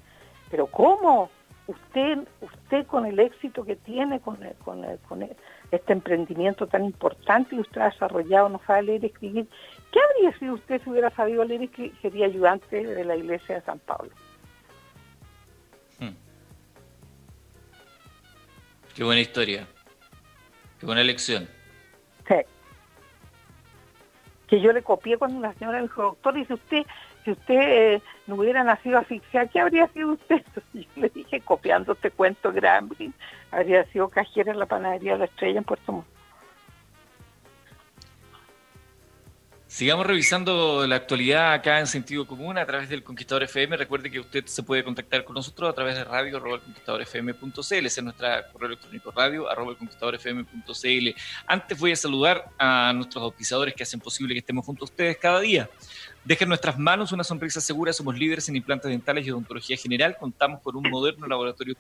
pero 0.51 0.67
¿cómo? 0.67 1.31
Usted, 1.67 2.21
usted 2.41 2.87
con 2.87 3.05
el 3.05 3.21
éxito 3.21 3.63
que 3.63 3.77
tiene, 3.77 4.21
con, 4.21 4.39
con, 4.65 4.83
con, 5.07 5.29
este 5.71 5.93
emprendimiento 5.93 6.67
tan 6.67 6.87
importante 6.87 7.55
que 7.55 7.61
usted 7.61 7.83
ha 7.83 7.91
desarrollado, 7.91 8.49
no 8.49 8.61
sabe 8.67 8.85
leer 8.85 9.05
y 9.05 9.07
escribir. 9.09 9.47
¿Qué 9.93 10.01
habría 10.01 10.39
sido 10.39 10.55
usted 10.55 10.81
si 10.83 10.89
hubiera 10.89 11.11
sabido 11.11 11.45
leer 11.45 11.61
y 11.61 11.65
escribir? 11.65 11.95
Sería 12.01 12.25
ayudante 12.25 12.87
de 12.87 13.05
la 13.05 13.17
iglesia 13.17 13.57
de 13.57 13.61
San 13.61 13.79
Pablo. 13.81 14.11
Hmm. 15.99 16.15
Qué 18.95 19.05
buena 19.05 19.21
historia. 19.21 19.67
Qué 20.81 20.87
buena 20.87 21.05
lección. 21.05 21.58
Que 24.49 24.61
yo 24.61 24.73
le 24.73 24.83
copié 24.83 25.19
cuando 25.19 25.41
la 25.41 25.53
señora 25.55 25.83
dijo, 25.83 26.03
doctor, 26.03 26.35
dice 26.35 26.55
usted, 26.55 26.83
si 27.25 27.33
usted 27.33 27.61
eh, 27.61 28.03
no 28.27 28.37
hubiera 28.37 28.65
nacido 28.65 28.99
asfixiado, 28.99 29.49
¿qué 29.53 29.61
habría 29.61 29.87
sido 29.89 30.13
usted? 30.13 30.43
Yo 30.73 30.87
le 30.97 31.11
dije, 31.11 31.41
copiando 31.41 31.93
este 31.93 32.11
cuento 32.11 32.53
grande, 32.53 33.11
habría 33.51 33.85
sido 33.87 34.09
cajera 34.09 34.53
en 34.53 34.59
la 34.59 34.67
panadería 34.67 35.13
de 35.13 35.19
la 35.19 35.25
Estrella 35.27 35.59
en 35.59 35.65
Puerto 35.65 35.93
Montt. 35.93 36.18
Sigamos 39.79 40.05
revisando 40.05 40.85
la 40.89 40.97
actualidad 40.97 41.53
acá 41.53 41.79
en 41.79 41.87
sentido 41.87 42.27
común 42.27 42.59
a 42.59 42.67
través 42.67 42.89
del 42.89 43.05
Conquistador 43.05 43.45
FM. 43.45 43.77
Recuerde 43.77 44.11
que 44.11 44.19
usted 44.19 44.45
se 44.47 44.65
puede 44.65 44.83
contactar 44.83 45.23
con 45.23 45.35
nosotros 45.35 45.71
a 45.71 45.73
través 45.73 45.95
de 45.95 46.03
radio 46.03 46.43
ese 47.87 48.01
es 48.01 48.03
nuestro 48.03 48.27
correo 48.53 48.71
electrónico 48.71 49.13
radio 49.13 49.47
Antes 51.47 51.79
voy 51.79 51.93
a 51.93 51.97
saludar 51.97 52.51
a 52.59 52.93
nuestros 52.93 53.23
auspiciadores 53.23 53.73
que 53.73 53.85
hacen 53.85 54.01
posible 54.01 54.35
que 54.35 54.41
estemos 54.41 54.67
juntos 54.67 54.91
a 54.91 54.91
ustedes 54.91 55.17
cada 55.17 55.39
día. 55.39 55.71
Dejen 56.25 56.47
en 56.47 56.49
nuestras 56.49 56.77
manos 56.77 57.13
una 57.13 57.23
sonrisa 57.23 57.61
segura. 57.61 57.93
Somos 57.93 58.19
líderes 58.19 58.49
en 58.49 58.57
implantes 58.57 58.91
dentales 58.91 59.25
y 59.29 59.31
odontología 59.31 59.77
general. 59.77 60.17
Contamos 60.19 60.61
con 60.61 60.75
un 60.75 60.91
moderno 60.91 61.29
laboratorio 61.29 61.77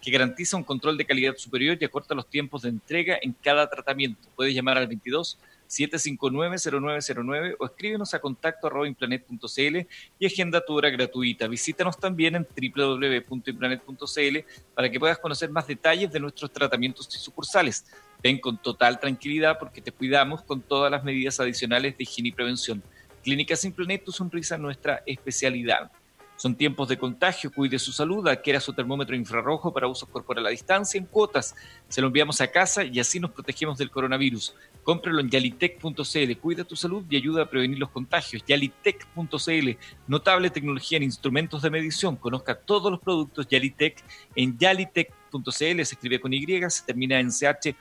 que 0.00 0.10
garantiza 0.12 0.56
un 0.56 0.62
control 0.62 0.96
de 0.96 1.04
calidad 1.04 1.34
superior 1.36 1.76
y 1.80 1.84
acorta 1.84 2.14
los 2.14 2.30
tiempos 2.30 2.62
de 2.62 2.68
entrega 2.68 3.18
en 3.20 3.32
cada 3.32 3.68
tratamiento. 3.68 4.28
Puedes 4.36 4.54
llamar 4.54 4.78
al 4.78 4.86
22 4.86 5.40
759-0909 5.68 7.56
o 7.58 7.66
escríbenos 7.66 8.14
a 8.14 8.20
contacto 8.20 8.66
arroba 8.66 8.88
implanet.cl 8.88 9.86
y 10.18 10.26
agenda 10.26 10.64
tu 10.64 10.74
hora 10.74 10.90
gratuita. 10.90 11.48
Visítanos 11.48 11.98
también 11.98 12.36
en 12.36 12.46
www.implanet.cl 12.46 14.38
para 14.74 14.90
que 14.90 15.00
puedas 15.00 15.18
conocer 15.18 15.50
más 15.50 15.66
detalles 15.66 16.12
de 16.12 16.20
nuestros 16.20 16.52
tratamientos 16.52 17.08
y 17.14 17.18
sucursales. 17.18 17.84
Ven 18.22 18.38
con 18.38 18.56
total 18.58 18.98
tranquilidad 18.98 19.58
porque 19.58 19.80
te 19.80 19.92
cuidamos 19.92 20.42
con 20.42 20.60
todas 20.62 20.90
las 20.90 21.04
medidas 21.04 21.38
adicionales 21.40 21.96
de 21.96 22.04
higiene 22.04 22.30
y 22.30 22.32
prevención. 22.32 22.82
Clínica 23.22 23.54
Implanet, 23.62 24.04
tu 24.04 24.12
sonrisa, 24.12 24.56
nuestra 24.56 25.02
especialidad. 25.04 25.90
Son 26.36 26.54
tiempos 26.54 26.88
de 26.88 26.98
contagio, 26.98 27.50
cuide 27.50 27.78
su 27.78 27.92
salud, 27.92 28.28
adquiera 28.28 28.60
su 28.60 28.74
termómetro 28.74 29.16
infrarrojo 29.16 29.72
para 29.72 29.88
uso 29.88 30.06
corporal 30.06 30.46
a 30.46 30.50
distancia 30.50 30.98
en 30.98 31.06
cuotas. 31.06 31.56
Se 31.88 32.00
lo 32.02 32.08
enviamos 32.08 32.40
a 32.42 32.48
casa 32.48 32.84
y 32.84 33.00
así 33.00 33.18
nos 33.18 33.30
protegemos 33.30 33.78
del 33.78 33.90
coronavirus. 33.90 34.54
Cómpralo 34.86 35.18
en 35.18 35.28
yalitech.cl. 35.28 36.36
Cuida 36.40 36.62
tu 36.62 36.76
salud 36.76 37.04
y 37.10 37.16
ayuda 37.16 37.42
a 37.42 37.50
prevenir 37.50 37.76
los 37.76 37.90
contagios. 37.90 38.44
Yalitech.cl. 38.46 39.70
Notable 40.06 40.48
tecnología 40.48 40.98
en 40.98 41.02
instrumentos 41.02 41.60
de 41.62 41.70
medición. 41.70 42.14
Conozca 42.14 42.54
todos 42.54 42.92
los 42.92 43.00
productos 43.00 43.48
Yalitech 43.48 43.96
en 44.36 44.56
yalitech.cl. 44.56 45.50
Se 45.50 45.80
escribe 45.82 46.20
con 46.20 46.32
Y, 46.32 46.46
se 46.70 46.84
termina 46.86 47.18
en 47.18 47.30
CH. 47.30 47.74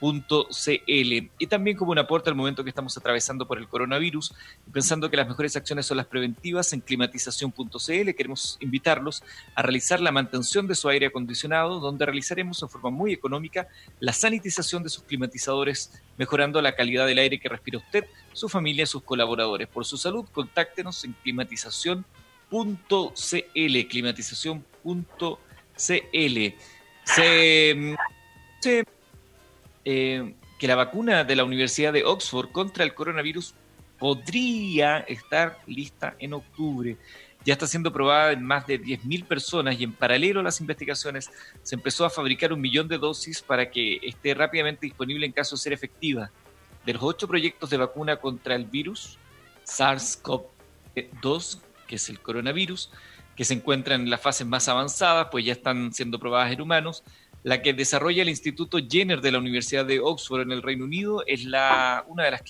Yalitech 0.00 1.30
y 1.38 1.46
también 1.46 1.76
como 1.76 1.92
un 1.92 1.98
aporte 1.98 2.30
al 2.30 2.36
momento 2.36 2.64
que 2.64 2.70
estamos 2.70 2.96
atravesando 2.96 3.46
por 3.46 3.58
el 3.58 3.68
coronavirus, 3.68 4.34
pensando 4.72 5.10
que 5.10 5.16
las 5.16 5.28
mejores 5.28 5.56
acciones 5.56 5.86
son 5.86 5.98
las 5.98 6.06
preventivas, 6.06 6.72
en 6.72 6.80
climatización.cl 6.80 8.10
queremos 8.16 8.56
invitarlos 8.60 9.22
a 9.54 9.62
realizar 9.62 10.00
la 10.00 10.12
mantención 10.12 10.66
de 10.66 10.74
su 10.74 10.88
aire 10.88 11.06
acondicionado, 11.06 11.80
donde 11.80 12.06
realizaremos 12.06 12.62
en 12.62 12.68
forma 12.68 12.90
muy 12.90 13.12
económica 13.12 13.68
la 13.98 14.12
sanitización 14.12 14.82
de 14.82 14.88
sus 14.88 15.04
climatizadores, 15.04 16.00
mejorando 16.16 16.60
la 16.62 16.74
calidad 16.74 17.06
del 17.06 17.18
aire 17.18 17.38
que 17.38 17.48
respira 17.48 17.78
usted, 17.78 18.04
su 18.32 18.48
familia 18.48 18.84
y 18.84 18.86
sus 18.86 19.02
colaboradores. 19.02 19.68
Por 19.68 19.84
su 19.84 19.96
salud, 19.96 20.26
contáctenos 20.32 21.04
en 21.04 21.12
climatización.cl, 21.22 22.04
climatización.cl. 23.88 26.54
Se 28.60 28.84
eh, 29.84 30.34
que 30.58 30.68
la 30.68 30.76
vacuna 30.76 31.24
de 31.24 31.36
la 31.36 31.44
Universidad 31.44 31.92
de 31.92 32.04
Oxford 32.04 32.52
contra 32.52 32.84
el 32.84 32.94
coronavirus 32.94 33.54
podría 33.98 34.98
estar 34.98 35.58
lista 35.66 36.14
en 36.18 36.34
octubre. 36.34 36.96
Ya 37.44 37.54
está 37.54 37.66
siendo 37.66 37.92
probada 37.92 38.32
en 38.32 38.44
más 38.44 38.66
de 38.66 38.80
10.000 38.80 39.24
personas 39.24 39.80
y 39.80 39.84
en 39.84 39.92
paralelo 39.92 40.40
a 40.40 40.42
las 40.42 40.60
investigaciones 40.60 41.30
se 41.62 41.74
empezó 41.74 42.04
a 42.04 42.10
fabricar 42.10 42.52
un 42.52 42.60
millón 42.60 42.88
de 42.88 42.98
dosis 42.98 43.40
para 43.40 43.70
que 43.70 43.98
esté 44.02 44.34
rápidamente 44.34 44.86
disponible 44.86 45.24
en 45.24 45.32
caso 45.32 45.56
de 45.56 45.62
ser 45.62 45.72
efectiva. 45.72 46.30
De 46.84 46.92
los 46.94 47.02
ocho 47.02 47.26
proyectos 47.28 47.70
de 47.70 47.78
vacuna 47.78 48.16
contra 48.16 48.54
el 48.54 48.64
virus 48.66 49.18
SARS-CoV-2, 49.64 51.60
que 51.86 51.96
es 51.96 52.08
el 52.08 52.20
coronavirus, 52.20 52.90
que 53.36 53.44
se 53.44 53.54
encuentran 53.54 54.02
en 54.02 54.10
las 54.10 54.20
fases 54.20 54.46
más 54.46 54.68
avanzadas, 54.68 55.28
pues 55.30 55.44
ya 55.44 55.52
están 55.52 55.94
siendo 55.94 56.18
probadas 56.18 56.52
en 56.52 56.60
humanos, 56.60 57.02
la 57.42 57.62
que 57.62 57.72
desarrolla 57.72 58.22
el 58.22 58.28
Instituto 58.28 58.78
Jenner 58.78 59.20
de 59.20 59.32
la 59.32 59.38
Universidad 59.38 59.86
de 59.86 59.98
Oxford 60.00 60.42
en 60.42 60.52
el 60.52 60.62
Reino 60.62 60.84
Unido, 60.84 61.24
es 61.26 61.44
la, 61.44 62.04
una 62.06 62.24
de 62.24 62.30
las 62.32 62.42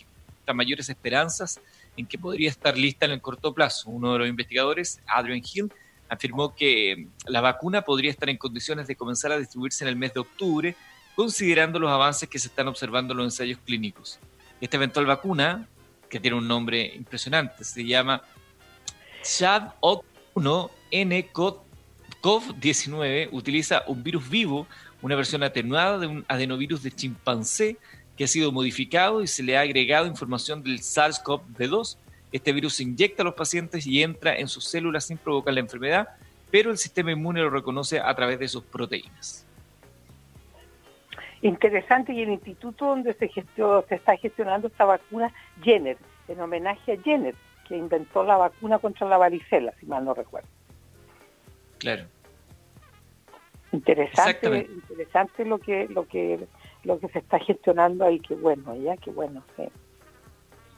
mayores 0.54 0.88
esperanzas 0.88 1.60
en 1.96 2.06
que 2.06 2.18
podría 2.18 2.48
estar 2.48 2.76
lista 2.76 3.06
en 3.06 3.12
el 3.12 3.20
corto 3.20 3.54
plazo. 3.54 3.88
Uno 3.90 4.14
de 4.14 4.18
los 4.20 4.28
investigadores, 4.28 5.00
Adrian 5.06 5.42
Hill, 5.44 5.72
afirmó 6.08 6.54
que 6.54 7.06
la 7.26 7.40
vacuna 7.40 7.82
podría 7.82 8.10
estar 8.10 8.28
en 8.28 8.36
condiciones 8.36 8.88
de 8.88 8.96
comenzar 8.96 9.32
a 9.32 9.38
distribuirse 9.38 9.84
en 9.84 9.88
el 9.88 9.96
mes 9.96 10.12
de 10.12 10.20
octubre, 10.20 10.76
considerando 11.14 11.78
los 11.78 11.90
avances 11.90 12.28
que 12.28 12.40
se 12.40 12.48
están 12.48 12.66
observando 12.66 13.12
en 13.12 13.18
los 13.18 13.26
ensayos 13.26 13.60
clínicos. 13.64 14.18
Esta 14.60 14.76
eventual 14.76 15.06
vacuna, 15.06 15.68
que 16.08 16.18
tiene 16.18 16.36
un 16.36 16.48
nombre 16.48 16.92
impresionante, 16.96 17.62
se 17.62 17.84
llama 17.84 18.22
CHAD-1-NCOT 19.22 21.69
COV-19 22.22 23.28
utiliza 23.32 23.82
un 23.86 24.02
virus 24.02 24.28
vivo, 24.28 24.66
una 25.02 25.16
versión 25.16 25.42
atenuada 25.42 25.98
de 25.98 26.06
un 26.06 26.24
adenovirus 26.28 26.82
de 26.82 26.90
chimpancé 26.90 27.78
que 28.16 28.24
ha 28.24 28.28
sido 28.28 28.52
modificado 28.52 29.22
y 29.22 29.26
se 29.26 29.42
le 29.42 29.56
ha 29.56 29.62
agregado 29.62 30.06
información 30.06 30.62
del 30.62 30.80
SARS-CoV-2. 30.80 31.96
Este 32.32 32.52
virus 32.52 32.74
se 32.74 32.82
inyecta 32.82 33.22
a 33.22 33.24
los 33.24 33.34
pacientes 33.34 33.86
y 33.86 34.02
entra 34.02 34.36
en 34.36 34.48
sus 34.48 34.64
células 34.64 35.06
sin 35.06 35.16
provocar 35.16 35.54
la 35.54 35.60
enfermedad, 35.60 36.08
pero 36.50 36.70
el 36.70 36.78
sistema 36.78 37.12
inmune 37.12 37.40
lo 37.40 37.50
reconoce 37.50 37.98
a 37.98 38.14
través 38.14 38.38
de 38.38 38.48
sus 38.48 38.62
proteínas. 38.64 39.46
Interesante, 41.42 42.12
y 42.12 42.20
el 42.20 42.28
instituto 42.28 42.84
donde 42.84 43.14
se, 43.14 43.30
se 43.30 43.94
está 43.94 44.16
gestionando 44.18 44.68
esta 44.68 44.84
vacuna, 44.84 45.32
Jenner, 45.62 45.96
en 46.28 46.38
homenaje 46.40 46.92
a 46.92 47.02
Jenner, 47.02 47.34
que 47.66 47.78
inventó 47.78 48.22
la 48.22 48.36
vacuna 48.36 48.78
contra 48.78 49.08
la 49.08 49.16
varicela, 49.16 49.72
si 49.80 49.86
mal 49.86 50.04
no 50.04 50.12
recuerdo. 50.12 50.59
Claro. 51.80 52.04
Interesante, 53.72 54.68
interesante 54.68 55.44
lo 55.44 55.58
que 55.58 55.88
lo 55.88 56.06
que 56.06 56.46
lo 56.84 56.98
que 57.00 57.08
se 57.08 57.20
está 57.20 57.38
gestionando 57.38 58.04
ahí, 58.04 58.20
qué 58.20 58.34
bueno, 58.34 58.76
ya, 58.76 58.96
qué 58.96 59.10
bueno, 59.10 59.42
sí. 59.56 59.64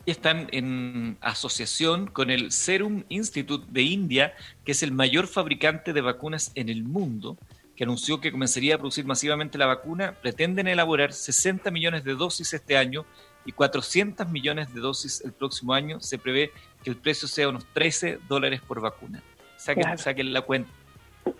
Están 0.04 0.48
en 0.52 1.16
asociación 1.20 2.06
con 2.06 2.30
el 2.30 2.50
Serum 2.50 3.04
Institute 3.08 3.66
de 3.70 3.82
India, 3.82 4.34
que 4.64 4.72
es 4.72 4.82
el 4.82 4.92
mayor 4.92 5.26
fabricante 5.26 5.92
de 5.92 6.00
vacunas 6.00 6.50
en 6.54 6.68
el 6.68 6.82
mundo, 6.82 7.36
que 7.76 7.84
anunció 7.84 8.20
que 8.20 8.32
comenzaría 8.32 8.74
a 8.74 8.78
producir 8.78 9.04
masivamente 9.04 9.58
la 9.58 9.66
vacuna. 9.66 10.14
Pretenden 10.20 10.66
elaborar 10.66 11.12
60 11.12 11.70
millones 11.70 12.04
de 12.04 12.14
dosis 12.14 12.52
este 12.52 12.76
año 12.76 13.04
y 13.44 13.52
400 13.52 14.28
millones 14.28 14.74
de 14.74 14.80
dosis 14.80 15.22
el 15.24 15.32
próximo 15.32 15.72
año. 15.72 16.00
Se 16.00 16.18
prevé 16.18 16.50
que 16.82 16.90
el 16.90 16.96
precio 16.96 17.28
sea 17.28 17.48
unos 17.48 17.64
13 17.72 18.18
dólares 18.28 18.60
por 18.60 18.80
vacuna. 18.80 19.22
Saquen, 19.56 19.96
saquen 19.98 20.32
la 20.32 20.42
cuenta. 20.42 20.70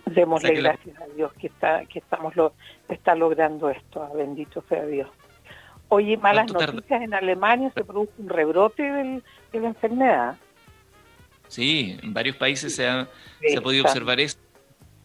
Démosle 0.07 0.55
gracias 0.55 1.01
a 1.01 1.07
Dios 1.15 1.33
que 1.35 1.47
está 1.47 1.85
que 1.87 1.99
estamos 1.99 2.37
lo 2.37 2.55
está 2.89 3.15
logrando 3.15 3.71
esto, 3.71 4.09
bendito 4.15 4.63
sea 4.69 4.85
Dios. 4.85 5.09
Oye, 5.89 6.17
malas 6.17 6.53
noticias, 6.53 7.03
en 7.03 7.13
Alemania 7.13 7.71
se 7.75 7.85
produjo 7.85 8.13
un 8.19 8.29
rebrote 8.29 8.83
de 8.83 9.61
la 9.61 9.69
enfermedad. 9.69 10.37
Sí, 11.49 11.99
en 12.03 12.15
varios 12.15 12.37
países 12.37 12.75
se 12.75 12.89
ha, 12.89 13.09
se 13.41 13.59
ha 13.59 13.61
podido 13.61 13.85
observar 13.85 14.19
esto. 14.19 14.41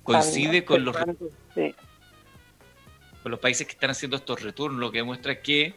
Coincide 0.03 0.63
con 0.63 0.85
los, 0.85 0.95
con 0.95 3.31
los 3.31 3.39
países 3.41 3.67
que 3.67 3.73
están 3.73 3.89
haciendo 3.89 4.15
estos 4.15 4.41
retornos, 4.41 4.79
lo 4.79 4.89
que 4.89 4.99
demuestra 4.99 5.41
que, 5.41 5.75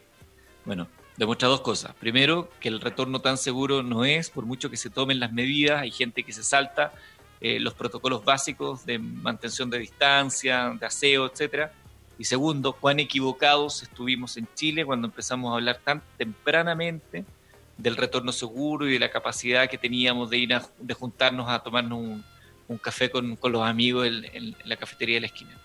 bueno, 0.63 0.87
demuestra 1.17 1.49
dos 1.49 1.59
cosas. 1.59 1.93
Primero, 1.95 2.49
que 2.61 2.69
el 2.69 2.79
retorno 2.79 3.19
tan 3.19 3.37
seguro 3.37 3.83
no 3.83 4.05
es, 4.05 4.29
por 4.29 4.45
mucho 4.45 4.69
que 4.69 4.77
se 4.77 4.89
tomen 4.89 5.19
las 5.19 5.33
medidas, 5.33 5.81
hay 5.81 5.91
gente 5.91 6.23
que 6.23 6.31
se 6.31 6.43
salta 6.43 6.93
eh, 7.43 7.59
los 7.59 7.73
protocolos 7.73 8.23
básicos 8.23 8.85
de 8.85 8.99
mantención 8.99 9.67
de 9.71 9.79
distancia, 9.79 10.77
de 10.79 10.85
aseo, 10.85 11.25
etcétera. 11.25 11.73
Y 12.19 12.23
segundo, 12.25 12.73
cuán 12.73 12.99
equivocados 12.99 13.81
estuvimos 13.81 14.37
en 14.37 14.47
Chile 14.53 14.85
cuando 14.85 15.07
empezamos 15.07 15.51
a 15.51 15.55
hablar 15.55 15.79
tan 15.83 16.03
tempranamente 16.19 17.25
del 17.77 17.97
retorno 17.97 18.31
seguro 18.31 18.87
y 18.87 18.93
de 18.93 18.99
la 18.99 19.09
capacidad 19.09 19.67
que 19.67 19.79
teníamos 19.79 20.29
de 20.29 20.37
ir 20.37 20.53
a, 20.53 20.61
de 20.77 20.93
juntarnos 20.93 21.49
a 21.49 21.63
tomarnos 21.63 21.97
un, 22.67 22.77
café 22.77 23.09
con, 23.09 23.37
los 23.41 23.63
amigos 23.63 24.05
en, 24.05 24.55
la 24.63 24.75
cafetería 24.75 25.15
de 25.15 25.21
la 25.21 25.27
esquina. 25.27 25.57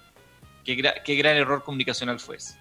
Qué, 0.65 0.83
qué 1.05 1.15
gran 1.15 1.37
error 1.37 1.63
comunicacional 1.63 2.19
fue 2.19 2.37
ese. 2.37 2.59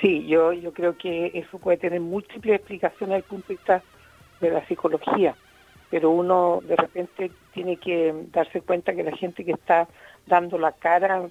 Sí, 0.00 0.24
yo, 0.28 0.52
yo 0.52 0.72
creo 0.72 0.96
que 0.96 1.32
eso 1.34 1.58
puede 1.58 1.76
tener 1.76 2.00
múltiples 2.00 2.54
explicaciones 2.54 3.08
desde 3.08 3.16
el 3.16 3.24
punto 3.24 3.48
de 3.48 3.54
vista 3.54 3.82
de 4.40 4.50
la 4.50 4.66
psicología 4.68 5.34
pero 5.90 6.10
uno 6.10 6.60
de 6.62 6.76
repente 6.76 7.30
tiene 7.52 7.76
que 7.76 8.14
darse 8.32 8.60
cuenta 8.60 8.94
que 8.94 9.04
la 9.04 9.16
gente 9.16 9.44
que 9.44 9.52
está 9.52 9.88
dando 10.26 10.58
la 10.58 10.72
cara 10.72 11.28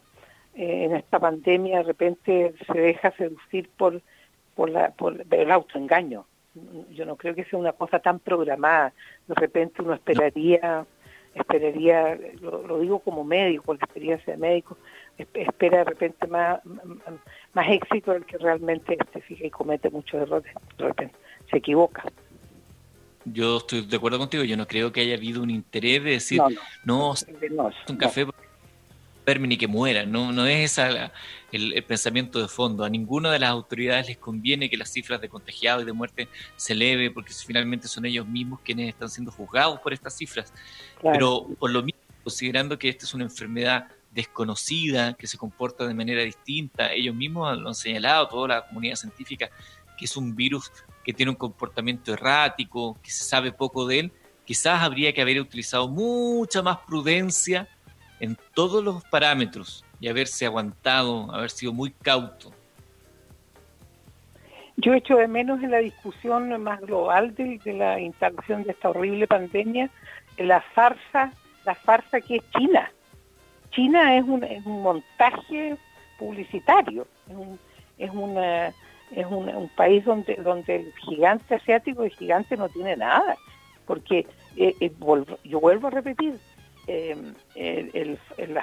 eh, 0.56 0.86
en 0.86 0.95
esta 0.95 1.20
pandemia 1.20 1.78
de 1.80 1.84
repente 1.84 2.53
se 2.66 2.80
deja 2.80 3.12
seducir 3.12 3.70
por 3.78 4.01
por, 4.56 4.70
la, 4.70 4.91
por 4.91 5.24
el 5.30 5.51
autoengaño. 5.51 6.26
Yo 6.91 7.06
no 7.06 7.18
creo 7.18 7.36
que 7.36 7.43
sea 7.43 7.60
una 7.60 7.74
cosa 7.74 7.99
tan 7.99 8.20
programada. 8.20 8.93
De 9.28 9.36
repente 9.36 9.82
uno 9.82 9.93
esperaría, 9.93 10.86
esperaría, 11.36 12.18
lo, 12.41 12.80
digo 12.80 12.99
como 12.99 13.26
médico, 13.26 13.74
la 13.74 13.84
experiencia 13.84 14.34
de 14.34 14.39
médico, 14.39 14.78
espera 15.18 15.80
de 15.80 15.84
repente 15.84 16.28
más, 16.28 16.62
más 17.53 17.70
éxito 17.70 18.14
del 18.14 18.26
que 18.26 18.38
realmente 18.38 18.97
fija 19.22 19.45
y 19.45 19.49
comete 19.49 19.89
muchos 19.89 20.22
errores. 20.22 20.53
De 20.78 20.86
repente 20.86 21.16
se 21.51 21.58
equivoca 21.58 22.03
yo 23.26 23.57
estoy 23.57 23.82
de 23.82 23.97
acuerdo 23.97 24.19
contigo, 24.19 24.43
yo 24.43 24.55
no 24.57 24.67
creo 24.67 24.91
que 24.91 25.01
haya 25.01 25.15
habido 25.15 25.41
un 25.41 25.49
interés 25.49 26.03
de 26.03 26.11
decir, 26.11 26.41
no, 26.84 27.13
no, 27.13 27.73
un 27.89 27.97
café 27.97 28.26
ni 29.39 29.57
que 29.57 29.67
muera, 29.67 30.05
no, 30.05 30.32
no 30.32 30.45
es 30.45 30.71
esa 30.71 31.11
el, 31.51 31.84
pensamiento 31.84 32.39
de 32.39 32.47
fondo. 32.47 32.84
A 32.84 32.89
ninguna 32.89 33.32
de 33.32 33.39
las 33.39 33.49
autoridades 33.49 34.07
les 34.07 34.17
conviene 34.17 34.69
que 34.69 34.78
las 34.78 34.91
cifras 34.91 35.19
de 35.19 35.30
contagiados 35.30 35.84
y 35.84 35.86
de 35.86 35.93
muerte 35.93 36.28
se 36.55 36.73
eleve, 36.73 37.11
porque 37.11 37.34
finalmente 37.34 37.88
son 37.88 38.05
ellos 38.05 38.28
mismos 38.28 38.59
quienes 38.61 38.89
están 38.89 39.09
siendo 39.09 39.32
juzgados 39.32 39.80
por 39.80 39.93
estas 39.93 40.15
cifras. 40.15 40.53
Pero 41.01 41.47
por 41.59 41.71
lo 41.71 41.82
mismo, 41.82 41.99
considerando 42.23 42.78
que 42.78 42.89
esta 42.89 43.05
es 43.05 43.13
una 43.13 43.23
enfermedad 43.23 43.88
desconocida, 44.11 45.13
que 45.13 45.28
se 45.28 45.38
comporta 45.38 45.86
de 45.86 45.93
manera 45.93 46.21
distinta, 46.21 46.93
ellos 46.93 47.13
mismos 47.13 47.57
lo 47.57 47.67
han 47.67 47.76
señalado, 47.76 48.28
toda 48.30 48.47
la 48.47 48.65
comunidad 48.67 48.95
científica, 48.95 49.49
que 49.98 50.06
es 50.06 50.18
un 50.18 50.36
virus 50.36 50.72
que 51.04 51.14
tiene 51.14 51.32
un 51.32 51.36
comportamiento 51.36 52.14
errático, 52.14 52.98
que 53.04 53.12
se 53.12 53.24
sabe 53.24 53.52
poco 53.52 53.86
de 53.86 54.00
él, 54.00 54.12
quizás 54.46 54.82
habría 54.82 55.14
que 55.14 55.22
haber 55.22 55.39
utilizado 55.39 55.88
mucha 55.88 56.62
más 56.62 56.78
prudencia 56.80 57.68
en 58.20 58.38
todos 58.54 58.84
los 58.84 59.04
parámetros 59.06 59.86
y 60.00 60.08
haberse 60.08 60.46
aguantado, 60.46 61.32
haber 61.34 61.50
sido 61.50 61.74
muy 61.74 61.91
cauto. 61.91 62.52
Yo 64.78 64.93
echo 64.93 65.16
de 65.16 65.28
menos 65.28 65.62
en 65.64 65.72
la 65.72 65.78
discusión 65.78 66.62
más 66.62 66.82
global 66.82 67.34
de, 67.36 67.60
la 67.74 68.00
instalación 68.00 68.64
de 68.64 68.72
esta 68.72 68.89
horrible 68.89 69.26
pandemia 69.26 69.89
la 70.38 70.62
farsa, 70.62 71.32
la 71.66 71.76
farsa 71.76 72.20
que 72.20 72.38
es 72.38 72.52
China. 72.52 72.91
China 73.72 74.18
es 74.18 74.24
un, 74.24 74.43
es 74.43 74.66
un 74.66 74.82
montaje 74.82 75.78
publicitario, 76.20 77.08
es 77.30 77.36
un, 77.36 77.60
es 77.98 78.12
una 78.12 78.74
es 79.12 79.26
un, 79.26 79.70
país 79.76 80.03
donde 80.06 80.36
donde 80.36 80.76
el 80.78 80.93
gigante 80.93 81.56
asiático 81.56 82.03
el 82.03 82.12
gigante 82.12 82.58
no 82.58 82.70
tiene 82.70 82.95
nada. 82.95 83.36
Porque 83.86 84.26
eh, 84.56 84.76
eh, 84.80 84.91
yo 85.43 85.60
vuelvo 85.60 85.88
a 85.88 85.91
repetir 85.91 86.39
em, 86.88 87.34
el, 87.56 88.18
el, 88.38 88.60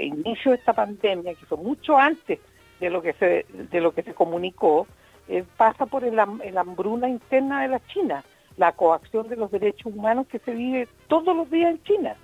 inicio 0.00 0.52
de 0.52 0.56
esta 0.56 0.72
pandemia 0.72 1.34
que 1.34 1.46
fue 1.46 1.58
mucho 1.58 1.96
antes 1.96 2.38
de 2.80 2.90
lo 2.90 3.02
que 3.02 3.12
se 3.14 3.46
de 3.50 3.80
lo 3.80 3.92
que 3.92 4.02
se 4.02 4.14
comunicó 4.14 4.86
eh, 5.28 5.44
pasa 5.56 5.86
por 5.86 6.02
el, 6.02 6.18
hambruna 6.18 7.08
interna 7.08 7.62
de 7.62 7.68
la 7.68 7.86
China 7.86 8.24
la 8.56 8.72
coacción 8.72 9.28
de 9.28 9.36
los 9.36 9.50
derechos 9.50 9.94
humanos 9.94 10.26
que 10.26 10.40
se 10.40 10.52
vive 10.52 10.88
todos 11.06 11.36
los 11.36 11.48
días 11.50 11.70
en 11.70 11.82
China. 11.84 12.16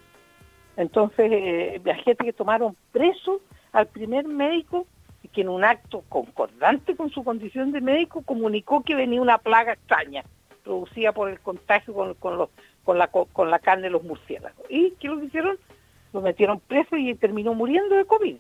Entonces 0.77 1.31
eh, 1.31 1.81
la 1.85 1.95
gente 1.95 2.25
que 2.25 2.33
tomaron 2.33 2.77
preso 2.91 3.41
al 3.73 3.87
primer 3.87 4.27
médico 4.27 4.87
que 5.37 5.43
en 5.43 5.51
un 5.51 5.65
acto 5.65 6.03
concordante 6.09 6.97
con 6.97 7.11
su 7.11 7.23
condición 7.23 7.71
de 7.71 7.83
médico 7.83 8.23
comunicó 8.23 8.83
que 8.83 8.95
venía 8.95 9.21
una 9.21 9.37
plaga 9.37 9.75
extraña 9.75 10.25
producida 10.65 11.13
por 11.13 11.29
el 11.29 11.39
contagio 11.41 11.93
con, 11.93 12.15
con, 12.15 12.39
los, 12.39 12.49
con, 12.85 12.97
la, 12.97 13.09
con 13.09 13.51
la 13.51 13.59
carne 13.59 13.83
de 13.83 13.91
los 13.91 14.03
murciélagos. 14.03 14.65
¿Y 14.71 14.93
qué 14.93 15.09
lo 15.09 15.21
que 15.21 15.27
hicieron? 15.27 15.59
Lo 16.15 16.23
metieron 16.23 16.59
preso 16.59 16.97
y 16.97 17.15
terminó 17.17 17.53
muriendo 17.53 17.97
de 17.97 18.07
COVID. 18.07 18.37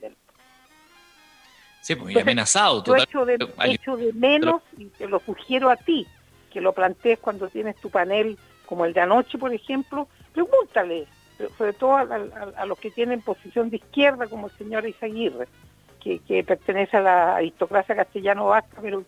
Sí, 1.82 1.94
pues 1.96 2.16
amenazado. 2.16 2.82
Yo 2.82 2.96
echo 2.96 3.26
de, 3.26 3.36
de 3.36 4.12
menos, 4.14 4.62
y 4.78 4.86
te 4.86 5.06
lo 5.06 5.20
sugiero 5.20 5.68
a 5.68 5.76
ti, 5.76 6.06
que 6.50 6.62
lo 6.62 6.72
plantees 6.72 7.18
cuando 7.18 7.48
tienes 7.48 7.76
tu 7.76 7.90
panel 7.90 8.38
como 8.64 8.86
el 8.86 8.94
de 8.94 9.02
anoche, 9.02 9.36
por 9.36 9.52
ejemplo, 9.52 10.08
pregúntale, 10.32 11.06
sobre 11.58 11.74
todo 11.74 11.98
a, 11.98 12.04
a 12.56 12.64
los 12.64 12.78
que 12.78 12.90
tienen 12.90 13.20
posición 13.20 13.68
de 13.68 13.76
izquierda, 13.76 14.28
como 14.28 14.46
el 14.46 14.56
señor 14.56 14.88
Isaguirre, 14.88 15.46
que, 16.26 16.44
pertenece 16.44 16.96
a 16.96 17.00
la 17.00 17.36
aristocracia 17.36 17.96
castellano 17.96 18.46
vasca, 18.46 18.78
pero 18.80 19.04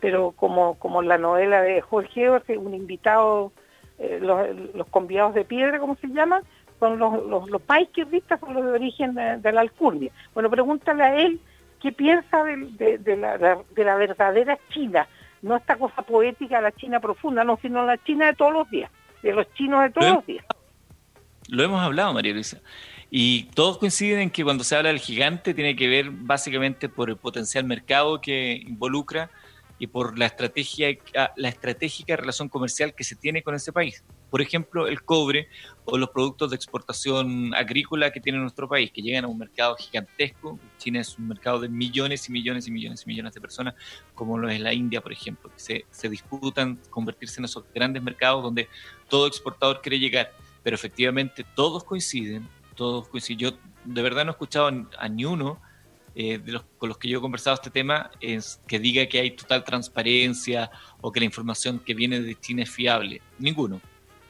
pero 0.00 0.32
como, 0.32 0.78
como 0.78 1.02
la 1.02 1.18
novela 1.18 1.60
de 1.60 1.82
Jorge 1.82 2.26
Jorge, 2.28 2.56
un 2.56 2.74
invitado, 2.74 3.52
eh, 3.98 4.18
los, 4.20 4.86
convidados 4.88 5.34
de 5.34 5.44
piedra, 5.44 5.78
como 5.78 5.94
se 5.96 6.08
llaman, 6.08 6.42
son 6.78 6.98
los, 6.98 7.22
los, 7.26 7.50
los 7.50 7.60
más 7.68 7.82
izquierdistas, 7.82 8.40
son 8.40 8.54
los 8.54 8.64
de 8.64 8.72
origen 8.72 9.14
de, 9.14 9.52
la 9.52 9.60
alcurnia. 9.60 10.10
Bueno, 10.32 10.48
pregúntale 10.48 11.04
a 11.04 11.16
él 11.18 11.38
qué 11.82 11.92
piensa 11.92 12.42
de, 12.44 12.98
de, 12.98 13.16
la, 13.16 13.36
de 13.38 13.84
la 13.84 13.96
verdadera 13.96 14.58
China, 14.70 15.06
no 15.42 15.56
esta 15.56 15.76
cosa 15.76 16.00
poética 16.00 16.56
de 16.56 16.62
la 16.62 16.72
China 16.72 16.98
profunda, 16.98 17.44
no, 17.44 17.58
sino 17.60 17.84
la 17.84 17.98
China 17.98 18.26
de 18.26 18.34
todos 18.34 18.54
los 18.54 18.70
días, 18.70 18.90
de 19.22 19.34
los 19.34 19.52
chinos 19.52 19.82
de 19.82 19.90
todos 19.90 20.14
los 20.14 20.26
días. 20.26 20.46
Lo 21.48 21.62
hemos 21.62 21.80
hablado, 21.80 22.14
María 22.14 22.32
Luisa. 22.32 22.58
Y 23.10 23.44
todos 23.54 23.78
coinciden 23.78 24.20
en 24.20 24.30
que 24.30 24.44
cuando 24.44 24.62
se 24.62 24.76
habla 24.76 24.90
del 24.90 25.00
gigante 25.00 25.52
tiene 25.52 25.74
que 25.74 25.88
ver 25.88 26.10
básicamente 26.10 26.88
por 26.88 27.10
el 27.10 27.16
potencial 27.16 27.64
mercado 27.64 28.20
que 28.20 28.62
involucra 28.64 29.30
y 29.80 29.88
por 29.88 30.16
la 30.16 30.26
estrategia 30.26 30.96
la 31.36 31.48
estratégica 31.48 32.14
relación 32.14 32.48
comercial 32.48 32.94
que 32.94 33.02
se 33.02 33.16
tiene 33.16 33.42
con 33.42 33.54
ese 33.54 33.72
país. 33.72 34.04
Por 34.30 34.42
ejemplo, 34.42 34.86
el 34.86 35.02
cobre 35.02 35.48
o 35.86 35.96
los 35.96 36.10
productos 36.10 36.50
de 36.50 36.56
exportación 36.56 37.52
agrícola 37.54 38.12
que 38.12 38.20
tiene 38.20 38.38
nuestro 38.38 38.68
país, 38.68 38.92
que 38.92 39.02
llegan 39.02 39.24
a 39.24 39.28
un 39.28 39.38
mercado 39.38 39.74
gigantesco. 39.76 40.60
China 40.78 41.00
es 41.00 41.18
un 41.18 41.26
mercado 41.26 41.58
de 41.58 41.68
millones 41.68 42.28
y 42.28 42.32
millones 42.32 42.68
y 42.68 42.70
millones 42.70 43.02
y 43.04 43.06
millones 43.08 43.34
de 43.34 43.40
personas, 43.40 43.74
como 44.14 44.38
lo 44.38 44.48
es 44.50 44.60
la 44.60 44.72
India, 44.72 45.00
por 45.00 45.12
ejemplo, 45.12 45.50
que 45.50 45.58
se, 45.58 45.84
se 45.90 46.08
disputan 46.08 46.78
convertirse 46.90 47.40
en 47.40 47.46
esos 47.46 47.64
grandes 47.74 48.02
mercados 48.02 48.42
donde 48.42 48.68
todo 49.08 49.26
exportador 49.26 49.80
quiere 49.80 49.98
llegar. 49.98 50.30
Pero 50.62 50.76
efectivamente 50.76 51.44
todos 51.56 51.82
coinciden 51.82 52.46
todos 52.80 53.10
Yo 53.36 53.50
de 53.84 54.00
verdad 54.00 54.24
no 54.24 54.30
he 54.30 54.32
escuchado 54.32 54.72
a 54.98 55.08
ni 55.10 55.26
uno 55.26 55.60
eh, 56.14 56.38
de 56.38 56.52
los 56.52 56.64
con 56.78 56.88
los 56.88 56.96
que 56.96 57.08
yo 57.08 57.18
he 57.18 57.20
conversado 57.20 57.56
este 57.56 57.68
tema 57.68 58.10
es 58.22 58.58
que 58.66 58.78
diga 58.78 59.04
que 59.04 59.20
hay 59.20 59.32
total 59.32 59.64
transparencia 59.64 60.70
o 61.02 61.12
que 61.12 61.20
la 61.20 61.26
información 61.26 61.78
que 61.78 61.92
viene 61.92 62.20
de 62.20 62.40
China 62.40 62.62
es 62.62 62.70
fiable. 62.70 63.20
Ninguno. 63.38 63.82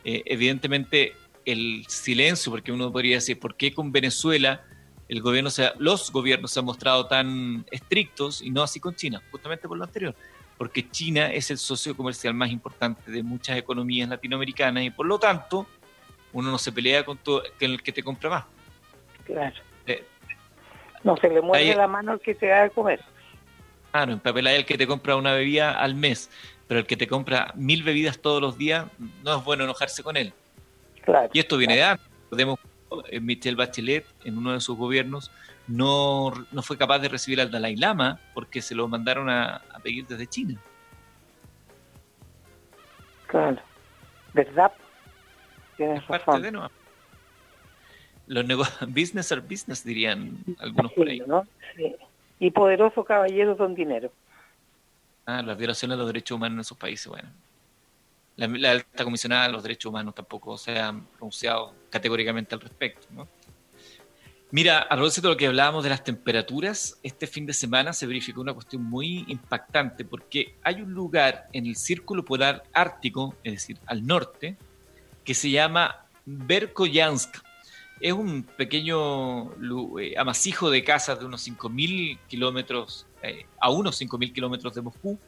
Eh, 0.03 0.25
evidentemente 0.27 1.15
el 1.45 1.85
silencio, 1.87 2.51
porque 2.51 2.73
uno 2.73 2.91
podría 2.91 3.19
decir, 3.19 3.39
¿por 3.39 3.55
qué 3.55 3.73
con 3.73 3.93
Venezuela 3.93 4.65
el 5.09 5.23
gobierno 5.23 5.51
sea, 5.51 5.75
los 5.79 6.11
gobiernos 6.11 6.51
se 6.51 6.59
han 6.59 6.67
mostrado 6.67 7.07
tan 7.07 7.65
estrictos 7.71 8.43
y 8.43 8.51
no 8.51 8.65
así 8.65 8.81
con 8.81 8.97
China? 8.97 9.23
Justamente 9.31 9.69
por 9.69 9.79
lo 9.79 9.85
anterior. 9.85 10.17
Porque 10.59 10.91
China 10.91 11.33
es 11.33 11.53
el 11.53 11.59
socio 11.59 11.97
comercial 11.97 12.35
más 12.35 12.51
importante 12.51 13.13
de 13.13 13.23
muchas 13.23 13.57
economías 13.57 14.09
latinoamericanas 14.09 14.83
y 14.83 14.91
por 14.91 15.07
lo 15.07 15.21
tanto 15.21 15.69
uno 16.33 16.51
no 16.51 16.59
se 16.59 16.73
pelea 16.73 17.05
con, 17.05 17.19
todo, 17.19 17.43
el 17.59 17.83
que 17.83 17.93
te 17.93 18.03
compra 18.03 18.31
más. 18.31 18.45
Claro. 19.25 19.57
Eh, 19.87 20.05
no 21.03 21.17
se 21.17 21.29
le 21.29 21.41
mueve 21.41 21.75
la 21.75 21.87
mano 21.87 22.13
al 22.13 22.21
que 22.21 22.35
te 22.35 22.47
da 22.47 22.65
de 22.65 22.71
comer. 22.71 23.01
Claro, 23.91 24.13
en 24.13 24.21
papel 24.21 24.47
hay 24.47 24.57
el 24.57 24.65
que 24.65 24.79
te 24.79 24.87
compra 24.87 25.17
una 25.17 25.35
bebida 25.35 25.73
al 25.73 25.95
mes, 25.95 26.31
pero 26.69 26.81
el 26.81 26.87
que 26.87 26.97
te 26.97 27.09
compra 27.09 27.53
mil 27.57 27.83
bebidas 27.83 28.19
todos 28.19 28.41
los 28.41 28.57
días, 28.57 28.87
no 29.25 29.39
es 29.39 29.45
bueno 29.45 29.65
enojarse 29.65 30.03
con 30.03 30.17
él. 30.17 30.33
Claro, 31.03 31.31
y 31.33 31.41
esto 31.41 31.57
viene 31.57 31.77
de 31.77 31.83
antes. 31.83 32.07
Podemos, 32.29 32.59
eh, 33.09 33.19
Michelle 33.21 33.57
Bachelet, 33.57 34.07
en 34.25 34.39
uno 34.39 34.53
de 34.53 34.61
sus 34.61 34.77
gobiernos, 34.77 35.33
no, 35.67 36.33
no 36.53 36.63
fue 36.63 36.79
capaz 36.79 37.01
de 37.01 37.09
recibir 37.09 37.41
al 37.41 37.51
Dalai 37.51 37.77
Lama 37.77 38.21
porque 38.35 38.63
se 38.63 38.75
lo 38.75 38.87
mandaron 38.87 39.29
a, 39.29 39.57
a 39.57 39.79
pedir 39.83 40.07
desde 40.07 40.27
China. 40.27 40.61
Claro, 43.27 43.61
¿verdad? 44.33 44.73
Los 48.27 48.45
negocios, 48.45 48.79
business 48.95 49.33
are 49.33 49.41
business, 49.41 49.85
dirían 49.85 50.39
algunos 50.59 50.93
por 50.93 51.09
ahí. 51.09 51.23
Y 52.39 52.51
poderosos 52.51 53.05
caballeros 53.05 53.59
son 53.59 53.75
dinero. 53.75 54.11
Ah, 55.27 55.43
las 55.43 55.59
violaciones 55.59 55.97
de 55.97 55.99
los 55.99 56.07
derechos 56.07 56.37
humanos 56.37 56.55
en 56.55 56.61
esos 56.61 56.79
países, 56.79 57.07
bueno. 57.09 57.29
La, 58.37 58.71
alta 58.71 59.05
comisionada 59.05 59.47
de 59.49 59.53
los 59.53 59.63
derechos 59.63 59.91
humanos 59.91 60.15
tampoco 60.15 60.57
se 60.57 60.79
ha 60.79 60.95
pronunciado 61.19 61.75
categóricamente 61.91 62.55
al 62.55 62.61
respecto, 62.61 63.07
¿no? 63.11 63.29
Mira, 64.53 64.81
a 64.81 64.97
propósito 64.97 65.29
de 65.29 65.35
lo 65.35 65.37
que 65.37 65.47
hablábamos 65.47 65.85
de 65.85 65.91
las 65.91 66.03
temperaturas, 66.03 66.99
este 67.05 67.29
fin 67.29 67.47
de 67.47 67.53
semana 67.53 67.93
se 67.93 68.07
verificó 68.07 68.41
una 68.41 68.53
cuestión 68.53 68.83
muy 68.83 69.25
impactante 69.29 70.05
porque 70.05 70.57
hay 70.65 70.83
un 70.83 70.93
lugar 70.93 71.47
en 71.53 71.67
el 71.67 71.77
círculo 71.77 72.25
polar 72.25 72.65
ártico, 72.73 73.37
es 73.45 73.53
decir, 73.53 73.79
al 73.87 74.05
norte, 74.05 74.57
que 75.25 75.35
se 75.35 75.51
llama 75.51 76.07
Verkoyansk. 76.25 77.37
Es 78.01 78.13
un 78.13 78.43
pequeño 78.43 79.53
eh, 79.99 80.15
amasijo 80.17 80.71
de 80.71 80.83
casas 80.83 81.19
de 81.19 81.27
unos 81.27 81.47
5.000 81.47 82.19
kilómetros, 82.29 83.07
eh, 83.23 83.47
a 83.61 83.71
unos 83.71 84.01
5.000 84.01 84.33
kilómetros 84.33 84.75
de 84.75 84.83
Moscú, 84.83 85.19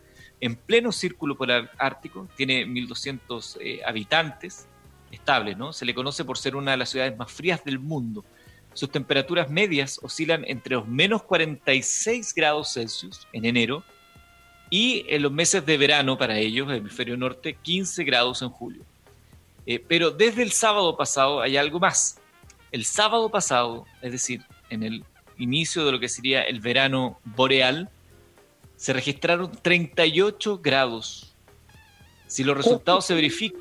en 0.40 0.57
pleno 0.57 0.90
círculo 0.90 1.36
polar 1.36 1.70
ártico, 1.78 2.28
tiene 2.36 2.66
1.200 2.66 3.59
eh, 3.61 3.80
habitantes 3.86 4.66
estables, 5.11 5.57
¿no? 5.57 5.72
Se 5.72 5.84
le 5.84 5.95
conoce 5.95 6.24
por 6.24 6.38
ser 6.38 6.57
una 6.57 6.72
de 6.72 6.78
las 6.78 6.90
ciudades 6.90 7.16
más 7.16 7.30
frías 7.30 7.62
del 7.64 7.78
mundo. 7.78 8.24
Sus 8.74 8.90
temperaturas 8.90 9.51
medias 9.51 10.01
oscilan 10.03 10.45
entre 10.47 10.76
los 10.76 10.88
menos 10.88 11.22
46 11.24 12.34
grados 12.34 12.72
Celsius 12.72 13.28
en 13.32 13.45
enero 13.45 13.84
y 14.70 15.05
en 15.09 15.22
los 15.22 15.30
meses 15.30 15.66
de 15.66 15.76
verano 15.76 16.16
para 16.16 16.38
ellos, 16.38 16.70
el 16.70 16.76
hemisferio 16.76 17.16
norte, 17.16 17.59
15 17.61 18.05
grados 18.05 18.40
en 18.40 18.49
julio. 18.49 18.82
Eh, 19.66 19.84
pero 19.86 20.10
desde 20.10 20.42
el 20.42 20.52
sábado 20.52 20.96
pasado 20.96 21.40
hay 21.40 21.56
algo 21.56 21.78
más. 21.78 22.20
El 22.70 22.84
sábado 22.84 23.30
pasado, 23.30 23.86
es 24.00 24.12
decir, 24.12 24.42
en 24.70 24.82
el 24.82 25.04
inicio 25.38 25.84
de 25.84 25.92
lo 25.92 26.00
que 26.00 26.08
sería 26.08 26.42
el 26.42 26.60
verano 26.60 27.20
boreal, 27.24 27.90
se 28.76 28.92
registraron 28.92 29.52
38 29.52 30.58
grados. 30.58 31.34
Si 32.26 32.44
los 32.44 32.56
resultados 32.56 33.04
se 33.04 33.14
verifican, 33.14 33.60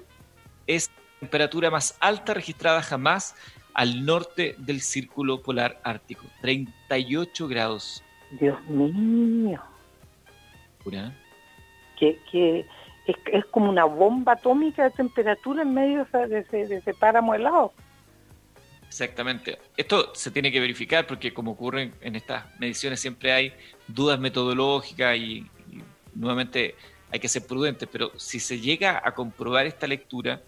es 0.65 0.89
la 0.89 1.19
temperatura 1.21 1.69
más 1.69 1.97
alta 1.99 2.33
registrada 2.33 2.81
jamás 2.81 3.35
al 3.73 4.05
norte 4.05 4.55
del 4.57 4.81
círculo 4.81 5.41
polar 5.41 5.79
ártico. 5.83 6.25
38 6.41 7.47
grados. 7.47 8.03
Dios 8.31 8.59
mío. 8.67 9.61
¿Pura? 10.83 11.15
¿Qué, 11.99 12.19
qué, 12.31 12.65
es, 13.05 13.45
como 13.45 13.69
una 13.69 13.85
bomba 13.85 14.33
atómica 14.33 14.83
de 14.83 14.91
temperatura 14.91 15.63
en 15.63 15.73
medio 15.73 16.05
de 16.05 16.45
ese, 16.51 16.93
páramo 16.93 17.33
helado. 17.33 17.73
Exactamente. 18.87 19.57
Esto 19.77 20.13
se 20.13 20.31
tiene 20.31 20.51
que 20.51 20.59
verificar 20.59 21.07
porque 21.07 21.33
como 21.33 21.51
ocurre 21.51 21.93
en 22.01 22.15
estas 22.15 22.45
mediciones 22.59 22.99
siempre 22.99 23.31
hay 23.31 23.53
dudas 23.87 24.19
metodológicas 24.19 25.17
y, 25.17 25.45
nuevamente 26.13 26.75
hay 27.09 27.19
que 27.19 27.29
ser 27.29 27.45
prudentes, 27.45 27.87
pero 27.89 28.11
si 28.17 28.39
se 28.39 28.59
llega 28.59 29.01
a 29.03 29.13
comprobar 29.13 29.65
esta 29.65 29.87
lectura, 29.87 30.41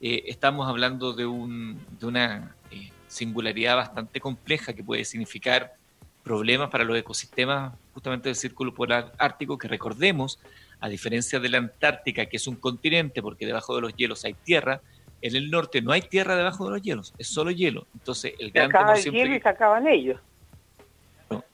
eh, 0.00 0.24
estamos 0.26 0.66
hablando 0.66 1.12
de, 1.12 1.26
un, 1.26 1.78
de 1.98 2.06
una 2.06 2.56
eh, 2.70 2.90
singularidad 3.06 3.76
bastante 3.76 4.18
compleja 4.18 4.72
que 4.72 4.82
puede 4.82 5.04
significar 5.04 5.74
problemas 6.22 6.70
para 6.70 6.84
los 6.84 6.96
ecosistemas 6.96 7.74
justamente 7.92 8.28
del 8.28 8.36
círculo 8.36 8.74
polar 8.74 9.12
ártico, 9.18 9.58
que 9.58 9.68
recordemos 9.68 10.38
a 10.80 10.88
diferencia 10.88 11.38
de 11.38 11.48
la 11.48 11.58
Antártica, 11.58 12.26
que 12.26 12.36
es 12.36 12.46
un 12.46 12.56
continente 12.56 13.22
porque 13.22 13.46
debajo 13.46 13.74
de 13.74 13.82
los 13.82 13.94
hielos 13.94 14.24
hay 14.24 14.34
tierra, 14.34 14.80
en 15.22 15.36
el 15.36 15.50
norte 15.50 15.82
no 15.82 15.92
hay 15.92 16.02
tierra 16.02 16.36
debajo 16.36 16.64
de 16.64 16.70
los 16.72 16.82
hielos, 16.82 17.14
es 17.18 17.28
solo 17.28 17.50
hielo. 17.50 17.86
Entonces, 17.94 18.34
el 18.38 18.50
gran 18.50 18.70
se 18.70 18.76
acaba 18.76 18.94
el 18.94 19.04
hielo 19.12 19.34
y 19.34 19.40
se 19.40 19.48
acaban 19.48 19.86
ellos. 19.86 20.20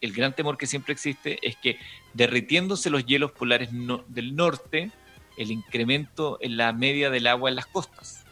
el 0.00 0.12
gran 0.12 0.32
temor 0.32 0.56
que 0.56 0.66
siempre 0.66 0.92
existe 0.92 1.38
es 1.42 1.56
que 1.56 1.78
derritiéndose 2.14 2.88
los 2.90 3.04
hielos 3.04 3.32
polares 3.32 3.70
del 4.08 4.36
norte, 4.36 4.90
el 5.36 5.50
incremento 5.50 6.38
en 6.40 6.56
la 6.56 6.72
media 6.72 7.10
del 7.10 7.26
agua 7.26 7.50
en 7.50 7.56
las 7.56 7.66
costas. 7.66 8.24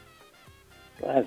Claro. 0.99 1.27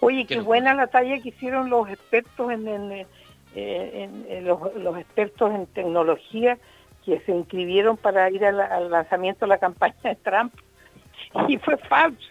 Oye, 0.00 0.26
qué 0.26 0.40
buena 0.40 0.74
la 0.74 0.88
talla 0.88 1.20
que 1.20 1.28
hicieron 1.28 1.70
los 1.70 1.88
expertos 1.88 2.50
en, 2.50 2.66
en, 2.66 3.06
eh, 3.54 4.42
los, 4.42 4.98
expertos 4.98 5.54
en 5.54 5.66
tecnología 5.66 6.58
que 7.04 7.20
se 7.20 7.32
inscribieron 7.32 7.96
para 7.96 8.30
ir 8.30 8.44
al, 8.44 8.90
lanzamiento 8.90 9.44
de 9.44 9.48
la 9.48 9.58
campaña 9.58 9.96
de 10.04 10.16
Trump 10.16 10.54
y 11.48 11.58
fue 11.58 11.76
falso. 11.76 12.28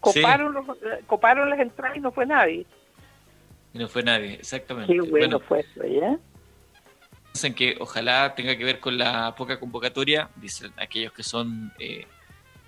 Coparon, 0.00 0.64
coparon 1.06 1.50
las 1.50 1.58
entradas 1.58 1.96
y 1.96 2.00
no 2.00 2.12
fue 2.12 2.26
nadie. 2.26 2.64
Y 3.74 3.78
no 3.78 3.88
fue 3.88 4.02
nadie, 4.02 4.34
exactamente. 4.34 4.92
Qué 4.92 5.00
bueno, 5.00 5.40
fue 5.40 5.60
eso, 5.60 5.84
¿ya? 5.84 6.18
Dicen 7.34 7.54
que 7.54 7.76
ojalá 7.80 8.34
tenga 8.34 8.56
que 8.56 8.64
ver 8.64 8.80
con 8.80 8.96
la 8.96 9.34
poca 9.34 9.60
convocatoria, 9.60 10.30
dicen 10.36 10.72
aquellos 10.78 11.12
que 11.12 11.22
son 11.22 11.70
eh, 11.78 12.06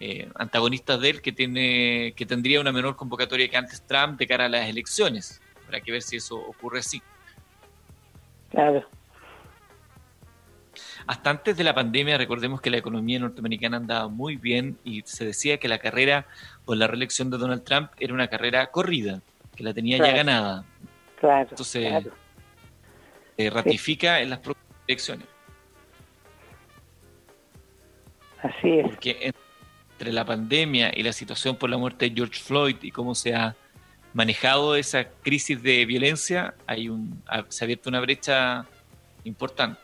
eh, 0.00 0.28
antagonistas 0.34 1.00
de 1.00 1.10
él, 1.10 1.22
que 1.22 1.32
tiene 1.32 2.12
que 2.14 2.26
tendría 2.26 2.60
una 2.60 2.70
menor 2.70 2.94
convocatoria 2.94 3.48
que 3.48 3.56
antes 3.56 3.80
Trump 3.86 4.18
de 4.18 4.26
cara 4.26 4.44
a 4.44 4.48
las 4.48 4.68
elecciones. 4.68 5.40
Habrá 5.68 5.82
que 5.82 5.92
ver 5.92 6.00
si 6.00 6.16
eso 6.16 6.36
ocurre 6.36 6.78
así. 6.78 7.02
Claro. 8.50 8.88
Hasta 11.06 11.28
antes 11.28 11.56
de 11.58 11.64
la 11.64 11.74
pandemia, 11.74 12.16
recordemos 12.16 12.62
que 12.62 12.70
la 12.70 12.78
economía 12.78 13.18
norteamericana 13.18 13.76
andaba 13.76 14.08
muy 14.08 14.36
bien 14.36 14.78
y 14.82 15.02
se 15.02 15.26
decía 15.26 15.58
que 15.58 15.68
la 15.68 15.78
carrera 15.78 16.26
por 16.64 16.78
la 16.78 16.86
reelección 16.86 17.28
de 17.28 17.36
Donald 17.36 17.64
Trump 17.64 17.90
era 17.98 18.14
una 18.14 18.28
carrera 18.28 18.66
corrida, 18.70 19.20
que 19.54 19.62
la 19.62 19.74
tenía 19.74 19.98
ya 19.98 20.12
ganada. 20.12 20.64
Claro. 21.20 21.48
Entonces, 21.50 22.08
se 23.36 23.50
ratifica 23.50 24.20
en 24.20 24.30
las 24.30 24.38
próximas 24.38 24.74
elecciones. 24.86 25.28
Así 28.42 28.78
es. 28.78 28.88
Porque 28.88 29.34
entre 29.92 30.12
la 30.12 30.24
pandemia 30.24 30.92
y 30.96 31.02
la 31.02 31.12
situación 31.12 31.56
por 31.56 31.68
la 31.68 31.76
muerte 31.76 32.08
de 32.08 32.16
George 32.16 32.40
Floyd 32.40 32.76
y 32.80 32.90
cómo 32.90 33.14
se 33.14 33.34
ha 33.34 33.54
manejado 34.18 34.74
esa 34.74 35.10
crisis 35.22 35.62
de 35.62 35.86
violencia, 35.86 36.54
hay 36.66 36.88
un, 36.88 37.22
se 37.50 37.62
ha 37.62 37.66
abierto 37.66 37.88
una 37.88 38.00
brecha 38.00 38.66
importante. 39.22 39.80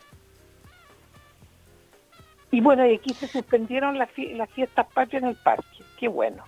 Y 2.50 2.60
bueno, 2.60 2.84
y 2.84 2.96
aquí 2.96 3.14
se 3.14 3.28
suspendieron 3.28 3.96
las, 3.96 4.10
fiestas 4.10 4.86
patrias 4.92 5.22
en 5.22 5.28
el 5.28 5.36
parque. 5.36 5.84
Qué 6.00 6.08
bueno. 6.08 6.42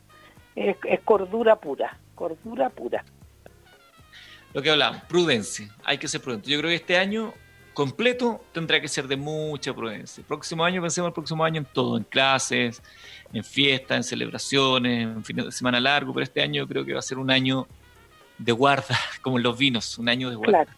Es, 0.57 0.76
cordura 1.05 1.61
pura, 1.61 1.97
cordura 2.16 2.70
pura. 2.70 3.05
Lo 4.53 4.62
que 4.62 4.70
hablamos, 4.70 5.03
prudencia. 5.05 5.68
Hay 5.84 5.99
que 5.99 6.09
ser 6.09 6.20
prudente. 6.20 6.51
Yo 6.51 6.59
creo 6.59 6.70
que 6.70 6.76
este 6.76 6.99
año 6.99 7.32
completo 7.77 8.41
tendrá 8.53 8.81
que 8.81 8.89
ser 8.89 9.07
de 9.07 9.18
mucha 9.18 9.74
prudencia. 9.74 10.22
El 10.22 10.27
próximo 10.27 10.64
año, 10.64 10.81
pensemos 10.81 11.09
el 11.09 11.12
próximo 11.12 11.45
año 11.45 11.59
en 11.59 11.66
todo, 11.66 11.99
en 11.99 12.05
clases, 12.05 12.83
en 13.35 13.45
fiestas, 13.45 13.99
en 13.99 14.03
celebraciones, 14.03 15.03
en 15.03 15.22
fines 15.22 15.45
de 15.45 15.53
semana 15.53 15.79
largo, 15.79 16.14
pero 16.14 16.24
este 16.24 16.41
año 16.41 16.62
yo 16.62 16.68
creo 16.68 16.87
que 16.87 16.95
va 16.95 17.01
a 17.01 17.03
ser 17.03 17.18
un 17.18 17.31
año 17.31 17.66
de 18.39 18.51
guarda, 18.53 18.97
como 19.20 19.37
en 19.37 19.43
los 19.43 19.59
vinos, 19.59 19.99
un 19.99 20.09
año 20.09 20.31
de 20.31 20.37
guarda. 20.37 20.64
Claro. 20.64 20.70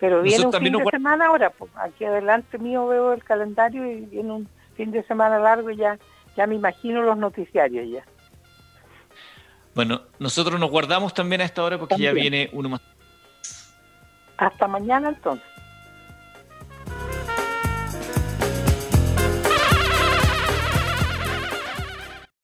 Pero 0.00 0.22
viene 0.22 0.46
un 0.46 0.52
fin 0.54 0.72
de 0.72 0.84
semana 0.90 1.26
ahora, 1.26 1.50
pues, 1.50 1.70
aquí 1.76 2.06
adelante 2.06 2.56
mío 2.56 2.86
veo 2.86 3.12
el 3.12 3.22
calendario 3.22 3.86
y 3.86 4.06
viene 4.06 4.32
un 4.32 4.48
fin 4.76 4.92
de 4.92 5.02
semana 5.02 5.38
largo 5.38 5.70
y 5.70 5.76
ya, 5.76 5.98
ya 6.38 6.46
me 6.46 6.54
imagino 6.54 7.02
los 7.02 7.18
noticiarios 7.18 7.86
ya. 7.90 8.04
Bueno, 9.74 10.00
nosotros 10.18 10.58
nos 10.58 10.70
guardamos 10.70 11.12
también 11.12 11.42
a 11.42 11.44
esta 11.44 11.62
hora 11.62 11.76
porque 11.78 11.98
ya 11.98 12.12
viene 12.12 12.48
uno 12.54 12.70
más. 12.70 12.80
Hasta 14.38 14.66
mañana 14.66 15.10
entonces. 15.10 15.53